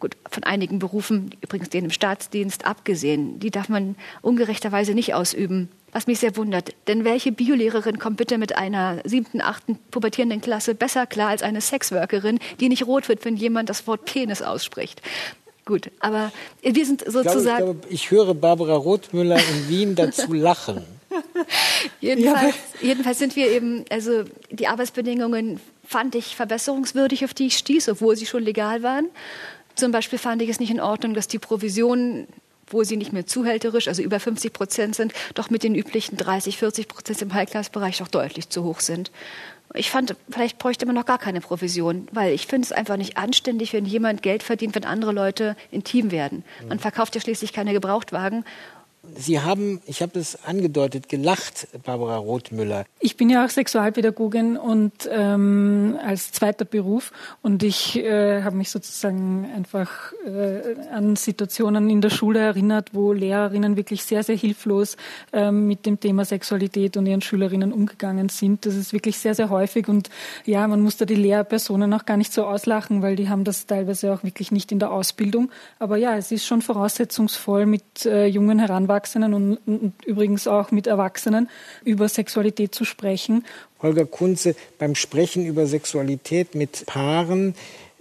Gut, 0.00 0.16
von 0.28 0.42
einigen 0.42 0.80
Berufen, 0.80 1.30
übrigens 1.42 1.70
den 1.70 1.84
im 1.84 1.90
Staatsdienst 1.92 2.66
abgesehen, 2.66 3.38
die 3.38 3.52
darf 3.52 3.68
man 3.68 3.94
ungerechterweise 4.20 4.94
nicht 4.94 5.14
ausüben, 5.14 5.68
was 5.94 6.06
mich 6.06 6.18
sehr 6.18 6.36
wundert. 6.36 6.74
Denn 6.88 7.04
welche 7.04 7.32
Biolehrerin 7.32 7.98
kommt 7.98 8.18
bitte 8.18 8.36
mit 8.36 8.56
einer 8.56 8.98
siebten, 9.04 9.40
achten 9.40 9.78
pubertierenden 9.90 10.42
Klasse 10.42 10.74
besser 10.74 11.06
klar 11.06 11.28
als 11.30 11.42
eine 11.42 11.62
Sexworkerin, 11.62 12.40
die 12.60 12.68
nicht 12.68 12.86
rot 12.86 13.08
wird, 13.08 13.24
wenn 13.24 13.36
jemand 13.36 13.70
das 13.70 13.86
Wort 13.86 14.04
Penis 14.04 14.42
ausspricht? 14.42 15.00
Gut, 15.64 15.90
aber 16.00 16.30
wir 16.60 16.84
sind 16.84 17.04
sozusagen. 17.06 17.30
Ich, 17.30 17.44
glaube, 17.44 17.54
ich, 17.54 17.58
glaube, 17.80 17.88
ich 17.88 18.10
höre 18.10 18.34
Barbara 18.34 18.74
Rothmüller 18.74 19.36
in 19.36 19.68
Wien 19.68 19.94
dazu 19.94 20.32
lachen. 20.34 20.84
jedenfalls, 22.00 22.56
jedenfalls 22.82 23.18
sind 23.20 23.36
wir 23.36 23.48
eben, 23.50 23.84
also 23.88 24.24
die 24.50 24.66
Arbeitsbedingungen 24.66 25.60
fand 25.86 26.16
ich 26.16 26.34
verbesserungswürdig, 26.34 27.24
auf 27.24 27.34
die 27.34 27.46
ich 27.46 27.56
stieß, 27.56 27.88
obwohl 27.88 28.16
sie 28.16 28.26
schon 28.26 28.42
legal 28.42 28.82
waren. 28.82 29.06
Zum 29.76 29.92
Beispiel 29.92 30.18
fand 30.18 30.42
ich 30.42 30.50
es 30.50 30.60
nicht 30.60 30.70
in 30.70 30.80
Ordnung, 30.80 31.14
dass 31.14 31.28
die 31.28 31.38
Provisionen 31.38 32.26
wo 32.66 32.82
sie 32.84 32.96
nicht 32.96 33.12
mehr 33.12 33.26
zuhälterisch, 33.26 33.88
also 33.88 34.02
über 34.02 34.20
50 34.20 34.52
Prozent 34.52 34.94
sind, 34.94 35.12
doch 35.34 35.50
mit 35.50 35.62
den 35.62 35.74
üblichen 35.74 36.16
30, 36.16 36.58
40 36.58 36.88
Prozent 36.88 37.22
im 37.22 37.34
High-Class-Bereich 37.34 37.98
doch 37.98 38.08
deutlich 38.08 38.48
zu 38.48 38.64
hoch 38.64 38.80
sind. 38.80 39.10
Ich 39.76 39.90
fand, 39.90 40.14
vielleicht 40.30 40.58
bräuchte 40.58 40.86
man 40.86 40.94
noch 40.94 41.06
gar 41.06 41.18
keine 41.18 41.40
Provision, 41.40 42.06
weil 42.12 42.32
ich 42.32 42.46
finde 42.46 42.66
es 42.66 42.72
einfach 42.72 42.96
nicht 42.96 43.16
anständig, 43.16 43.72
wenn 43.72 43.86
jemand 43.86 44.22
Geld 44.22 44.44
verdient, 44.44 44.74
wenn 44.76 44.84
andere 44.84 45.10
Leute 45.10 45.56
intim 45.72 46.12
werden. 46.12 46.44
Man 46.68 46.78
verkauft 46.78 47.16
ja 47.16 47.20
schließlich 47.20 47.52
keine 47.52 47.72
Gebrauchtwagen 47.72 48.44
Sie 49.16 49.40
haben, 49.40 49.80
ich 49.86 50.02
habe 50.02 50.18
es 50.18 50.44
angedeutet, 50.44 51.08
gelacht, 51.08 51.68
Barbara 51.84 52.16
Rothmüller. 52.16 52.84
Ich 53.00 53.16
bin 53.16 53.30
ja 53.30 53.44
auch 53.44 53.50
Sexualpädagogin 53.50 54.56
und 54.56 54.92
ähm, 55.10 55.96
als 56.04 56.32
zweiter 56.32 56.64
Beruf 56.64 57.12
und 57.42 57.62
ich 57.62 57.96
äh, 57.96 58.42
habe 58.42 58.56
mich 58.56 58.70
sozusagen 58.70 59.48
einfach 59.54 60.12
äh, 60.26 60.74
an 60.90 61.16
Situationen 61.16 61.90
in 61.90 62.00
der 62.00 62.10
Schule 62.10 62.40
erinnert, 62.40 62.90
wo 62.92 63.12
Lehrerinnen 63.12 63.76
wirklich 63.76 64.04
sehr, 64.04 64.22
sehr 64.24 64.36
hilflos 64.36 64.96
äh, 65.32 65.50
mit 65.50 65.86
dem 65.86 66.00
Thema 66.00 66.24
Sexualität 66.24 66.96
und 66.96 67.06
ihren 67.06 67.22
Schülerinnen 67.22 67.72
umgegangen 67.72 68.28
sind. 68.30 68.66
Das 68.66 68.74
ist 68.74 68.92
wirklich 68.92 69.18
sehr, 69.18 69.34
sehr 69.34 69.50
häufig 69.50 69.88
und 69.88 70.10
ja, 70.44 70.66
man 70.66 70.80
muss 70.80 70.96
da 70.96 71.04
die 71.04 71.14
Lehrpersonen 71.14 71.92
auch 71.94 72.04
gar 72.04 72.16
nicht 72.16 72.32
so 72.32 72.46
auslachen, 72.46 73.02
weil 73.02 73.16
die 73.16 73.28
haben 73.28 73.44
das 73.44 73.66
teilweise 73.66 74.12
auch 74.12 74.24
wirklich 74.24 74.50
nicht 74.50 74.72
in 74.72 74.80
der 74.80 74.90
Ausbildung. 74.90 75.50
Aber 75.78 75.96
ja, 75.96 76.16
es 76.16 76.32
ist 76.32 76.46
schon 76.46 76.62
voraussetzungsvoll 76.62 77.66
mit 77.66 78.06
äh, 78.06 78.26
jungen 78.26 78.58
Heranwachsenden 78.58 78.93
Heranwachsenden 78.94 79.34
und, 79.34 79.58
und 79.66 79.92
übrigens 80.04 80.46
auch 80.46 80.70
mit 80.70 80.86
Erwachsenen 80.86 81.48
über 81.84 82.08
Sexualität 82.08 82.74
zu 82.74 82.84
sprechen. 82.84 83.44
Holger 83.82 84.06
Kunze, 84.06 84.54
beim 84.78 84.94
Sprechen 84.94 85.44
über 85.46 85.66
Sexualität 85.66 86.54
mit 86.54 86.86
Paaren 86.86 87.54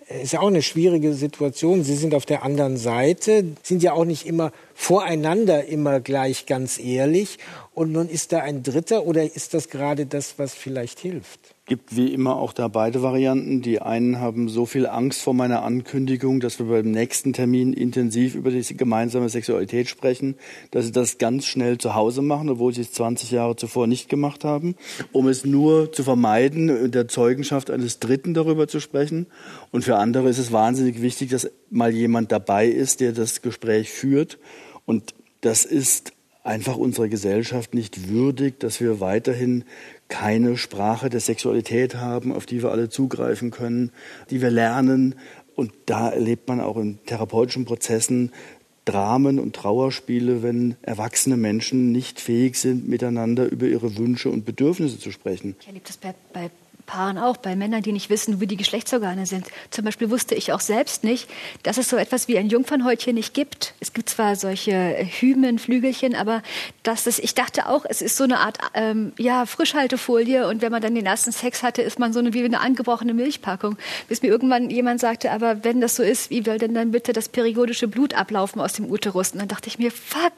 äh, 0.08 0.24
ist 0.24 0.34
ja 0.34 0.40
auch 0.40 0.48
eine 0.48 0.62
schwierige 0.62 1.14
Situation. 1.14 1.84
Sie 1.84 1.96
sind 1.96 2.14
auf 2.14 2.26
der 2.26 2.44
anderen 2.44 2.78
Seite, 2.78 3.46
sind 3.64 3.84
ja 3.84 3.94
auch 3.94 4.06
nicht 4.06 4.26
immer 4.26 4.52
voreinander 4.76 5.66
immer 5.66 6.00
gleich 6.00 6.46
ganz 6.46 6.80
ehrlich. 6.80 7.38
Und 7.74 7.92
nun 7.92 8.08
ist 8.08 8.32
da 8.32 8.40
ein 8.40 8.64
Dritter 8.64 9.06
oder 9.06 9.24
ist 9.24 9.54
das 9.54 9.70
gerade 9.70 10.06
das, 10.06 10.38
was 10.38 10.54
vielleicht 10.54 11.00
hilft? 11.00 11.54
gibt 11.66 11.96
wie 11.96 12.14
immer 12.14 12.36
auch 12.36 12.52
da 12.52 12.68
beide 12.68 13.02
Varianten. 13.02 13.62
Die 13.62 13.82
einen 13.82 14.20
haben 14.20 14.50
so 14.50 14.66
viel 14.66 14.86
Angst 14.86 15.22
vor 15.22 15.34
meiner 15.34 15.64
Ankündigung, 15.64 16.42
dass 16.42 16.60
wir 16.60 16.66
beim 16.66 16.92
nächsten 16.92 17.32
Termin 17.32 17.72
intensiv 17.72 18.36
über 18.36 18.52
die 18.52 18.76
gemeinsame 18.76 19.30
Sexualität 19.30 19.88
sprechen, 19.88 20.36
dass 20.72 20.86
sie 20.86 20.92
das 20.92 21.18
ganz 21.20 21.46
schnell 21.46 21.78
zu 21.78 21.96
Hause 21.96 22.22
machen, 22.22 22.50
obwohl 22.50 22.74
sie 22.74 22.82
es 22.82 22.92
20 22.92 23.32
Jahre 23.32 23.56
zuvor 23.56 23.88
nicht 23.88 24.10
gemacht 24.10 24.44
haben, 24.44 24.76
um 25.14 25.28
es 25.30 25.46
nur 25.46 25.92
zu 25.94 26.04
vermeiden, 26.04 26.92
der 26.92 27.08
Zeugenschaft 27.08 27.72
eines 27.72 28.00
Dritten 28.00 28.34
darüber 28.34 28.68
zu 28.68 28.82
sprechen. 28.82 29.28
Und 29.72 29.86
für 29.86 29.96
andere 29.96 30.28
ist 30.30 30.40
es 30.40 30.52
wahnsinnig 30.52 31.02
wichtig, 31.02 31.30
dass 31.30 31.50
mal 31.70 31.94
jemand 31.94 32.34
dabei 32.34 32.68
ist, 32.68 33.00
der 33.00 33.14
das 33.14 33.42
Gespräch 33.42 33.90
führt. 33.90 34.38
Und 34.86 35.14
das 35.40 35.64
ist 35.64 36.12
einfach 36.44 36.76
unserer 36.76 37.08
Gesellschaft 37.08 37.74
nicht 37.74 38.10
würdig, 38.10 38.60
dass 38.60 38.80
wir 38.80 39.00
weiterhin 39.00 39.64
keine 40.10 40.58
Sprache 40.58 41.10
der 41.10 41.22
Sexualität 41.22 41.96
haben, 41.96 42.32
auf 42.32 42.46
die 42.46 42.62
wir 42.62 42.72
alle 42.72 42.90
zugreifen 42.90 43.50
können, 43.50 43.92
die 44.30 44.42
wir 44.42 44.52
lernen. 44.52 45.16
Und 45.56 45.72
da 45.86 46.10
erlebt 46.10 46.48
man 46.48 46.60
auch 46.60 46.78
in 46.78 47.00
therapeutischen 47.06 47.66
Prozessen 47.66 48.32
Dramen 48.86 49.40
und 49.40 49.56
Trauerspiele, 49.56 50.44
wenn 50.44 50.76
erwachsene 50.82 51.38
Menschen 51.38 51.94
nicht 51.94 52.20
fähig 52.20 52.58
sind, 52.58 52.90
miteinander 52.90 53.50
über 53.50 53.66
ihre 53.66 53.96
Wünsche 53.96 54.30
und 54.30 54.44
Bedürfnisse 54.44 55.00
zu 55.00 55.12
sprechen. 55.12 55.56
Ich 55.62 55.68
erlebe 55.68 55.86
das 55.88 55.96
bei, 55.96 56.14
bei 56.34 56.52
Paaren 56.86 57.18
auch, 57.18 57.38
bei 57.38 57.56
Männern, 57.56 57.82
die 57.82 57.92
nicht 57.92 58.10
wissen, 58.10 58.40
wie 58.40 58.48
die 58.48 58.58
Geschlechtsorgane 58.58 59.26
sind. 59.26 59.48
Zum 59.70 59.86
Beispiel 59.86 60.10
wusste 60.10 60.36
ich 60.36 60.52
auch 60.52 60.60
selbst 60.60 61.04
nicht, 61.04 61.30
dass 61.64 61.78
es 61.78 61.90
so 61.90 61.98
etwas 61.98 62.28
wie 62.28 62.38
ein 62.38 62.50
Jungfernhäutchen 62.50 63.16
nicht 63.16 63.34
gibt. 63.34 63.74
Es 63.80 63.94
gibt 63.94 64.10
zwar 64.10 64.36
solche 64.36 64.74
Hymen, 65.20 65.60
Flügelchen, 65.60 66.16
aber 66.16 66.44
dass 66.84 67.08
es, 67.08 67.20
ich 67.20 67.36
dachte 67.36 67.68
auch, 67.68 67.86
es 67.88 68.02
ist 68.02 68.18
so 68.18 68.24
eine 68.24 68.40
Art 68.40 68.58
ähm, 68.74 69.14
ja, 69.18 69.46
Frischhaltefolie 69.46 70.48
und 70.48 70.62
wenn 70.62 70.72
man 70.72 70.82
dann 70.82 70.96
den 70.96 71.06
ersten 71.06 71.32
Sex 71.32 71.64
hatte, 71.64 71.82
ist 71.82 72.00
man 72.00 72.14
so 72.14 72.20
eine, 72.20 72.34
wie 72.34 72.44
eine 72.44 72.60
angebrochene 72.60 73.14
Milchpackung. 73.14 73.78
Bis 74.08 74.22
mir 74.22 74.30
irgendwann 74.30 74.70
jemand 74.70 75.00
sagte, 75.00 75.32
aber 75.32 75.64
wenn 75.64 75.82
das 75.82 75.96
so 75.96 76.04
ist, 76.04 76.30
wie 76.30 76.44
soll 76.44 76.58
denn 76.58 76.74
dann 76.74 76.92
bitte 76.92 77.14
das 77.14 77.30
periodische 77.30 77.88
Blut 77.88 78.14
ablaufen 78.14 78.62
aus 78.62 78.74
dem 78.74 78.90
Uterus? 78.90 79.32
Und 79.32 79.40
dann 79.40 79.48
dachte 79.48 79.68
ich 79.68 79.80
mir, 79.80 79.92
fuck, 79.92 80.34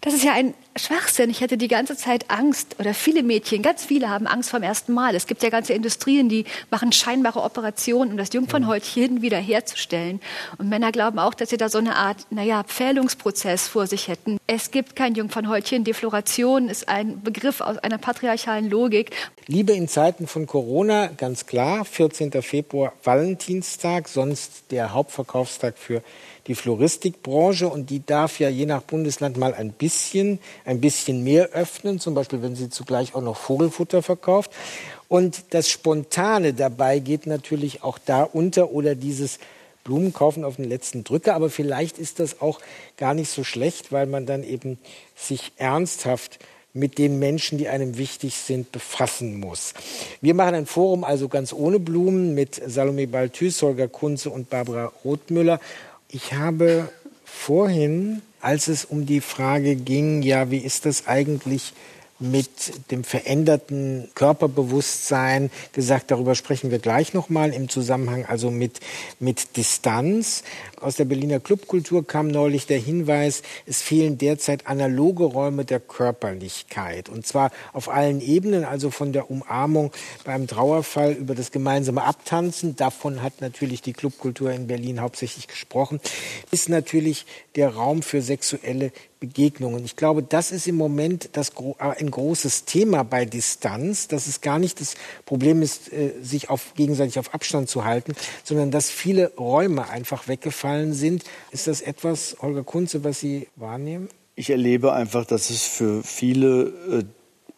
das 0.00 0.14
ist 0.14 0.24
ja 0.24 0.32
ein 0.32 0.54
Schwachsinn. 0.78 1.30
Ich 1.30 1.42
hatte 1.42 1.56
die 1.56 1.68
ganze 1.68 1.96
Zeit 1.96 2.30
Angst, 2.30 2.76
oder 2.78 2.94
viele 2.94 3.22
Mädchen, 3.22 3.62
ganz 3.62 3.84
viele 3.84 4.08
haben 4.08 4.26
Angst 4.26 4.50
vom 4.50 4.62
ersten 4.62 4.92
Mal. 4.92 5.14
Es 5.14 5.26
gibt 5.26 5.42
ja 5.42 5.50
ganze 5.50 5.72
Industrien, 5.72 6.28
die 6.28 6.44
machen 6.70 6.92
scheinbare 6.92 7.42
Operationen, 7.42 8.12
um 8.12 8.16
das 8.16 8.32
Jungfernhäutchen 8.32 9.22
wieder 9.22 9.38
herzustellen. 9.38 10.20
Und 10.58 10.68
Männer 10.68 10.92
glauben 10.92 11.18
auch, 11.18 11.34
dass 11.34 11.50
sie 11.50 11.56
da 11.56 11.68
so 11.68 11.78
eine 11.78 11.96
Art, 11.96 12.26
naja, 12.30 12.64
Pfählungsprozess 12.64 13.68
vor 13.68 13.86
sich 13.86 14.08
hätten. 14.08 14.38
Es 14.46 14.70
gibt 14.70 14.96
kein 14.96 15.14
Jungfernhäutchen. 15.14 15.84
Defloration 15.84 16.68
ist 16.68 16.88
ein 16.88 17.22
Begriff 17.22 17.60
aus 17.60 17.78
einer 17.78 17.98
patriarchalen 17.98 18.70
Logik. 18.70 19.10
Liebe 19.46 19.72
in 19.72 19.88
Zeiten 19.88 20.26
von 20.26 20.46
Corona, 20.46 21.06
ganz 21.06 21.46
klar, 21.46 21.84
14. 21.84 22.42
Februar, 22.42 22.92
Valentinstag, 23.02 24.08
sonst 24.08 24.64
der 24.70 24.92
Hauptverkaufstag 24.92 25.78
für 25.78 26.02
die 26.48 26.54
Floristikbranche 26.54 27.68
und 27.68 27.90
die 27.90 28.04
darf 28.04 28.40
ja 28.40 28.48
je 28.48 28.66
nach 28.66 28.82
Bundesland 28.82 29.36
mal 29.36 29.54
ein 29.54 29.70
bisschen, 29.70 30.38
ein 30.68 30.82
bisschen 30.82 31.24
mehr 31.24 31.48
öffnen, 31.52 31.98
zum 31.98 32.12
Beispiel 32.12 32.42
wenn 32.42 32.54
sie 32.54 32.68
zugleich 32.68 33.14
auch 33.14 33.22
noch 33.22 33.38
Vogelfutter 33.38 34.02
verkauft. 34.02 34.50
Und 35.08 35.54
das 35.54 35.70
Spontane 35.70 36.52
dabei 36.52 36.98
geht 36.98 37.26
natürlich 37.26 37.82
auch 37.82 37.96
da 37.96 38.22
unter 38.22 38.70
oder 38.70 38.94
dieses 38.94 39.38
Blumen 39.82 40.12
kaufen 40.12 40.44
auf 40.44 40.56
den 40.56 40.66
letzten 40.66 41.04
Drücker. 41.04 41.34
Aber 41.34 41.48
vielleicht 41.48 41.96
ist 41.96 42.20
das 42.20 42.42
auch 42.42 42.60
gar 42.98 43.14
nicht 43.14 43.30
so 43.30 43.44
schlecht, 43.44 43.92
weil 43.92 44.04
man 44.04 44.26
dann 44.26 44.44
eben 44.44 44.78
sich 45.16 45.52
ernsthaft 45.56 46.38
mit 46.74 46.98
den 46.98 47.18
Menschen, 47.18 47.56
die 47.56 47.68
einem 47.68 47.96
wichtig 47.96 48.36
sind, 48.36 48.70
befassen 48.70 49.40
muss. 49.40 49.72
Wir 50.20 50.34
machen 50.34 50.54
ein 50.54 50.66
Forum 50.66 51.02
also 51.02 51.28
ganz 51.28 51.54
ohne 51.54 51.80
Blumen 51.80 52.34
mit 52.34 52.60
Salome 52.66 53.06
Balthus, 53.06 53.62
Holger 53.62 53.88
Kunze 53.88 54.28
und 54.28 54.50
Barbara 54.50 54.92
Rothmüller. 55.02 55.60
Ich 56.10 56.34
habe 56.34 56.90
vorhin, 57.24 58.20
als 58.40 58.68
es 58.68 58.84
um 58.84 59.06
die 59.06 59.20
Frage 59.20 59.76
ging, 59.76 60.22
ja, 60.22 60.50
wie 60.50 60.58
ist 60.58 60.86
das 60.86 61.06
eigentlich 61.06 61.72
mit 62.20 62.90
dem 62.90 63.04
veränderten 63.04 64.08
Körperbewusstsein 64.14 65.50
gesagt, 65.72 66.10
darüber 66.10 66.34
sprechen 66.34 66.70
wir 66.70 66.80
gleich 66.80 67.14
nochmal 67.14 67.52
im 67.52 67.68
Zusammenhang 67.68 68.24
also 68.26 68.50
mit, 68.50 68.80
mit 69.20 69.56
Distanz. 69.56 70.42
Aus 70.80 70.94
der 70.94 71.06
Berliner 71.06 71.40
Clubkultur 71.40 72.06
kam 72.06 72.28
neulich 72.28 72.66
der 72.66 72.78
Hinweis, 72.78 73.42
es 73.66 73.82
fehlen 73.82 74.16
derzeit 74.16 74.66
analoge 74.66 75.24
Räume 75.24 75.64
der 75.64 75.80
Körperlichkeit. 75.80 77.08
Und 77.08 77.26
zwar 77.26 77.50
auf 77.72 77.88
allen 77.88 78.20
Ebenen, 78.20 78.64
also 78.64 78.90
von 78.90 79.12
der 79.12 79.30
Umarmung 79.30 79.92
beim 80.24 80.46
Trauerfall 80.46 81.12
über 81.12 81.34
das 81.34 81.50
gemeinsame 81.50 82.04
Abtanzen. 82.04 82.76
Davon 82.76 83.22
hat 83.22 83.40
natürlich 83.40 83.82
die 83.82 83.92
Clubkultur 83.92 84.52
in 84.52 84.68
Berlin 84.68 85.00
hauptsächlich 85.00 85.48
gesprochen. 85.48 86.00
Ist 86.52 86.68
natürlich 86.68 87.26
der 87.56 87.74
Raum 87.74 88.02
für 88.02 88.22
sexuelle 88.22 88.92
Begegnungen. 89.20 89.84
Ich 89.84 89.96
glaube, 89.96 90.22
das 90.22 90.52
ist 90.52 90.68
im 90.68 90.76
Moment 90.76 91.30
das, 91.32 91.50
äh, 91.50 91.74
ein 91.78 92.10
großes 92.10 92.66
Thema 92.66 93.02
bei 93.02 93.24
Distanz, 93.24 94.06
dass 94.06 94.26
es 94.28 94.40
gar 94.40 94.58
nicht 94.58 94.80
das 94.80 94.94
Problem 95.24 95.60
ist, 95.62 95.92
äh, 95.92 96.12
sich 96.22 96.50
auf, 96.50 96.74
gegenseitig 96.74 97.18
auf 97.18 97.34
Abstand 97.34 97.68
zu 97.68 97.84
halten, 97.84 98.14
sondern 98.44 98.70
dass 98.70 98.90
viele 98.90 99.32
Räume 99.36 99.88
einfach 99.88 100.28
weggefallen 100.28 100.67
sind. 100.92 101.24
Ist 101.50 101.66
das 101.66 101.80
etwas, 101.80 102.36
Holger 102.40 102.64
Kunze, 102.64 103.04
was 103.04 103.20
Sie 103.20 103.48
wahrnehmen? 103.56 104.08
Ich 104.34 104.50
erlebe 104.50 104.92
einfach, 104.92 105.24
dass 105.24 105.50
es 105.50 105.66
für 105.66 106.02
viele 106.02 106.72
äh, 106.90 107.04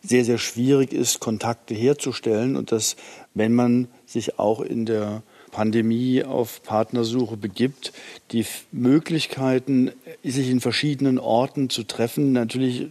sehr, 0.03 0.25
sehr 0.25 0.39
schwierig 0.39 0.93
ist, 0.93 1.21
Kontakte 1.21 1.75
herzustellen 1.75 2.57
und 2.57 2.73
dass, 2.73 2.97
wenn 3.35 3.55
man 3.55 3.89
sich 4.07 4.39
auch 4.39 4.61
in 4.61 4.87
der 4.87 5.23
Pandemie 5.51 6.25
auf 6.25 6.63
Partnersuche 6.63 7.37
begibt, 7.37 7.93
die 8.33 8.47
Möglichkeiten, 8.73 9.91
sich 10.25 10.49
in 10.49 10.61
verschiedenen 10.61 11.19
Orten 11.19 11.69
zu 11.71 11.83
treffen, 11.83 12.33
natürlich 12.33 12.89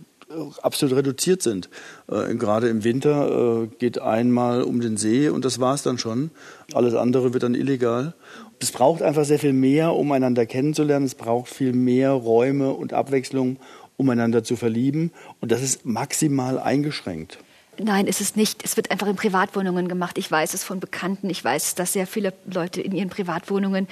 absolut 0.62 0.96
reduziert 0.96 1.42
sind. 1.42 1.70
Äh, 2.08 2.36
gerade 2.36 2.70
im 2.70 2.84
Winter 2.84 3.64
äh, 3.64 3.68
geht 3.80 4.00
einmal 4.00 4.62
um 4.62 4.82
den 4.82 4.98
See 4.98 5.30
und 5.30 5.46
das 5.46 5.60
war 5.60 5.74
es 5.74 5.84
dann 5.84 5.98
schon. 5.98 6.32
Alles 6.74 6.94
andere 6.94 7.34
wird 7.34 7.44
dann 7.44 7.56
illegal. 7.56 8.14
Es 8.60 8.72
braucht 8.72 9.02
einfach 9.02 9.26
sehr 9.26 9.40
viel 9.40 9.54
mehr, 9.54 9.94
um 9.94 10.12
einander 10.12 10.46
kennenzulernen. 10.46 11.06
Es 11.06 11.16
braucht 11.16 11.50
viel 11.50 11.74
mehr 11.74 12.12
Räume 12.12 12.74
und 12.74 12.94
Abwechslung, 12.94 13.58
um 13.98 14.10
einander 14.10 14.44
zu 14.44 14.56
verlieben. 14.56 15.12
Und 15.40 15.52
das 15.52 15.64
ist 15.64 15.86
maximal 15.86 16.60
eingeschränkt. 16.60 17.40
Nein, 17.82 18.08
ist 18.08 18.20
es 18.20 18.36
nicht. 18.36 18.66
Es 18.66 18.76
wird 18.76 18.92
einfach 18.92 19.08
in 19.08 19.16
Privatwohnungen 19.16 19.88
gemacht. 19.88 20.18
Ich 20.18 20.30
weiß 20.30 20.54
es 20.54 20.66
von 20.66 20.82
Bekannten. 20.82 21.30
Ich 21.30 21.42
weiß, 21.44 21.76
dass 21.76 21.94
sehr 21.94 22.08
viele 22.08 22.34
Leute 22.46 22.82
in 22.82 22.92
ihren 22.94 23.10
Privatwohnungen, 23.10 23.88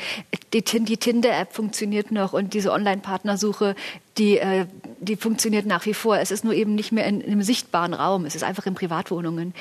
die, 0.53 0.61
die 0.61 0.97
Tinder-App 0.97 1.53
funktioniert 1.53 2.11
noch 2.11 2.33
und 2.33 2.53
diese 2.53 2.73
Online-Partnersuche 2.73 3.75
die, 4.17 4.39
äh, 4.39 4.65
die 4.99 5.15
funktioniert 5.15 5.65
nach 5.65 5.85
wie 5.85 5.93
vor. 5.93 6.17
Es 6.17 6.31
ist 6.31 6.43
nur 6.43 6.53
eben 6.53 6.75
nicht 6.75 6.91
mehr 6.91 7.05
in, 7.05 7.21
in, 7.21 7.31
einem 7.31 7.43
sichtbaren 7.43 7.93
Raum. 7.93 8.25
Es 8.25 8.35
ist 8.35 8.43
einfach 8.43 8.65
in 8.65 8.73
Privatwohnungen. 8.73 9.53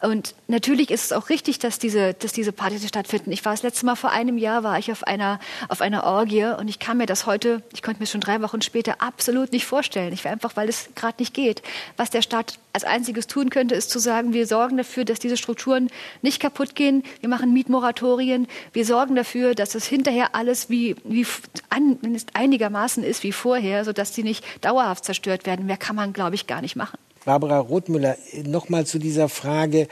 Und 0.00 0.34
natürlich 0.48 0.90
ist 0.90 1.04
es 1.06 1.12
auch 1.12 1.28
richtig, 1.28 1.58
dass 1.58 1.78
diese, 1.78 2.14
dass 2.14 2.32
diese 2.32 2.52
Partys 2.52 2.86
stattfinden. 2.86 3.32
Ich 3.32 3.44
war 3.44 3.52
das 3.52 3.62
letzte 3.62 3.86
Mal 3.86 3.96
vor 3.96 4.10
einem 4.10 4.38
Jahr, 4.38 4.62
war 4.62 4.78
ich 4.78 4.92
auf 4.92 5.04
einer, 5.04 5.40
auf 5.68 5.80
einer 5.80 6.04
Orgie 6.04 6.44
und 6.44 6.68
ich 6.68 6.78
kann 6.78 6.98
mir 6.98 7.06
das 7.06 7.26
heute, 7.26 7.62
ich 7.72 7.82
konnte 7.82 8.00
mir 8.00 8.06
schon 8.06 8.20
drei 8.20 8.40
Wochen 8.42 8.62
später 8.62 9.00
absolut 9.00 9.52
nicht 9.52 9.66
vorstellen. 9.66 10.12
Ich 10.12 10.24
war 10.24 10.32
einfach, 10.32 10.56
weil 10.56 10.68
es 10.68 10.90
gerade 10.94 11.16
nicht 11.18 11.34
geht. 11.34 11.62
Was 11.96 12.10
der 12.10 12.22
Staat 12.22 12.58
als 12.72 12.84
einziges 12.84 13.26
tun 13.26 13.50
könnte, 13.50 13.74
ist 13.74 13.90
zu 13.90 13.98
sagen, 13.98 14.32
wir 14.32 14.46
sorgen 14.46 14.76
dafür, 14.76 15.04
dass 15.04 15.18
diese 15.18 15.36
Strukturen 15.36 15.90
nicht 16.22 16.40
kaputt 16.40 16.74
gehen. 16.74 17.02
Wir 17.20 17.28
machen 17.28 17.52
Mietmoratorien. 17.52 18.46
Wir 18.72 18.84
sorgen 18.84 19.14
dafür, 19.14 19.54
dass 19.54 19.74
es 19.74 19.86
hinterher 19.86 20.34
alles 20.34 20.70
wie, 20.70 20.96
wie 21.04 21.26
an, 21.68 21.98
einigermaßen 22.32 23.04
ist 23.04 23.22
wie 23.22 23.32
vorher, 23.32 23.84
sodass 23.84 24.01
dass 24.02 24.14
sie 24.14 24.24
nicht 24.24 24.44
dauerhaft 24.62 25.04
zerstört 25.04 25.46
werden. 25.46 25.66
Mehr 25.66 25.76
kann 25.76 25.94
man, 25.94 26.12
glaube 26.12 26.34
ich, 26.34 26.48
gar 26.48 26.60
nicht 26.60 26.74
machen. 26.74 26.98
Barbara 27.24 27.58
Rothmüller, 27.58 28.16
noch 28.44 28.68
mal 28.68 28.84
zu 28.84 28.98
dieser 28.98 29.28
Frage, 29.28 29.86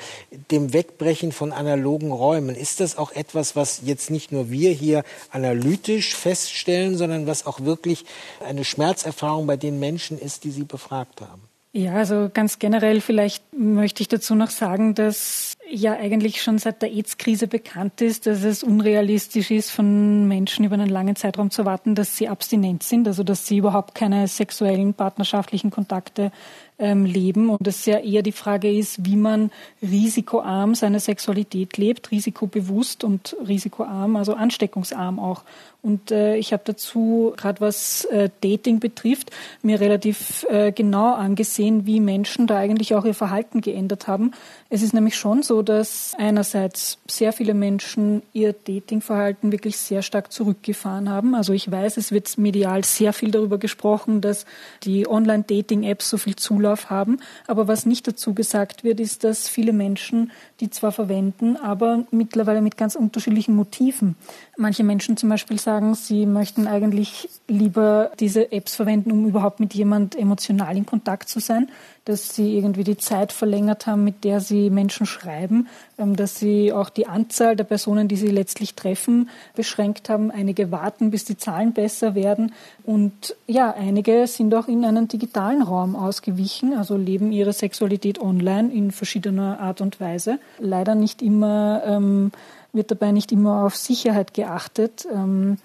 dem 0.50 0.72
Wegbrechen 0.72 1.30
von 1.30 1.52
analogen 1.52 2.10
Räumen. 2.10 2.56
Ist 2.56 2.80
das 2.80 2.98
auch 2.98 3.12
etwas, 3.12 3.54
was 3.54 3.82
jetzt 3.84 4.10
nicht 4.10 4.32
nur 4.32 4.50
wir 4.50 4.72
hier 4.72 5.04
analytisch 5.30 6.16
feststellen, 6.16 6.96
sondern 6.96 7.28
was 7.28 7.46
auch 7.46 7.60
wirklich 7.60 8.04
eine 8.44 8.64
Schmerzerfahrung 8.64 9.46
bei 9.46 9.56
den 9.56 9.78
Menschen 9.78 10.18
ist, 10.18 10.42
die 10.42 10.50
Sie 10.50 10.64
befragt 10.64 11.20
haben? 11.20 11.42
Ja, 11.72 11.94
also 11.94 12.30
ganz 12.34 12.58
generell 12.58 13.00
vielleicht 13.00 13.44
möchte 13.56 14.02
ich 14.02 14.08
dazu 14.08 14.34
noch 14.34 14.50
sagen, 14.50 14.96
dass 14.96 15.54
ja 15.70 15.92
eigentlich 15.92 16.42
schon 16.42 16.58
seit 16.58 16.82
der 16.82 16.90
AIDS-Krise 16.90 17.46
bekannt 17.46 18.00
ist, 18.00 18.26
dass 18.26 18.42
es 18.42 18.62
unrealistisch 18.62 19.50
ist, 19.50 19.70
von 19.70 20.26
Menschen 20.26 20.64
über 20.64 20.74
einen 20.74 20.88
langen 20.88 21.16
Zeitraum 21.16 21.50
zu 21.50 21.64
warten, 21.64 21.94
dass 21.94 22.16
sie 22.16 22.28
abstinent 22.28 22.82
sind, 22.82 23.06
also 23.06 23.22
dass 23.22 23.46
sie 23.46 23.58
überhaupt 23.58 23.94
keine 23.94 24.26
sexuellen, 24.28 24.94
partnerschaftlichen 24.94 25.70
Kontakte 25.70 26.32
ähm, 26.80 27.04
leben 27.04 27.50
und 27.50 27.66
es 27.66 27.84
ja 27.86 27.98
eher 27.98 28.22
die 28.22 28.32
Frage 28.32 28.72
ist, 28.72 29.04
wie 29.04 29.16
man 29.16 29.50
risikoarm 29.82 30.74
seine 30.74 30.98
Sexualität 30.98 31.76
lebt, 31.76 32.10
risikobewusst 32.10 33.04
und 33.04 33.36
risikoarm, 33.46 34.16
also 34.16 34.34
ansteckungsarm 34.34 35.20
auch. 35.20 35.42
Und 35.82 36.10
äh, 36.10 36.36
ich 36.36 36.52
habe 36.52 36.62
dazu, 36.66 37.32
gerade 37.36 37.60
was 37.60 38.04
äh, 38.06 38.28
Dating 38.42 38.80
betrifft, 38.80 39.30
mir 39.62 39.80
relativ 39.80 40.44
äh, 40.50 40.72
genau 40.72 41.14
angesehen, 41.14 41.86
wie 41.86 42.00
Menschen 42.00 42.46
da 42.46 42.58
eigentlich 42.58 42.94
auch 42.94 43.04
ihr 43.04 43.14
Verhalten 43.14 43.60
geändert 43.60 44.06
haben. 44.06 44.32
Es 44.72 44.82
ist 44.82 44.94
nämlich 44.94 45.16
schon 45.16 45.42
so, 45.42 45.62
dass 45.62 46.14
einerseits 46.16 46.98
sehr 47.08 47.32
viele 47.32 47.54
Menschen 47.54 48.22
ihr 48.32 48.52
Datingverhalten 48.52 49.50
wirklich 49.50 49.76
sehr 49.76 50.00
stark 50.02 50.30
zurückgefahren 50.30 51.08
haben. 51.08 51.34
Also 51.34 51.52
ich 51.52 51.68
weiß, 51.68 51.96
es 51.96 52.12
wird 52.12 52.38
medial 52.38 52.84
sehr 52.84 53.12
viel 53.12 53.32
darüber 53.32 53.58
gesprochen, 53.58 54.20
dass 54.20 54.46
die 54.84 55.08
Online-Dating-Apps 55.08 56.08
so 56.08 56.18
viel 56.18 56.36
Zulauf 56.36 56.88
haben. 56.88 57.18
Aber 57.48 57.66
was 57.66 57.84
nicht 57.84 58.06
dazu 58.06 58.32
gesagt 58.32 58.84
wird, 58.84 59.00
ist, 59.00 59.24
dass 59.24 59.48
viele 59.48 59.72
Menschen 59.72 60.30
die 60.60 60.70
zwar 60.70 60.92
verwenden, 60.92 61.56
aber 61.56 62.04
mittlerweile 62.10 62.60
mit 62.60 62.76
ganz 62.76 62.94
unterschiedlichen 62.94 63.56
Motiven. 63.56 64.14
Manche 64.56 64.84
Menschen 64.84 65.16
zum 65.16 65.30
Beispiel 65.30 65.58
sagen, 65.58 65.94
sie 65.94 66.26
möchten 66.26 66.68
eigentlich 66.68 67.28
lieber 67.48 68.12
diese 68.20 68.52
Apps 68.52 68.76
verwenden, 68.76 69.10
um 69.10 69.26
überhaupt 69.26 69.58
mit 69.58 69.74
jemand 69.74 70.14
emotional 70.14 70.76
in 70.76 70.86
Kontakt 70.86 71.28
zu 71.28 71.40
sein 71.40 71.70
dass 72.10 72.34
sie 72.34 72.56
irgendwie 72.56 72.82
die 72.82 72.96
Zeit 72.96 73.32
verlängert 73.32 73.86
haben, 73.86 74.02
mit 74.02 74.24
der 74.24 74.40
sie 74.40 74.68
Menschen 74.68 75.06
schreiben, 75.06 75.68
ähm, 75.96 76.16
dass 76.16 76.38
sie 76.38 76.72
auch 76.72 76.90
die 76.90 77.06
Anzahl 77.06 77.54
der 77.54 77.64
Personen, 77.64 78.08
die 78.08 78.16
sie 78.16 78.28
letztlich 78.28 78.74
treffen, 78.74 79.30
beschränkt 79.54 80.08
haben. 80.08 80.30
Einige 80.30 80.72
warten, 80.72 81.10
bis 81.10 81.24
die 81.24 81.36
Zahlen 81.36 81.72
besser 81.72 82.14
werden. 82.16 82.52
Und 82.84 83.36
ja, 83.46 83.72
einige 83.72 84.26
sind 84.26 84.54
auch 84.54 84.66
in 84.66 84.84
einen 84.84 85.06
digitalen 85.06 85.62
Raum 85.62 85.94
ausgewichen, 85.94 86.74
also 86.76 86.96
leben 86.96 87.30
ihre 87.30 87.52
Sexualität 87.52 88.20
online 88.20 88.72
in 88.72 88.90
verschiedener 88.90 89.60
Art 89.60 89.80
und 89.80 90.00
Weise. 90.00 90.40
Leider 90.58 90.96
nicht 90.96 91.22
immer, 91.22 91.82
ähm, 91.86 92.32
wird 92.72 92.90
dabei 92.90 93.12
nicht 93.12 93.30
immer 93.30 93.64
auf 93.64 93.76
Sicherheit 93.76 94.34
geachtet. 94.34 95.06
Ähm, 95.12 95.58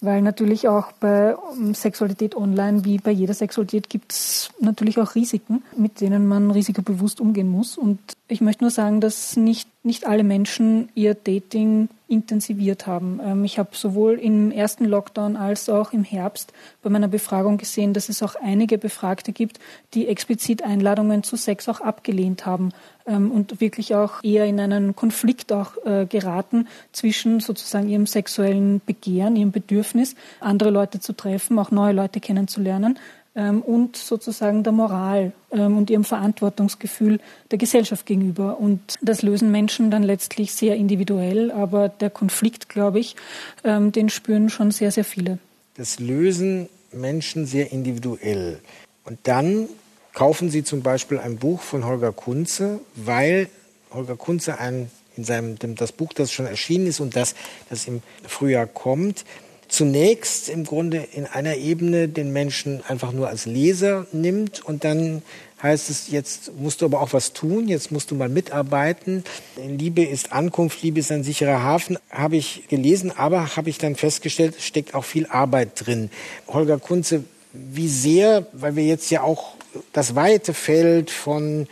weil 0.00 0.22
natürlich 0.22 0.68
auch 0.68 0.92
bei 0.92 1.34
Sexualität 1.72 2.36
online, 2.36 2.84
wie 2.84 2.98
bei 2.98 3.10
jeder 3.10 3.34
Sexualität, 3.34 3.88
gibt 3.88 4.12
es 4.12 4.50
natürlich 4.60 4.98
auch 4.98 5.14
Risiken, 5.14 5.62
mit 5.76 6.00
denen 6.00 6.26
man 6.26 6.50
risikobewusst 6.50 7.20
umgehen 7.20 7.48
muss. 7.48 7.78
Und 7.78 7.98
ich 8.28 8.40
möchte 8.40 8.64
nur 8.64 8.70
sagen, 8.70 9.00
dass 9.00 9.36
nicht, 9.36 9.68
nicht 9.86 10.06
alle 10.06 10.24
Menschen 10.24 10.90
ihr 10.94 11.14
Dating 11.14 11.88
intensiviert 12.08 12.86
haben. 12.86 13.20
Ähm, 13.24 13.44
ich 13.44 13.58
habe 13.58 13.70
sowohl 13.72 14.14
im 14.18 14.50
ersten 14.50 14.84
Lockdown 14.84 15.36
als 15.36 15.68
auch 15.68 15.92
im 15.92 16.04
Herbst 16.04 16.52
bei 16.82 16.90
meiner 16.90 17.08
Befragung 17.08 17.56
gesehen, 17.56 17.94
dass 17.94 18.08
es 18.08 18.22
auch 18.22 18.34
einige 18.36 18.78
Befragte 18.78 19.32
gibt, 19.32 19.58
die 19.94 20.06
explizit 20.08 20.62
Einladungen 20.62 21.22
zu 21.22 21.36
Sex 21.36 21.68
auch 21.68 21.80
abgelehnt 21.80 22.46
haben 22.46 22.72
ähm, 23.06 23.30
und 23.30 23.60
wirklich 23.60 23.94
auch 23.94 24.22
eher 24.22 24.44
in 24.44 24.60
einen 24.60 24.94
Konflikt 24.94 25.52
auch 25.52 25.72
äh, 25.84 26.06
geraten 26.06 26.68
zwischen 26.92 27.40
sozusagen 27.40 27.88
ihrem 27.88 28.06
sexuellen 28.06 28.80
Begehren, 28.84 29.36
ihrem 29.36 29.52
Bedürfnis, 29.52 30.14
andere 30.40 30.70
Leute 30.70 31.00
zu 31.00 31.12
treffen, 31.12 31.58
auch 31.58 31.70
neue 31.70 31.92
Leute 31.92 32.20
kennenzulernen 32.20 32.98
und 33.36 33.96
sozusagen 33.96 34.62
der 34.62 34.72
Moral 34.72 35.32
ähm, 35.52 35.76
und 35.76 35.90
ihrem 35.90 36.04
Verantwortungsgefühl 36.04 37.20
der 37.50 37.58
Gesellschaft 37.58 38.06
gegenüber. 38.06 38.58
Und 38.58 38.80
das 39.02 39.22
lösen 39.22 39.50
Menschen 39.50 39.90
dann 39.90 40.02
letztlich 40.02 40.54
sehr 40.54 40.76
individuell, 40.76 41.50
aber 41.50 41.88
der 41.88 42.10
Konflikt, 42.10 42.68
glaube 42.68 42.98
ich, 42.98 43.16
ähm, 43.64 43.92
den 43.92 44.08
spüren 44.08 44.48
schon 44.48 44.70
sehr, 44.70 44.90
sehr 44.90 45.04
viele. 45.04 45.38
Das 45.74 46.00
lösen 46.00 46.68
Menschen 46.92 47.46
sehr 47.46 47.72
individuell. 47.72 48.60
Und 49.04 49.18
dann 49.24 49.68
kaufen 50.14 50.50
Sie 50.50 50.64
zum 50.64 50.82
Beispiel 50.82 51.18
ein 51.18 51.36
Buch 51.36 51.60
von 51.60 51.84
Holger 51.84 52.12
Kunze, 52.12 52.80
weil 52.94 53.48
Holger 53.92 54.16
Kunze 54.16 54.58
ein, 54.58 54.90
in 55.16 55.24
seinem, 55.24 55.56
das 55.76 55.92
Buch, 55.92 56.12
das 56.14 56.32
schon 56.32 56.46
erschienen 56.46 56.86
ist 56.86 57.00
und 57.00 57.16
das, 57.16 57.34
das 57.68 57.86
im 57.86 58.02
Frühjahr 58.26 58.66
kommt, 58.66 59.24
zunächst 59.68 60.48
im 60.48 60.64
Grunde 60.64 61.06
in 61.12 61.26
einer 61.26 61.56
Ebene 61.56 62.08
den 62.08 62.32
Menschen 62.32 62.82
einfach 62.86 63.12
nur 63.12 63.28
als 63.28 63.46
Leser 63.46 64.06
nimmt 64.12 64.64
und 64.64 64.84
dann 64.84 65.22
heißt 65.62 65.90
es, 65.90 66.08
jetzt 66.10 66.52
musst 66.58 66.82
du 66.82 66.84
aber 66.84 67.00
auch 67.00 67.12
was 67.12 67.32
tun, 67.32 67.66
jetzt 67.68 67.90
musst 67.90 68.10
du 68.10 68.14
mal 68.14 68.28
mitarbeiten. 68.28 69.24
Liebe 69.56 70.04
ist 70.04 70.32
Ankunft, 70.32 70.82
Liebe 70.82 71.00
ist 71.00 71.10
ein 71.10 71.24
sicherer 71.24 71.62
Hafen, 71.62 71.98
habe 72.10 72.36
ich 72.36 72.68
gelesen, 72.68 73.10
aber 73.16 73.56
habe 73.56 73.70
ich 73.70 73.78
dann 73.78 73.96
festgestellt, 73.96 74.54
es 74.58 74.64
steckt 74.64 74.94
auch 74.94 75.04
viel 75.04 75.26
Arbeit 75.26 75.86
drin. 75.86 76.10
Holger 76.46 76.78
Kunze, 76.78 77.24
wie 77.52 77.88
sehr, 77.88 78.46
weil 78.52 78.76
wir 78.76 78.84
jetzt 78.84 79.10
ja 79.10 79.22
auch 79.22 79.54
das 79.92 80.14
weite 80.14 80.54
Feld 80.54 81.10
von 81.10 81.66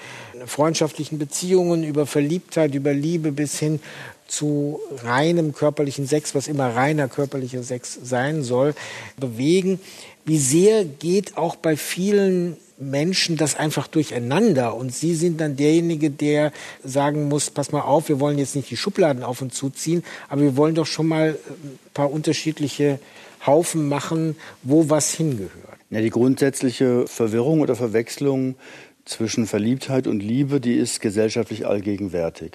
freundschaftlichen 0.46 1.18
Beziehungen 1.18 1.84
über 1.84 2.06
Verliebtheit, 2.06 2.74
über 2.74 2.92
Liebe 2.92 3.32
bis 3.32 3.58
hin 3.58 3.80
zu 4.26 4.80
reinem 5.02 5.52
körperlichen 5.52 6.06
Sex, 6.06 6.34
was 6.34 6.48
immer 6.48 6.74
reiner 6.74 7.08
körperlicher 7.08 7.62
Sex 7.62 7.98
sein 8.02 8.42
soll, 8.42 8.74
bewegen. 9.16 9.80
Wie 10.24 10.38
sehr 10.38 10.84
geht 10.84 11.36
auch 11.36 11.56
bei 11.56 11.76
vielen 11.76 12.56
Menschen 12.78 13.36
das 13.36 13.56
einfach 13.56 13.86
durcheinander 13.86 14.74
und 14.74 14.92
Sie 14.92 15.14
sind 15.14 15.40
dann 15.40 15.56
derjenige, 15.56 16.10
der 16.10 16.52
sagen 16.82 17.28
muss, 17.28 17.50
pass 17.50 17.72
mal 17.72 17.82
auf, 17.82 18.08
wir 18.08 18.20
wollen 18.20 18.38
jetzt 18.38 18.56
nicht 18.56 18.70
die 18.70 18.76
Schubladen 18.76 19.22
auf 19.22 19.42
und 19.42 19.54
zuziehen, 19.54 20.02
aber 20.28 20.42
wir 20.42 20.56
wollen 20.56 20.74
doch 20.74 20.86
schon 20.86 21.06
mal 21.06 21.38
ein 21.38 21.78
paar 21.92 22.10
unterschiedliche 22.10 22.98
Haufen 23.46 23.88
machen, 23.88 24.36
wo 24.62 24.88
was 24.90 25.14
hingehört. 25.14 25.52
Ja, 25.90 26.00
die 26.00 26.10
grundsätzliche 26.10 27.06
Verwirrung 27.06 27.60
oder 27.60 27.76
Verwechslung 27.76 28.56
zwischen 29.04 29.46
Verliebtheit 29.46 30.06
und 30.06 30.20
Liebe, 30.20 30.60
die 30.60 30.74
ist 30.74 31.00
gesellschaftlich 31.00 31.66
allgegenwärtig. 31.66 32.52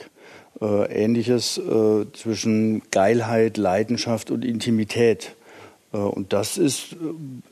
Äh, 0.61 1.03
Ähnliches 1.03 1.57
äh, 1.57 2.05
zwischen 2.11 2.81
Geilheit, 2.91 3.55
Leidenschaft 3.55 4.29
und 4.29 4.43
Intimität. 4.43 5.35
Äh, 5.93 5.97
und 5.97 6.33
das 6.33 6.57
ist 6.57 6.97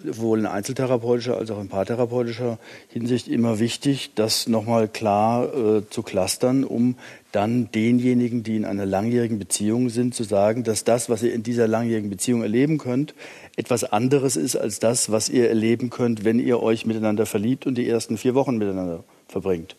sowohl 0.04 0.40
in 0.40 0.46
einzeltherapeutischer 0.46 1.38
als 1.38 1.50
auch 1.50 1.62
in 1.62 1.70
paartherapeutischer 1.70 2.60
Hinsicht 2.90 3.30
immer 3.30 3.60
wichtig, 3.60 4.12
das 4.16 4.48
nochmal 4.48 4.90
klar 4.90 5.54
äh, 5.54 5.90
zu 5.90 6.04
clustern, 6.04 6.66
um 6.66 6.96
dann 7.32 7.72
denjenigen, 7.72 8.44
die 8.44 8.58
in 8.58 8.66
einer 8.66 8.86
langjährigen 8.86 9.40
Beziehung 9.40 9.88
sind, 9.88 10.14
zu 10.14 10.24
sagen, 10.24 10.66
dass 10.66 10.84
das, 10.84 11.10
was 11.10 11.24
ihr 11.24 11.34
in 11.34 11.44
dieser 11.44 11.68
langjährigen 11.68 12.10
Beziehung 12.10 12.42
erleben 12.42 12.78
könnt, 12.78 13.14
etwas 13.56 13.86
anderes 13.86 14.36
ist 14.36 14.58
als 14.58 14.80
das, 14.80 15.12
was 15.12 15.30
ihr 15.30 15.48
erleben 15.48 15.90
könnt, 15.90 16.26
wenn 16.26 16.40
ihr 16.40 16.62
euch 16.62 16.86
miteinander 16.86 17.26
verliebt 17.26 17.66
und 17.66 17.76
die 17.76 17.88
ersten 17.88 18.18
vier 18.18 18.36
Wochen 18.36 18.58
miteinander 18.58 19.06
verbringt 19.30 19.78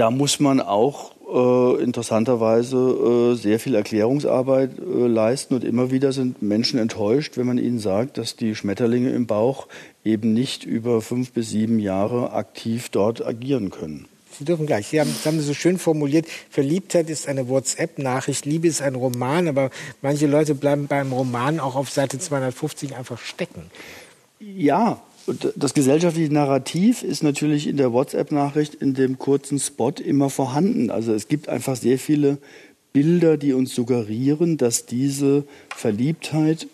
da 0.00 0.10
muss 0.10 0.40
man 0.40 0.60
auch 0.60 1.12
äh, 1.30 1.82
interessanterweise 1.82 3.34
äh, 3.34 3.34
sehr 3.36 3.60
viel 3.60 3.74
Erklärungsarbeit 3.74 4.70
äh, 4.78 5.06
leisten 5.06 5.52
und 5.52 5.62
immer 5.62 5.90
wieder 5.90 6.12
sind 6.12 6.40
Menschen 6.40 6.80
enttäuscht, 6.80 7.36
wenn 7.36 7.46
man 7.46 7.58
ihnen 7.58 7.78
sagt, 7.78 8.16
dass 8.16 8.34
die 8.34 8.54
Schmetterlinge 8.54 9.10
im 9.10 9.26
Bauch 9.26 9.68
eben 10.02 10.32
nicht 10.32 10.64
über 10.64 11.02
fünf 11.02 11.32
bis 11.32 11.50
sieben 11.50 11.78
Jahre 11.78 12.32
aktiv 12.32 12.88
dort 12.88 13.24
agieren 13.24 13.68
können. 13.68 14.08
Sie 14.38 14.46
dürfen 14.46 14.64
gleich. 14.64 14.86
Sie 14.86 14.98
haben, 14.98 15.10
Sie 15.10 15.28
haben 15.28 15.38
so 15.38 15.52
schön 15.52 15.76
formuliert, 15.76 16.26
Verliebtheit 16.48 17.10
ist 17.10 17.28
eine 17.28 17.50
WhatsApp-Nachricht, 17.50 18.46
Liebe 18.46 18.68
ist 18.68 18.80
ein 18.80 18.94
Roman, 18.94 19.48
aber 19.48 19.68
manche 20.00 20.26
Leute 20.26 20.54
bleiben 20.54 20.86
beim 20.86 21.12
Roman 21.12 21.60
auch 21.60 21.76
auf 21.76 21.90
Seite 21.90 22.18
250 22.18 22.96
einfach 22.96 23.18
stecken. 23.18 23.70
Ja, 24.40 25.02
das 25.26 25.74
gesellschaftliche 25.74 26.32
Narrativ 26.32 27.02
ist 27.02 27.22
natürlich 27.22 27.66
in 27.66 27.76
der 27.76 27.92
WhatsApp-Nachricht, 27.92 28.74
in 28.74 28.94
dem 28.94 29.18
kurzen 29.18 29.58
Spot 29.58 29.90
immer 29.90 30.30
vorhanden. 30.30 30.90
Also 30.90 31.12
es 31.12 31.28
gibt 31.28 31.48
einfach 31.48 31.76
sehr 31.76 31.98
viele 31.98 32.38
Bilder, 32.92 33.36
die 33.36 33.52
uns 33.52 33.74
suggerieren, 33.74 34.56
dass 34.56 34.86
diese 34.86 35.44
Verliebtheit, 35.74 36.66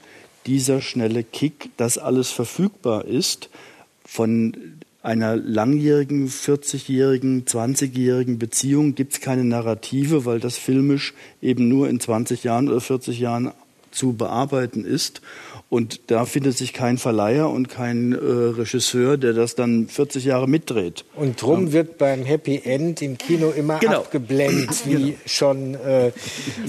dieser 0.46 0.80
schnelle 0.80 1.24
Kick, 1.24 1.70
das 1.76 1.98
alles 1.98 2.30
verfügbar 2.30 3.04
ist 3.04 3.50
von 4.04 4.56
einer 5.02 5.36
langjährigen, 5.36 6.28
40-jährigen, 6.28 7.44
20-jährigen 7.44 8.38
Beziehung 8.38 8.94
gibt 8.94 9.12
es 9.12 9.20
keine 9.20 9.44
Narrative, 9.44 10.24
weil 10.24 10.40
das 10.40 10.56
filmisch 10.56 11.14
eben 11.40 11.68
nur 11.68 11.88
in 11.88 12.00
20 12.00 12.42
Jahren 12.44 12.68
oder 12.68 12.80
40 12.80 13.20
Jahren 13.20 13.52
zu 13.92 14.14
bearbeiten 14.14 14.84
ist. 14.84 15.20
Und 15.68 16.12
da 16.12 16.26
findet 16.26 16.56
sich 16.56 16.72
kein 16.72 16.96
Verleiher 16.96 17.50
und 17.50 17.68
kein 17.68 18.12
äh, 18.12 18.16
Regisseur, 18.16 19.16
der 19.16 19.32
das 19.32 19.56
dann 19.56 19.88
40 19.88 20.24
Jahre 20.24 20.48
mitdreht. 20.48 21.04
Und 21.16 21.42
drum 21.42 21.66
ja. 21.66 21.72
wird 21.72 21.98
beim 21.98 22.24
Happy 22.24 22.60
End 22.64 23.02
im 23.02 23.18
Kino 23.18 23.50
immer 23.50 23.80
genau. 23.80 23.98
abgeblendet, 23.98 24.70
wie 24.86 24.94
genau. 24.94 25.16
schon 25.26 25.74
äh, 25.74 26.12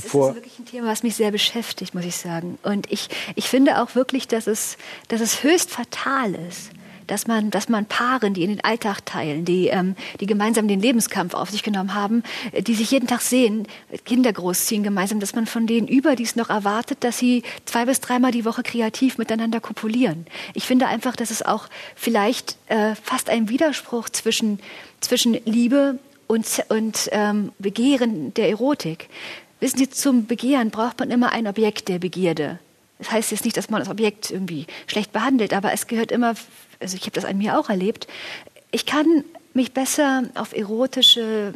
vor. 0.03 0.29
Das 0.29 0.37
ist 0.37 0.43
wirklich 0.43 0.59
ein 0.59 0.65
Thema, 0.65 0.87
was 0.87 1.03
mich 1.03 1.15
sehr 1.15 1.29
beschäftigt, 1.29 1.93
muss 1.93 2.05
ich 2.05 2.15
sagen. 2.15 2.57
Und 2.63 2.91
ich, 2.91 3.09
ich 3.35 3.47
finde 3.47 3.83
auch 3.83 3.93
wirklich, 3.93 4.27
dass 4.27 4.47
es, 4.47 4.77
dass 5.09 5.21
es 5.21 5.43
höchst 5.43 5.69
fatal 5.69 6.33
ist, 6.33 6.71
dass 7.07 7.27
man, 7.27 7.49
dass 7.49 7.69
man 7.69 7.85
Paaren, 7.85 8.33
die 8.33 8.43
in 8.43 8.49
den 8.49 8.63
Alltag 8.63 9.05
teilen, 9.05 9.45
die, 9.45 9.67
ähm, 9.67 9.95
die 10.19 10.25
gemeinsam 10.25 10.67
den 10.67 10.81
Lebenskampf 10.81 11.33
auf 11.33 11.49
sich 11.49 11.63
genommen 11.63 11.93
haben, 11.93 12.23
äh, 12.51 12.61
die 12.61 12.75
sich 12.75 12.91
jeden 12.91 13.07
Tag 13.07 13.21
sehen, 13.21 13.67
Kinder 14.05 14.31
großziehen 14.31 14.83
gemeinsam, 14.83 15.19
dass 15.19 15.33
man 15.33 15.45
von 15.45 15.67
denen 15.67 15.87
überdies 15.87 16.35
noch 16.35 16.49
erwartet, 16.49 17.03
dass 17.03 17.17
sie 17.17 17.43
zwei 17.65 17.85
bis 17.85 18.01
dreimal 18.01 18.31
die 18.31 18.45
Woche 18.45 18.63
kreativ 18.63 19.17
miteinander 19.17 19.59
kopulieren. 19.59 20.27
Ich 20.53 20.65
finde 20.65 20.87
einfach, 20.87 21.15
dass 21.15 21.31
es 21.31 21.41
auch 21.41 21.67
vielleicht 21.95 22.57
äh, 22.67 22.95
fast 22.95 23.29
ein 23.29 23.49
Widerspruch 23.49 24.09
zwischen, 24.09 24.59
zwischen 24.99 25.33
Liebe 25.45 25.99
und, 26.27 26.45
und 26.69 27.09
ähm, 27.11 27.51
Begehren 27.57 28.33
der 28.33 28.49
Erotik. 28.49 29.09
Wissen 29.59 29.79
Sie, 29.79 29.89
zum 29.89 30.27
Begehren 30.27 30.69
braucht 30.69 30.99
man 30.99 31.09
immer 31.09 31.31
ein 31.31 31.47
Objekt 31.47 31.87
der 31.87 31.99
Begierde. 31.99 32.59
Das 32.99 33.11
heißt 33.11 33.31
jetzt 33.31 33.45
nicht, 33.45 33.57
dass 33.57 33.69
man 33.69 33.79
das 33.79 33.89
Objekt 33.89 34.31
irgendwie 34.31 34.65
schlecht 34.87 35.13
behandelt, 35.13 35.53
aber 35.53 35.71
es 35.71 35.87
gehört 35.87 36.11
immer 36.11 36.35
also 36.79 36.95
ich 36.95 37.01
habe 37.01 37.11
das 37.11 37.25
an 37.25 37.37
mir 37.37 37.59
auch 37.59 37.69
erlebt, 37.69 38.07
ich 38.71 38.85
kann 38.85 39.23
mich 39.53 39.73
besser 39.73 40.23
auf 40.35 40.55
erotische 40.55 41.53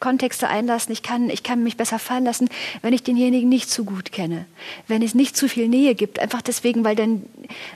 Kontexte 0.00 0.48
einlassen. 0.48 0.92
Ich 0.92 1.02
kann, 1.02 1.30
ich 1.30 1.42
kann 1.42 1.62
mich 1.62 1.76
besser 1.76 1.98
fallen 1.98 2.24
lassen, 2.24 2.48
wenn 2.82 2.92
ich 2.92 3.02
denjenigen 3.02 3.48
nicht 3.48 3.70
zu 3.70 3.84
gut 3.84 4.12
kenne. 4.12 4.44
Wenn 4.86 5.02
es 5.02 5.14
nicht 5.14 5.36
zu 5.36 5.48
viel 5.48 5.68
Nähe 5.68 5.94
gibt. 5.94 6.18
Einfach 6.18 6.42
deswegen, 6.42 6.84
weil 6.84 6.96
dann 6.96 7.24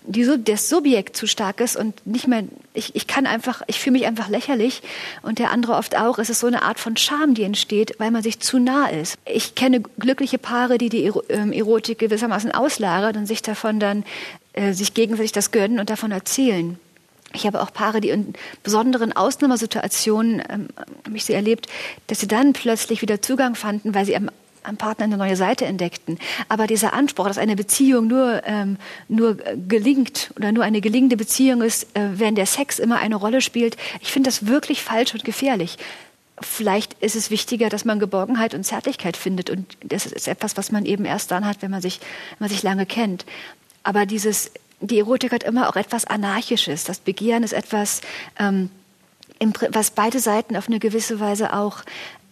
die, 0.06 0.28
das 0.44 0.68
Subjekt 0.68 1.16
zu 1.16 1.26
stark 1.26 1.60
ist 1.60 1.76
und 1.76 2.06
nicht 2.06 2.28
mehr, 2.28 2.44
ich, 2.74 2.94
ich 2.94 3.06
kann 3.06 3.26
einfach, 3.26 3.62
ich 3.66 3.80
fühle 3.80 3.94
mich 3.94 4.06
einfach 4.06 4.28
lächerlich 4.28 4.82
und 5.22 5.38
der 5.38 5.50
andere 5.50 5.74
oft 5.74 5.96
auch. 5.96 6.18
Es 6.18 6.30
ist 6.30 6.40
so 6.40 6.46
eine 6.46 6.62
Art 6.62 6.78
von 6.78 6.96
Scham, 6.96 7.34
die 7.34 7.42
entsteht, 7.42 7.96
weil 7.98 8.10
man 8.10 8.22
sich 8.22 8.40
zu 8.40 8.58
nah 8.58 8.88
ist. 8.88 9.16
Ich 9.24 9.54
kenne 9.54 9.80
glückliche 9.80 10.38
Paare, 10.38 10.78
die 10.78 10.88
die 10.88 11.10
ähm, 11.28 11.52
Erotik 11.52 11.98
gewissermaßen 11.98 12.52
auslagern 12.52 13.16
und 13.16 13.26
sich 13.26 13.42
davon 13.42 13.80
dann, 13.80 14.04
äh, 14.52 14.72
sich 14.72 14.94
gegenseitig 14.94 15.32
das 15.32 15.50
gönnen 15.50 15.80
und 15.80 15.90
davon 15.90 16.10
erzählen. 16.10 16.78
Ich 17.34 17.46
habe 17.46 17.62
auch 17.62 17.72
Paare, 17.72 18.00
die 18.00 18.10
in 18.10 18.34
besonderen 18.62 19.14
Ausnahmesituationen 19.14 20.42
ähm, 20.48 20.68
habe 21.06 21.16
ich 21.16 21.24
sie 21.24 21.32
erlebt, 21.32 21.66
dass 22.08 22.20
sie 22.20 22.28
dann 22.28 22.52
plötzlich 22.52 23.02
wieder 23.02 23.22
Zugang 23.22 23.54
fanden, 23.54 23.94
weil 23.94 24.04
sie 24.04 24.16
am, 24.16 24.30
am 24.62 24.76
Partner 24.76 25.04
eine 25.04 25.16
neue 25.16 25.36
Seite 25.36 25.64
entdeckten. 25.64 26.18
Aber 26.48 26.66
dieser 26.66 26.92
Anspruch, 26.92 27.26
dass 27.26 27.38
eine 27.38 27.56
Beziehung 27.56 28.06
nur, 28.06 28.42
ähm, 28.44 28.76
nur 29.08 29.36
gelingt 29.36 30.30
oder 30.36 30.52
nur 30.52 30.64
eine 30.64 30.80
gelingende 30.80 31.16
Beziehung 31.16 31.62
ist, 31.62 31.84
äh, 31.96 32.10
während 32.14 32.38
der 32.38 32.46
Sex 32.46 32.78
immer 32.78 32.98
eine 32.98 33.16
Rolle 33.16 33.40
spielt, 33.40 33.76
ich 34.00 34.12
finde 34.12 34.28
das 34.28 34.46
wirklich 34.46 34.82
falsch 34.82 35.14
und 35.14 35.24
gefährlich. 35.24 35.78
Vielleicht 36.40 36.94
ist 36.94 37.14
es 37.14 37.30
wichtiger, 37.30 37.68
dass 37.68 37.84
man 37.84 38.00
Geborgenheit 38.00 38.54
und 38.54 38.64
Zärtlichkeit 38.64 39.16
findet. 39.16 39.48
Und 39.48 39.76
das 39.84 40.06
ist 40.06 40.26
etwas, 40.26 40.56
was 40.56 40.72
man 40.72 40.86
eben 40.86 41.04
erst 41.04 41.30
dann 41.30 41.46
hat, 41.46 41.62
wenn 41.62 41.70
man 41.70 41.82
sich, 41.82 42.00
wenn 42.38 42.46
man 42.46 42.50
sich 42.50 42.62
lange 42.62 42.84
kennt. 42.84 43.24
Aber 43.82 44.06
dieses 44.06 44.50
die 44.82 44.98
Erotik 44.98 45.32
hat 45.32 45.44
immer 45.44 45.68
auch 45.68 45.76
etwas 45.76 46.04
Anarchisches. 46.04 46.84
Das 46.84 46.98
Begehren 46.98 47.44
ist 47.44 47.52
etwas, 47.52 48.00
ähm, 48.38 48.68
was 49.70 49.92
beide 49.92 50.20
Seiten 50.20 50.56
auf 50.56 50.68
eine 50.68 50.80
gewisse 50.80 51.20
Weise 51.20 51.54
auch 51.54 51.78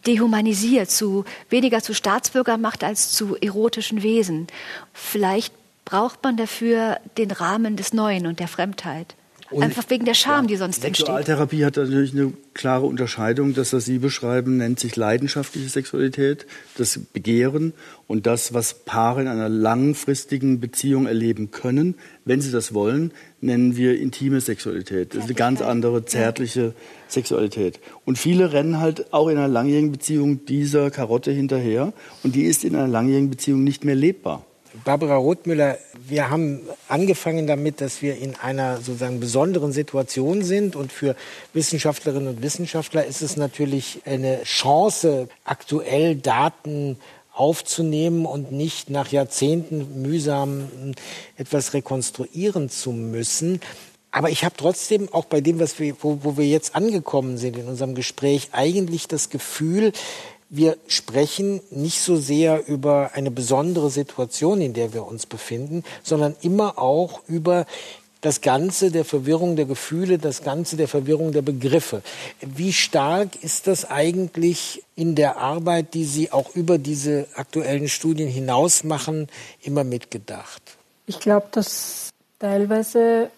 dehumanisiert, 0.06 0.90
zu, 0.90 1.24
weniger 1.48 1.82
zu 1.82 1.94
Staatsbürgern 1.94 2.60
macht 2.60 2.84
als 2.84 3.12
zu 3.12 3.36
erotischen 3.36 4.02
Wesen. 4.02 4.46
Vielleicht 4.92 5.54
braucht 5.84 6.22
man 6.22 6.36
dafür 6.36 6.98
den 7.18 7.30
Rahmen 7.30 7.76
des 7.76 7.92
Neuen 7.92 8.26
und 8.26 8.40
der 8.40 8.48
Fremdheit. 8.48 9.14
Und 9.50 9.64
Einfach 9.64 9.84
wegen 9.88 10.04
der 10.04 10.14
Scham, 10.14 10.44
ja, 10.44 10.48
die 10.48 10.56
sonst 10.56 10.84
entsteht. 10.84 11.06
Sexualtherapie 11.06 11.64
hat 11.64 11.76
natürlich 11.76 12.12
eine 12.12 12.32
klare 12.54 12.86
Unterscheidung. 12.86 13.52
Das, 13.52 13.72
was 13.72 13.84
Sie 13.84 13.98
beschreiben, 13.98 14.58
nennt 14.58 14.78
sich 14.78 14.94
leidenschaftliche 14.94 15.68
Sexualität, 15.68 16.46
das 16.76 16.98
Begehren 16.98 17.72
und 18.06 18.26
das, 18.26 18.54
was 18.54 18.74
Paare 18.84 19.22
in 19.22 19.28
einer 19.28 19.48
langfristigen 19.48 20.60
Beziehung 20.60 21.06
erleben 21.06 21.50
können, 21.50 21.96
wenn 22.24 22.40
sie 22.40 22.52
das 22.52 22.74
wollen, 22.74 23.12
nennen 23.40 23.76
wir 23.76 23.98
intime 24.00 24.40
Sexualität. 24.40 25.14
Das 25.14 25.24
ist 25.24 25.24
eine 25.24 25.34
ganz 25.34 25.62
andere 25.62 26.04
zärtliche 26.04 26.74
Sexualität. 27.08 27.80
Und 28.04 28.18
viele 28.18 28.52
rennen 28.52 28.78
halt 28.78 29.12
auch 29.12 29.28
in 29.28 29.36
einer 29.36 29.48
langjährigen 29.48 29.90
Beziehung 29.90 30.44
dieser 30.44 30.92
Karotte 30.92 31.32
hinterher 31.32 31.92
und 32.22 32.36
die 32.36 32.44
ist 32.44 32.64
in 32.64 32.76
einer 32.76 32.88
langjährigen 32.88 33.30
Beziehung 33.30 33.64
nicht 33.64 33.84
mehr 33.84 33.96
lebbar. 33.96 34.46
Barbara 34.84 35.16
Rothmüller, 35.16 35.78
wir 36.06 36.30
haben 36.30 36.60
angefangen 36.88 37.46
damit, 37.46 37.80
dass 37.80 38.02
wir 38.02 38.16
in 38.16 38.36
einer 38.36 38.76
sozusagen 38.76 39.20
besonderen 39.20 39.72
Situation 39.72 40.42
sind 40.42 40.76
und 40.76 40.92
für 40.92 41.16
Wissenschaftlerinnen 41.52 42.28
und 42.28 42.42
Wissenschaftler 42.42 43.04
ist 43.04 43.22
es 43.22 43.36
natürlich 43.36 44.00
eine 44.04 44.42
Chance, 44.44 45.28
aktuell 45.44 46.16
Daten 46.16 46.98
aufzunehmen 47.32 48.26
und 48.26 48.52
nicht 48.52 48.90
nach 48.90 49.08
Jahrzehnten 49.12 50.02
mühsam 50.02 50.68
etwas 51.36 51.74
rekonstruieren 51.74 52.68
zu 52.68 52.92
müssen. 52.92 53.60
Aber 54.12 54.30
ich 54.30 54.44
habe 54.44 54.54
trotzdem 54.56 55.08
auch 55.12 55.24
bei 55.24 55.40
dem, 55.40 55.60
was 55.60 55.78
wir, 55.78 55.96
wo, 56.00 56.18
wo 56.22 56.36
wir 56.36 56.46
jetzt 56.46 56.74
angekommen 56.74 57.38
sind 57.38 57.56
in 57.56 57.66
unserem 57.66 57.94
Gespräch, 57.94 58.48
eigentlich 58.52 59.08
das 59.08 59.30
Gefühl, 59.30 59.92
wir 60.50 60.76
sprechen 60.88 61.60
nicht 61.70 62.00
so 62.00 62.16
sehr 62.16 62.66
über 62.66 63.12
eine 63.14 63.30
besondere 63.30 63.88
Situation, 63.88 64.60
in 64.60 64.74
der 64.74 64.92
wir 64.92 65.06
uns 65.06 65.24
befinden, 65.24 65.84
sondern 66.02 66.34
immer 66.42 66.78
auch 66.78 67.22
über 67.28 67.66
das 68.20 68.40
Ganze 68.42 68.90
der 68.90 69.04
Verwirrung 69.04 69.56
der 69.56 69.64
Gefühle, 69.64 70.18
das 70.18 70.42
Ganze 70.42 70.76
der 70.76 70.88
Verwirrung 70.88 71.32
der 71.32 71.42
Begriffe. 71.42 72.02
Wie 72.40 72.72
stark 72.72 73.42
ist 73.42 73.66
das 73.66 73.90
eigentlich 73.90 74.82
in 74.94 75.14
der 75.14 75.38
Arbeit, 75.38 75.94
die 75.94 76.04
Sie 76.04 76.30
auch 76.30 76.54
über 76.54 76.76
diese 76.76 77.28
aktuellen 77.34 77.88
Studien 77.88 78.28
hinaus 78.28 78.84
machen, 78.84 79.28
immer 79.62 79.84
mitgedacht? 79.84 80.60
Ich 81.06 81.18
glaube, 81.20 81.46
dass 81.52 82.10
teilweise 82.38 83.30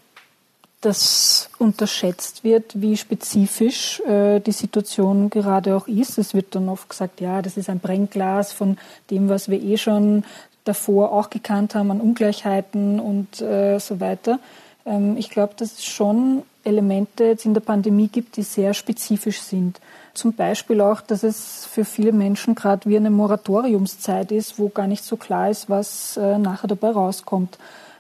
das 0.83 1.49
unterschätzt 1.59 2.45
wird, 2.45 2.81
wie 2.81 2.97
spezifisch 2.97 4.01
äh, 4.01 4.41
die 4.41 4.53
Situation 4.53 5.31
gerade 5.31 5.77
auch 5.77 5.89
ist. 5.89 6.19
Es 6.19 6.35
wird 6.35 6.55
dann 6.55 6.69
oft 6.69 6.91
gesagt, 6.91 7.21
ja, 7.21 7.41
das 7.41 7.57
ist 7.57 7.71
ein 7.71 7.79
Brennglas 7.79 8.53
von 8.53 8.77
dem, 9.09 9.29
was 9.29 9.49
wir 9.49 9.63
eh 9.63 9.79
schon 9.79 10.25
davor 10.65 11.13
auch 11.13 11.31
gekannt 11.31 11.75
haben 11.75 11.91
an 11.91 12.01
Ungleichheiten 12.01 13.01
und 13.01 13.41
äh, 13.41 13.79
so 13.79 14.01
weiter. 14.01 14.41
Ähm, 14.85 15.17
ich 15.17 15.31
glaube, 15.31 15.55
dass 15.57 15.73
es 15.73 15.85
schon 15.85 16.43
Elemente 16.65 17.25
jetzt 17.25 17.47
in 17.47 17.55
der 17.55 17.61
Pandemie 17.61 18.09
gibt, 18.09 18.37
die 18.37 18.43
sehr 18.43 18.75
spezifisch 18.75 19.41
sind. 19.41 19.81
Zum 20.15 20.35
Beispiel 20.35 20.81
auch, 20.81 21.01
dass 21.01 21.23
es 21.23 21.65
für 21.65 21.85
viele 21.85 22.13
Menschen 22.13 22.55
gerade 22.55 22.89
wie 22.89 22.97
eine 22.97 23.11
Moratoriumszeit 23.11 24.31
ist, 24.33 24.59
wo 24.59 24.69
gar 24.69 24.87
nicht 24.87 25.05
so 25.05 25.17
klar 25.17 25.49
ist, 25.49 25.71
was 25.71 26.17
äh, 26.17 26.39
nachher 26.39 26.69
dabei 26.69 26.91
rauskommt 26.91 27.59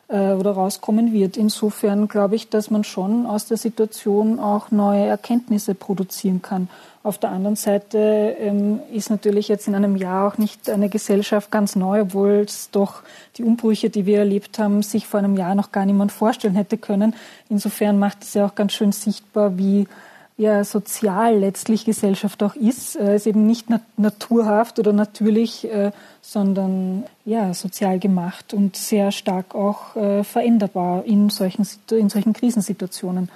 äh, 0.08 0.32
oder 0.32 0.52
rauskommen 0.52 1.12
wird. 1.12 1.36
Insofern 1.36 2.08
glaube 2.08 2.36
ich, 2.36 2.48
dass 2.48 2.70
man 2.70 2.84
schon 2.84 3.26
aus 3.26 3.46
der 3.46 3.56
Situation 3.56 4.38
auch 4.38 4.70
neue 4.70 5.06
Erkenntnisse 5.06 5.74
produzieren 5.74 6.42
kann. 6.42 6.68
Auf 7.04 7.18
der 7.18 7.30
anderen 7.30 7.56
Seite 7.56 8.36
ähm, 8.38 8.80
ist 8.92 9.10
natürlich 9.10 9.48
jetzt 9.48 9.66
in 9.66 9.74
einem 9.74 9.96
Jahr 9.96 10.28
auch 10.28 10.38
nicht 10.38 10.70
eine 10.70 10.88
Gesellschaft 10.88 11.50
ganz 11.50 11.74
neu, 11.74 12.02
obwohl 12.02 12.44
es 12.46 12.70
doch 12.70 13.02
die 13.36 13.42
Umbrüche, 13.42 13.90
die 13.90 14.06
wir 14.06 14.18
erlebt 14.18 14.60
haben, 14.60 14.82
sich 14.82 15.08
vor 15.08 15.18
einem 15.18 15.36
Jahr 15.36 15.56
noch 15.56 15.72
gar 15.72 15.84
niemand 15.84 16.12
vorstellen 16.12 16.54
hätte 16.54 16.78
können. 16.78 17.14
Insofern 17.48 17.98
macht 17.98 18.22
es 18.22 18.34
ja 18.34 18.46
auch 18.46 18.54
ganz 18.54 18.72
schön 18.72 18.92
sichtbar, 18.92 19.58
wie 19.58 19.88
ja 20.36 20.64
sozial 20.64 21.38
letztlich 21.38 21.84
Gesellschaft 21.84 22.42
auch 22.42 22.54
ist. 22.54 22.96
Es 22.96 23.22
ist 23.22 23.26
eben 23.26 23.46
nicht 23.46 23.68
naturhaft 23.96 24.78
oder 24.78 24.92
natürlich, 24.92 25.70
äh, 25.70 25.92
sondern 26.20 27.04
ja 27.24 27.54
sozial 27.54 27.98
gemacht 27.98 28.54
und 28.54 28.76
sehr 28.76 29.12
stark 29.12 29.54
auch 29.54 29.96
äh, 29.96 30.24
veränderbar 30.24 31.04
in 31.04 31.30
solchen, 31.30 31.66
in 31.90 32.08
solchen 32.08 32.32
Krisensituationen. 32.32 33.28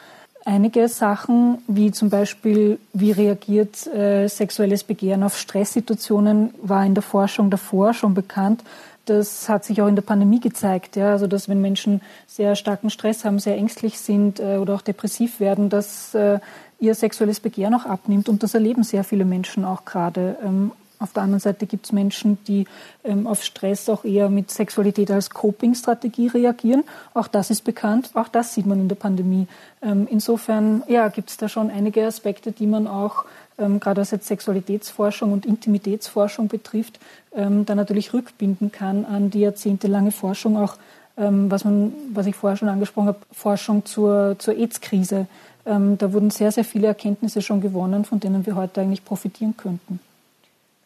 Einige 0.44 0.88
Sachen, 0.88 1.58
wie 1.66 1.90
zum 1.90 2.08
Beispiel, 2.08 2.78
wie 2.92 3.10
reagiert 3.10 3.84
äh, 3.88 4.28
sexuelles 4.28 4.84
Begehren 4.84 5.24
auf 5.24 5.36
Stresssituationen, 5.36 6.54
war 6.62 6.86
in 6.86 6.94
der 6.94 7.02
Forschung 7.02 7.50
davor 7.50 7.94
schon 7.94 8.14
bekannt. 8.14 8.62
Das 9.06 9.48
hat 9.48 9.64
sich 9.64 9.82
auch 9.82 9.88
in 9.88 9.96
der 9.96 10.02
Pandemie 10.02 10.38
gezeigt, 10.38 10.94
ja, 10.94 11.10
also 11.10 11.26
dass 11.26 11.48
wenn 11.48 11.60
Menschen 11.60 12.00
sehr 12.28 12.54
starken 12.54 12.90
Stress 12.90 13.24
haben, 13.24 13.40
sehr 13.40 13.56
ängstlich 13.56 13.98
sind 13.98 14.38
äh, 14.38 14.58
oder 14.58 14.76
auch 14.76 14.82
depressiv 14.82 15.40
werden, 15.40 15.68
dass 15.68 16.14
äh, 16.14 16.38
ihr 16.78 16.94
sexuelles 16.94 17.40
Begehren 17.40 17.74
auch 17.74 17.86
abnimmt 17.86 18.28
und 18.28 18.42
das 18.42 18.54
erleben 18.54 18.82
sehr 18.82 19.04
viele 19.04 19.24
Menschen 19.24 19.64
auch 19.64 19.84
gerade. 19.84 20.36
Ähm, 20.44 20.72
auf 20.98 21.12
der 21.12 21.24
anderen 21.24 21.40
Seite 21.40 21.66
gibt 21.66 21.86
es 21.86 21.92
Menschen, 21.92 22.38
die 22.46 22.66
ähm, 23.04 23.26
auf 23.26 23.44
Stress 23.44 23.88
auch 23.88 24.04
eher 24.04 24.30
mit 24.30 24.50
Sexualität 24.50 25.10
als 25.10 25.28
Coping-Strategie 25.28 26.28
reagieren. 26.28 26.84
Auch 27.12 27.28
das 27.28 27.50
ist 27.50 27.64
bekannt. 27.64 28.10
Auch 28.14 28.28
das 28.28 28.54
sieht 28.54 28.66
man 28.66 28.80
in 28.80 28.88
der 28.88 28.96
Pandemie. 28.96 29.46
Ähm, 29.82 30.08
insofern 30.10 30.82
ja, 30.88 31.08
gibt 31.08 31.28
es 31.28 31.36
da 31.36 31.48
schon 31.48 31.70
einige 31.70 32.06
Aspekte, 32.06 32.52
die 32.52 32.66
man 32.66 32.86
auch, 32.86 33.26
ähm, 33.58 33.78
gerade 33.78 34.00
was 34.00 34.10
jetzt 34.10 34.26
Sexualitätsforschung 34.26 35.32
und 35.32 35.44
Intimitätsforschung 35.44 36.48
betrifft, 36.48 36.98
ähm, 37.34 37.66
da 37.66 37.74
natürlich 37.74 38.14
rückbinden 38.14 38.72
kann 38.72 39.04
an 39.04 39.30
die 39.30 39.40
jahrzehntelange 39.40 40.12
Forschung, 40.12 40.56
auch 40.56 40.76
ähm, 41.18 41.50
was, 41.50 41.64
man, 41.64 41.92
was 42.14 42.26
ich 42.26 42.36
vorher 42.36 42.56
schon 42.56 42.68
angesprochen 42.68 43.08
habe, 43.08 43.20
Forschung 43.32 43.84
zur, 43.84 44.36
zur 44.38 44.54
AIDS-Krise. 44.54 45.26
Ähm, 45.66 45.98
da 45.98 46.12
wurden 46.12 46.30
sehr, 46.30 46.52
sehr 46.52 46.64
viele 46.64 46.86
Erkenntnisse 46.86 47.42
schon 47.42 47.60
gewonnen, 47.60 48.04
von 48.04 48.20
denen 48.20 48.46
wir 48.46 48.54
heute 48.56 48.80
eigentlich 48.80 49.04
profitieren 49.04 49.56
könnten 49.56 50.00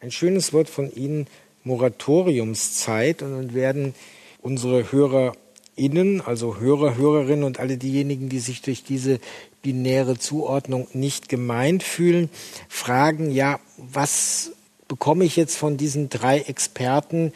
ein 0.01 0.11
schönes 0.11 0.53
Wort 0.53 0.69
von 0.69 0.93
Ihnen, 0.93 1.27
Moratoriumszeit. 1.65 3.23
Und 3.23 3.33
dann 3.33 3.55
werden 3.55 3.95
unsere 4.41 4.91
HörerInnen, 4.91 6.23
also 6.23 6.59
Hörer, 6.59 6.97
Hörerinnen 6.97 7.45
und 7.45 7.61
alle 7.61 7.77
diejenigen, 7.77 8.29
die 8.29 8.41
sich 8.41 8.63
durch 8.63 8.83
diese 8.83 9.21
binäre 9.63 10.19
Zuordnung 10.19 10.89
nicht 10.95 11.29
gemeint 11.29 11.83
fühlen, 11.83 12.31
fragen, 12.69 13.31
ja, 13.31 13.61
was 13.77 14.53
bekomme 14.89 15.25
ich 15.25 15.37
jetzt 15.37 15.57
von 15.57 15.77
diesen 15.77 16.09
drei 16.09 16.41
Experten 16.41 17.33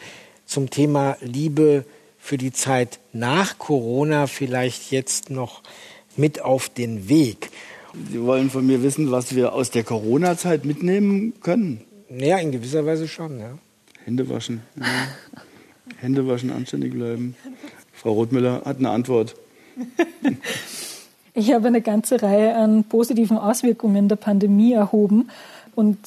zum 0.47 0.71
Thema 0.71 1.17
Liebe 1.21 1.85
für 2.17 2.37
die 2.37 2.51
Zeit 2.51 2.99
nach 3.13 3.59
Corona 3.59 4.25
vielleicht 4.25 4.91
jetzt 4.91 5.29
noch 5.29 5.61
mit 6.17 6.41
auf 6.41 6.69
den 6.69 7.09
Weg? 7.09 7.49
Sie 8.11 8.21
wollen 8.21 8.49
von 8.49 8.65
mir 8.65 8.83
wissen, 8.83 9.11
was 9.11 9.35
wir 9.35 9.53
aus 9.53 9.71
der 9.71 9.83
Corona-Zeit 9.83 10.65
mitnehmen 10.65 11.33
können. 11.41 11.81
Ja, 12.09 12.37
in 12.37 12.51
gewisser 12.51 12.85
Weise 12.85 13.07
schon, 13.07 13.39
ja. 13.39 13.57
Hände 14.03 14.29
waschen. 14.29 14.61
Ja. 14.75 14.85
Hände 15.97 16.27
waschen, 16.27 16.51
anständig 16.51 16.93
bleiben. 16.93 17.35
Frau 17.93 18.13
Rothmüller 18.13 18.63
hat 18.65 18.77
eine 18.77 18.89
Antwort. 18.89 19.35
Ich 21.33 21.53
habe 21.53 21.67
eine 21.67 21.81
ganze 21.81 22.21
Reihe 22.21 22.55
an 22.55 22.83
positiven 22.83 23.37
Auswirkungen 23.37 24.07
der 24.07 24.15
Pandemie 24.15 24.73
erhoben. 24.73 25.29
Und 25.75 25.97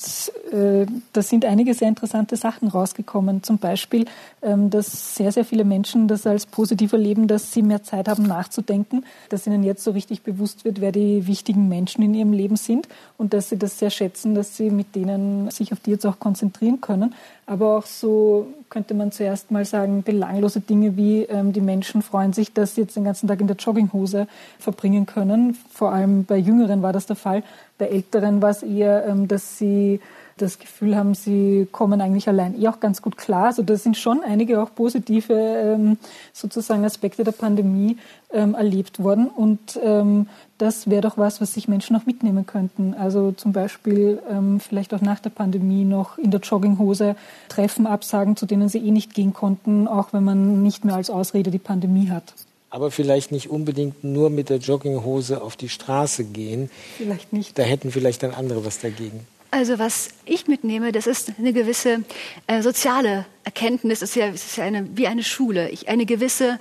äh, 0.50 0.86
da 1.12 1.22
sind 1.22 1.44
einige 1.44 1.74
sehr 1.74 1.88
interessante 1.88 2.36
Sachen 2.36 2.68
rausgekommen. 2.68 3.42
Zum 3.42 3.58
Beispiel, 3.58 4.06
dass 4.40 5.16
sehr, 5.16 5.32
sehr 5.32 5.44
viele 5.44 5.64
Menschen 5.64 6.06
das 6.06 6.26
als 6.26 6.46
positiv 6.46 6.92
erleben, 6.92 7.26
dass 7.26 7.52
sie 7.52 7.62
mehr 7.62 7.82
Zeit 7.82 8.08
haben 8.08 8.22
nachzudenken, 8.22 9.04
dass 9.30 9.46
ihnen 9.46 9.64
jetzt 9.64 9.82
so 9.82 9.90
richtig 9.90 10.22
bewusst 10.22 10.64
wird, 10.64 10.80
wer 10.80 10.92
die 10.92 11.26
wichtigen 11.26 11.68
Menschen 11.68 12.02
in 12.02 12.14
ihrem 12.14 12.32
Leben 12.32 12.56
sind 12.56 12.88
und 13.16 13.34
dass 13.34 13.48
sie 13.48 13.58
das 13.58 13.78
sehr 13.78 13.90
schätzen, 13.90 14.34
dass 14.34 14.56
sie 14.56 14.70
mit 14.70 14.94
denen 14.94 15.50
sich 15.50 15.72
auf 15.72 15.80
die 15.80 15.90
jetzt 15.90 16.06
auch 16.06 16.20
konzentrieren 16.20 16.80
können. 16.80 17.14
Aber 17.46 17.78
auch 17.78 17.86
so 17.86 18.46
könnte 18.68 18.94
man 18.94 19.10
zuerst 19.10 19.50
mal 19.50 19.64
sagen, 19.64 20.02
belanglose 20.02 20.60
Dinge 20.60 20.96
wie 20.96 21.22
ähm, 21.22 21.52
die 21.52 21.60
Menschen 21.60 22.02
freuen 22.02 22.32
sich, 22.32 22.52
dass 22.52 22.74
sie 22.74 22.82
jetzt 22.82 22.96
den 22.96 23.04
ganzen 23.04 23.26
Tag 23.26 23.40
in 23.40 23.46
der 23.46 23.56
Jogginghose 23.56 24.28
verbringen 24.58 25.06
können. 25.06 25.56
Vor 25.70 25.92
allem 25.92 26.24
bei 26.24 26.36
Jüngeren 26.36 26.82
war 26.82 26.92
das 26.92 27.06
der 27.06 27.16
Fall. 27.16 27.42
Bei 27.78 27.86
Älteren 27.86 28.42
war 28.42 28.50
es 28.50 28.62
eher, 28.62 29.06
ähm, 29.06 29.28
dass 29.28 29.58
sie 29.58 30.00
das 30.40 30.58
Gefühl 30.58 30.96
haben, 30.96 31.14
sie 31.14 31.68
kommen 31.70 32.00
eigentlich 32.00 32.28
allein 32.28 32.60
eh 32.60 32.68
auch 32.68 32.80
ganz 32.80 33.02
gut 33.02 33.16
klar. 33.16 33.46
Also 33.46 33.62
da 33.62 33.76
sind 33.76 33.96
schon 33.96 34.22
einige 34.22 34.62
auch 34.62 34.74
positive 34.74 35.34
ähm, 35.34 35.98
sozusagen 36.32 36.84
Aspekte 36.84 37.24
der 37.24 37.32
Pandemie 37.32 37.98
ähm, 38.32 38.54
erlebt 38.54 39.02
worden. 39.02 39.28
Und 39.28 39.78
ähm, 39.82 40.28
das 40.56 40.88
wäre 40.88 41.02
doch 41.02 41.18
was, 41.18 41.40
was 41.40 41.54
sich 41.54 41.68
Menschen 41.68 41.96
auch 41.96 42.06
mitnehmen 42.06 42.46
könnten. 42.46 42.94
Also 42.94 43.32
zum 43.32 43.52
Beispiel 43.52 44.20
ähm, 44.30 44.60
vielleicht 44.60 44.94
auch 44.94 45.00
nach 45.00 45.20
der 45.20 45.30
Pandemie 45.30 45.84
noch 45.84 46.18
in 46.18 46.30
der 46.30 46.40
Jogginghose 46.40 47.16
Treffen 47.48 47.86
absagen, 47.86 48.36
zu 48.36 48.46
denen 48.46 48.68
sie 48.68 48.78
eh 48.78 48.90
nicht 48.90 49.14
gehen 49.14 49.32
konnten, 49.32 49.86
auch 49.86 50.12
wenn 50.12 50.24
man 50.24 50.62
nicht 50.62 50.84
mehr 50.84 50.96
als 50.96 51.10
Ausrede 51.10 51.50
die 51.50 51.58
Pandemie 51.58 52.10
hat 52.10 52.34
aber 52.70 52.90
vielleicht 52.90 53.32
nicht 53.32 53.48
unbedingt 53.50 54.04
nur 54.04 54.30
mit 54.30 54.50
der 54.50 54.58
Jogginghose 54.58 55.40
auf 55.40 55.56
die 55.56 55.68
Straße 55.68 56.24
gehen. 56.24 56.70
Vielleicht 56.96 57.32
nicht. 57.32 57.58
Da 57.58 57.62
hätten 57.62 57.90
vielleicht 57.90 58.22
dann 58.22 58.32
andere 58.34 58.64
was 58.64 58.80
dagegen. 58.80 59.26
Also 59.50 59.78
was 59.78 60.10
ich 60.26 60.46
mitnehme, 60.46 60.92
das 60.92 61.06
ist 61.06 61.32
eine 61.38 61.52
gewisse 61.52 62.04
äh, 62.46 62.62
soziale 62.62 63.24
Erkenntnis. 63.44 64.02
Es 64.02 64.10
ist 64.10 64.16
ja, 64.16 64.26
es 64.26 64.44
ist 64.44 64.56
ja 64.56 64.64
eine, 64.64 64.96
wie 64.96 65.06
eine 65.06 65.24
Schule. 65.24 65.70
Ich, 65.70 65.88
eine 65.88 66.04
gewisse 66.04 66.58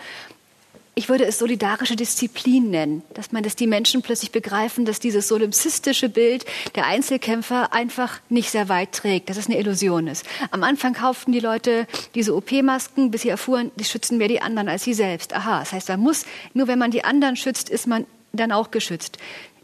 ich 0.98 1.10
würde 1.10 1.26
es 1.26 1.38
solidarische 1.38 1.96
Disziplin 1.96 2.72
nennen, 2.72 3.04
dass 3.14 3.32
man, 3.32 3.44
dass 3.44 3.56
die 3.56 3.68
Menschen 3.68 4.02
plötzlich 4.02 4.32
begreifen, 4.32 4.84
dass 4.84 5.00
dieses 5.00 5.28
solipsistische 5.28 6.10
Bild 6.10 6.44
der 6.74 6.88
Einzelkämpfer 6.88 7.72
einfach 7.72 8.20
nicht 8.30 8.50
sehr 8.50 8.68
weit 8.68 8.94
trägt, 8.94 9.30
dass 9.30 9.38
es 9.38 9.46
eine 9.46 9.60
Illusion 9.60 10.08
ist. 10.08 10.26
Am 10.50 10.64
Anfang 10.64 10.94
kauften 10.94 11.32
die 11.32 11.40
Leute 11.40 11.86
diese 12.16 12.36
OP-Masken, 12.36 13.12
bis 13.12 13.22
sie 13.22 13.30
erfuhren, 13.30 13.70
die 13.76 13.84
schützen 13.84 14.18
mehr 14.18 14.28
die 14.28 14.42
anderen 14.42 14.70
als 14.70 14.86
sie 14.86 14.96
selbst. 14.96 15.36
Aha, 15.36 15.60
das 15.60 15.72
heißt, 15.72 15.90
man 15.90 16.00
muss, 16.00 16.26
nur 16.56 16.68
wenn 16.68 16.80
man 16.80 16.90
die 16.90 17.04
anderen 17.04 17.36
schützt, 17.36 17.70
ist 17.70 17.86
man 17.86 18.08
dann 18.34 18.52
auch 18.52 18.72
geschützt. 18.72 19.20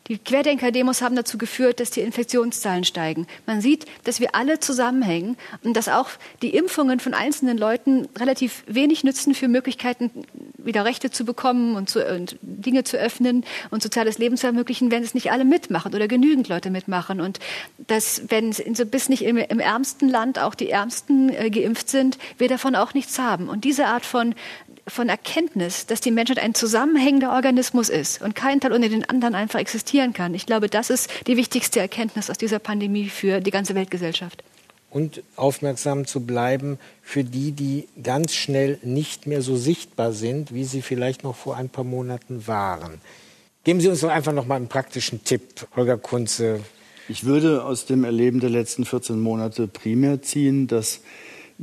Die 0.10 0.18
Querdenker-Demos 0.18 1.02
haben 1.02 1.16
dazu 1.16 1.38
geführt, 1.38 1.80
dass 1.80 1.90
die 1.90 2.02
Infektionszahlen 2.02 2.84
steigen. 2.84 3.26
Man 3.46 3.62
sieht, 3.62 3.86
dass 4.04 4.20
wir 4.20 4.36
alle 4.36 4.60
zusammenhängen 4.60 5.38
und 5.64 5.78
dass 5.78 5.88
auch 5.88 6.10
die 6.42 6.50
Impfungen 6.50 7.00
von 7.00 7.14
einzelnen 7.14 7.58
Leuten 7.58 8.10
relativ 8.20 8.66
wenig 8.68 9.06
nützen 9.06 9.34
für 9.34 9.48
Möglichkeiten, 9.48 10.12
wieder 10.58 10.84
Rechte 10.84 11.10
zu 11.10 11.24
bekommen 11.24 11.78
und, 11.78 11.90
zu, 11.90 12.06
und 12.06 12.38
Dinge 12.42 12.84
zu 12.84 12.98
öffnen 12.98 13.46
und 13.72 13.82
soziales 13.82 14.18
Leben 14.18 14.36
zu 14.36 14.46
ermöglichen, 14.46 14.92
wenn 14.92 15.04
es 15.04 15.14
nicht 15.14 15.32
alle 15.32 15.46
mitmachen 15.46 15.96
oder 15.96 16.10
genügend 16.10 16.50
Leute 16.50 16.70
mitmachen. 16.70 17.22
Und 17.22 17.40
dass, 17.78 18.24
wenn 18.28 18.52
so 18.52 18.86
bis 18.86 19.08
nicht 19.08 19.24
im, 19.24 19.38
im 19.38 19.60
ärmsten 19.60 20.10
Land 20.10 20.38
auch 20.38 20.56
die 20.56 20.70
Ärmsten 20.70 21.30
äh, 21.30 21.50
geimpft 21.50 21.90
sind, 21.90 22.18
wir 22.38 22.50
davon 22.50 22.76
auch 22.76 22.94
nichts 22.94 23.20
haben. 23.20 23.48
Und 23.48 23.64
diese 23.64 23.88
Art 23.88 24.06
von 24.06 24.36
von 24.88 25.08
Erkenntnis, 25.08 25.86
dass 25.86 26.02
die 26.02 26.12
Menschheit 26.12 26.40
ein 26.40 26.54
zusammenhängender 26.54 27.32
Organismus 27.32 27.90
ist 27.90 28.22
und 28.22 28.36
kein 28.36 28.60
Teil 28.60 28.74
ohne 28.74 28.90
den 28.90 29.10
anderen 29.10 29.34
einfach 29.34 29.60
existieren 29.94 30.14
kann. 30.14 30.34
Ich 30.34 30.46
glaube, 30.46 30.70
das 30.70 30.90
ist 30.90 31.10
die 31.28 31.38
wichtigste 31.38 31.80
Erkenntnis 31.80 32.30
aus 32.30 32.38
dieser 32.38 32.60
Pandemie 32.60 33.10
für 33.10 33.42
die 33.42 33.52
ganze 33.52 33.76
Weltgesellschaft. 33.76 34.44
Und 34.90 35.24
aufmerksam 35.36 36.06
zu 36.06 36.22
bleiben 36.22 36.80
für 37.02 37.24
die, 37.24 37.52
die 37.52 37.88
ganz 38.02 38.34
schnell 38.34 38.80
nicht 38.84 39.28
mehr 39.28 39.42
so 39.42 39.56
sichtbar 39.56 40.12
sind, 40.12 40.54
wie 40.54 40.66
sie 40.66 40.82
vielleicht 40.82 41.24
noch 41.24 41.36
vor 41.36 41.58
ein 41.58 41.70
paar 41.70 41.84
Monaten 41.84 42.48
waren. 42.48 43.02
Geben 43.64 43.80
Sie 43.80 43.88
uns 43.88 44.02
doch 44.02 44.10
einfach 44.10 44.34
noch 44.34 44.46
mal 44.46 44.56
einen 44.56 44.68
praktischen 44.68 45.24
Tipp, 45.24 45.68
Holger 45.76 45.98
Kunze. 45.98 46.60
Ich 47.08 47.24
würde 47.24 47.64
aus 47.64 47.86
dem 47.86 48.04
Erleben 48.04 48.40
der 48.40 48.50
letzten 48.50 48.86
14 48.86 49.20
Monate 49.20 49.68
primär 49.68 50.22
ziehen, 50.22 50.68
dass 50.68 51.00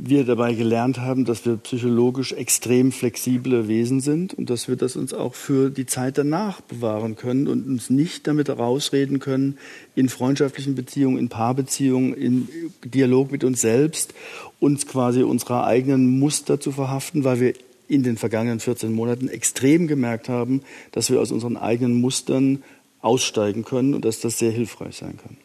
wir 0.03 0.23
dabei 0.23 0.55
gelernt 0.55 0.97
haben, 0.97 1.25
dass 1.25 1.45
wir 1.45 1.57
psychologisch 1.57 2.33
extrem 2.33 2.91
flexible 2.91 3.67
Wesen 3.67 4.01
sind 4.01 4.33
und 4.33 4.49
dass 4.49 4.67
wir 4.67 4.75
das 4.75 4.95
uns 4.95 5.13
auch 5.13 5.35
für 5.35 5.69
die 5.69 5.85
Zeit 5.85 6.17
danach 6.17 6.59
bewahren 6.61 7.15
können 7.15 7.47
und 7.47 7.67
uns 7.67 7.91
nicht 7.91 8.25
damit 8.25 8.49
rausreden 8.49 9.19
können, 9.19 9.59
in 9.93 10.09
freundschaftlichen 10.09 10.73
Beziehungen, 10.73 11.19
in 11.19 11.29
Paarbeziehungen, 11.29 12.15
in 12.15 12.49
Dialog 12.83 13.31
mit 13.31 13.43
uns 13.43 13.61
selbst, 13.61 14.15
uns 14.59 14.87
quasi 14.87 15.21
unserer 15.21 15.65
eigenen 15.65 16.17
Muster 16.17 16.59
zu 16.59 16.71
verhaften, 16.71 17.23
weil 17.23 17.39
wir 17.39 17.53
in 17.87 18.01
den 18.01 18.17
vergangenen 18.17 18.59
14 18.59 18.91
Monaten 18.91 19.27
extrem 19.27 19.85
gemerkt 19.85 20.29
haben, 20.29 20.63
dass 20.93 21.11
wir 21.11 21.21
aus 21.21 21.31
unseren 21.31 21.57
eigenen 21.57 22.01
Mustern 22.01 22.63
aussteigen 23.01 23.65
können 23.65 23.93
und 23.93 24.03
dass 24.03 24.19
das 24.19 24.39
sehr 24.39 24.51
hilfreich 24.51 24.95
sein 24.95 25.17
kann. 25.21 25.37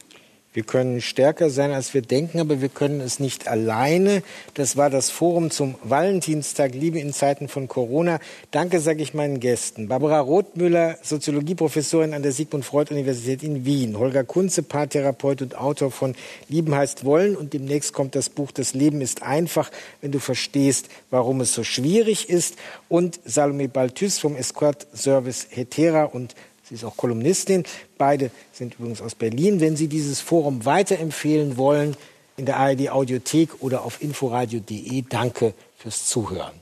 Wir 0.56 0.62
können 0.62 1.02
stärker 1.02 1.50
sein, 1.50 1.72
als 1.72 1.92
wir 1.92 2.00
denken, 2.00 2.40
aber 2.40 2.62
wir 2.62 2.70
können 2.70 3.02
es 3.02 3.20
nicht 3.20 3.46
alleine. 3.46 4.22
Das 4.54 4.78
war 4.78 4.88
das 4.88 5.10
Forum 5.10 5.50
zum 5.50 5.74
Valentinstag 5.82 6.72
Liebe 6.74 6.98
in 6.98 7.12
Zeiten 7.12 7.48
von 7.48 7.68
Corona. 7.68 8.20
Danke 8.52 8.80
sage 8.80 9.02
ich 9.02 9.12
meinen 9.12 9.38
Gästen. 9.38 9.88
Barbara 9.88 10.18
Rothmüller, 10.18 10.96
Soziologieprofessorin 11.02 12.14
an 12.14 12.22
der 12.22 12.32
Sigmund 12.32 12.64
Freud 12.64 12.90
Universität 12.90 13.42
in 13.42 13.66
Wien. 13.66 13.98
Holger 13.98 14.24
Kunze, 14.24 14.62
Paartherapeut 14.62 15.42
und 15.42 15.58
Autor 15.58 15.90
von 15.90 16.14
Lieben 16.48 16.74
heißt 16.74 17.04
Wollen. 17.04 17.36
Und 17.36 17.52
demnächst 17.52 17.92
kommt 17.92 18.14
das 18.14 18.30
Buch 18.30 18.50
Das 18.50 18.72
Leben 18.72 19.02
ist 19.02 19.22
einfach, 19.22 19.70
wenn 20.00 20.10
du 20.10 20.20
verstehst, 20.20 20.88
warum 21.10 21.42
es 21.42 21.52
so 21.52 21.64
schwierig 21.64 22.30
ist. 22.30 22.56
Und 22.88 23.20
Salome 23.26 23.68
Balthus 23.68 24.18
vom 24.18 24.34
Escort 24.34 24.86
Service 24.94 25.48
Hetera 25.50 26.04
und 26.04 26.34
Sie 26.68 26.74
ist 26.74 26.84
auch 26.84 26.96
Kolumnistin. 26.96 27.64
Beide 27.96 28.30
sind 28.52 28.74
übrigens 28.74 29.00
aus 29.00 29.14
Berlin. 29.14 29.60
Wenn 29.60 29.76
Sie 29.76 29.86
dieses 29.86 30.20
Forum 30.20 30.64
weiterempfehlen 30.64 31.56
wollen, 31.56 31.96
in 32.36 32.44
der 32.44 32.58
ARD 32.58 32.90
Audiothek 32.90 33.62
oder 33.62 33.84
auf 33.84 34.02
inforadio.de, 34.02 35.04
danke 35.08 35.54
fürs 35.76 36.06
Zuhören. 36.06 36.52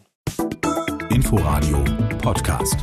Inforadio 1.11 1.83
Podcast. 2.23 2.77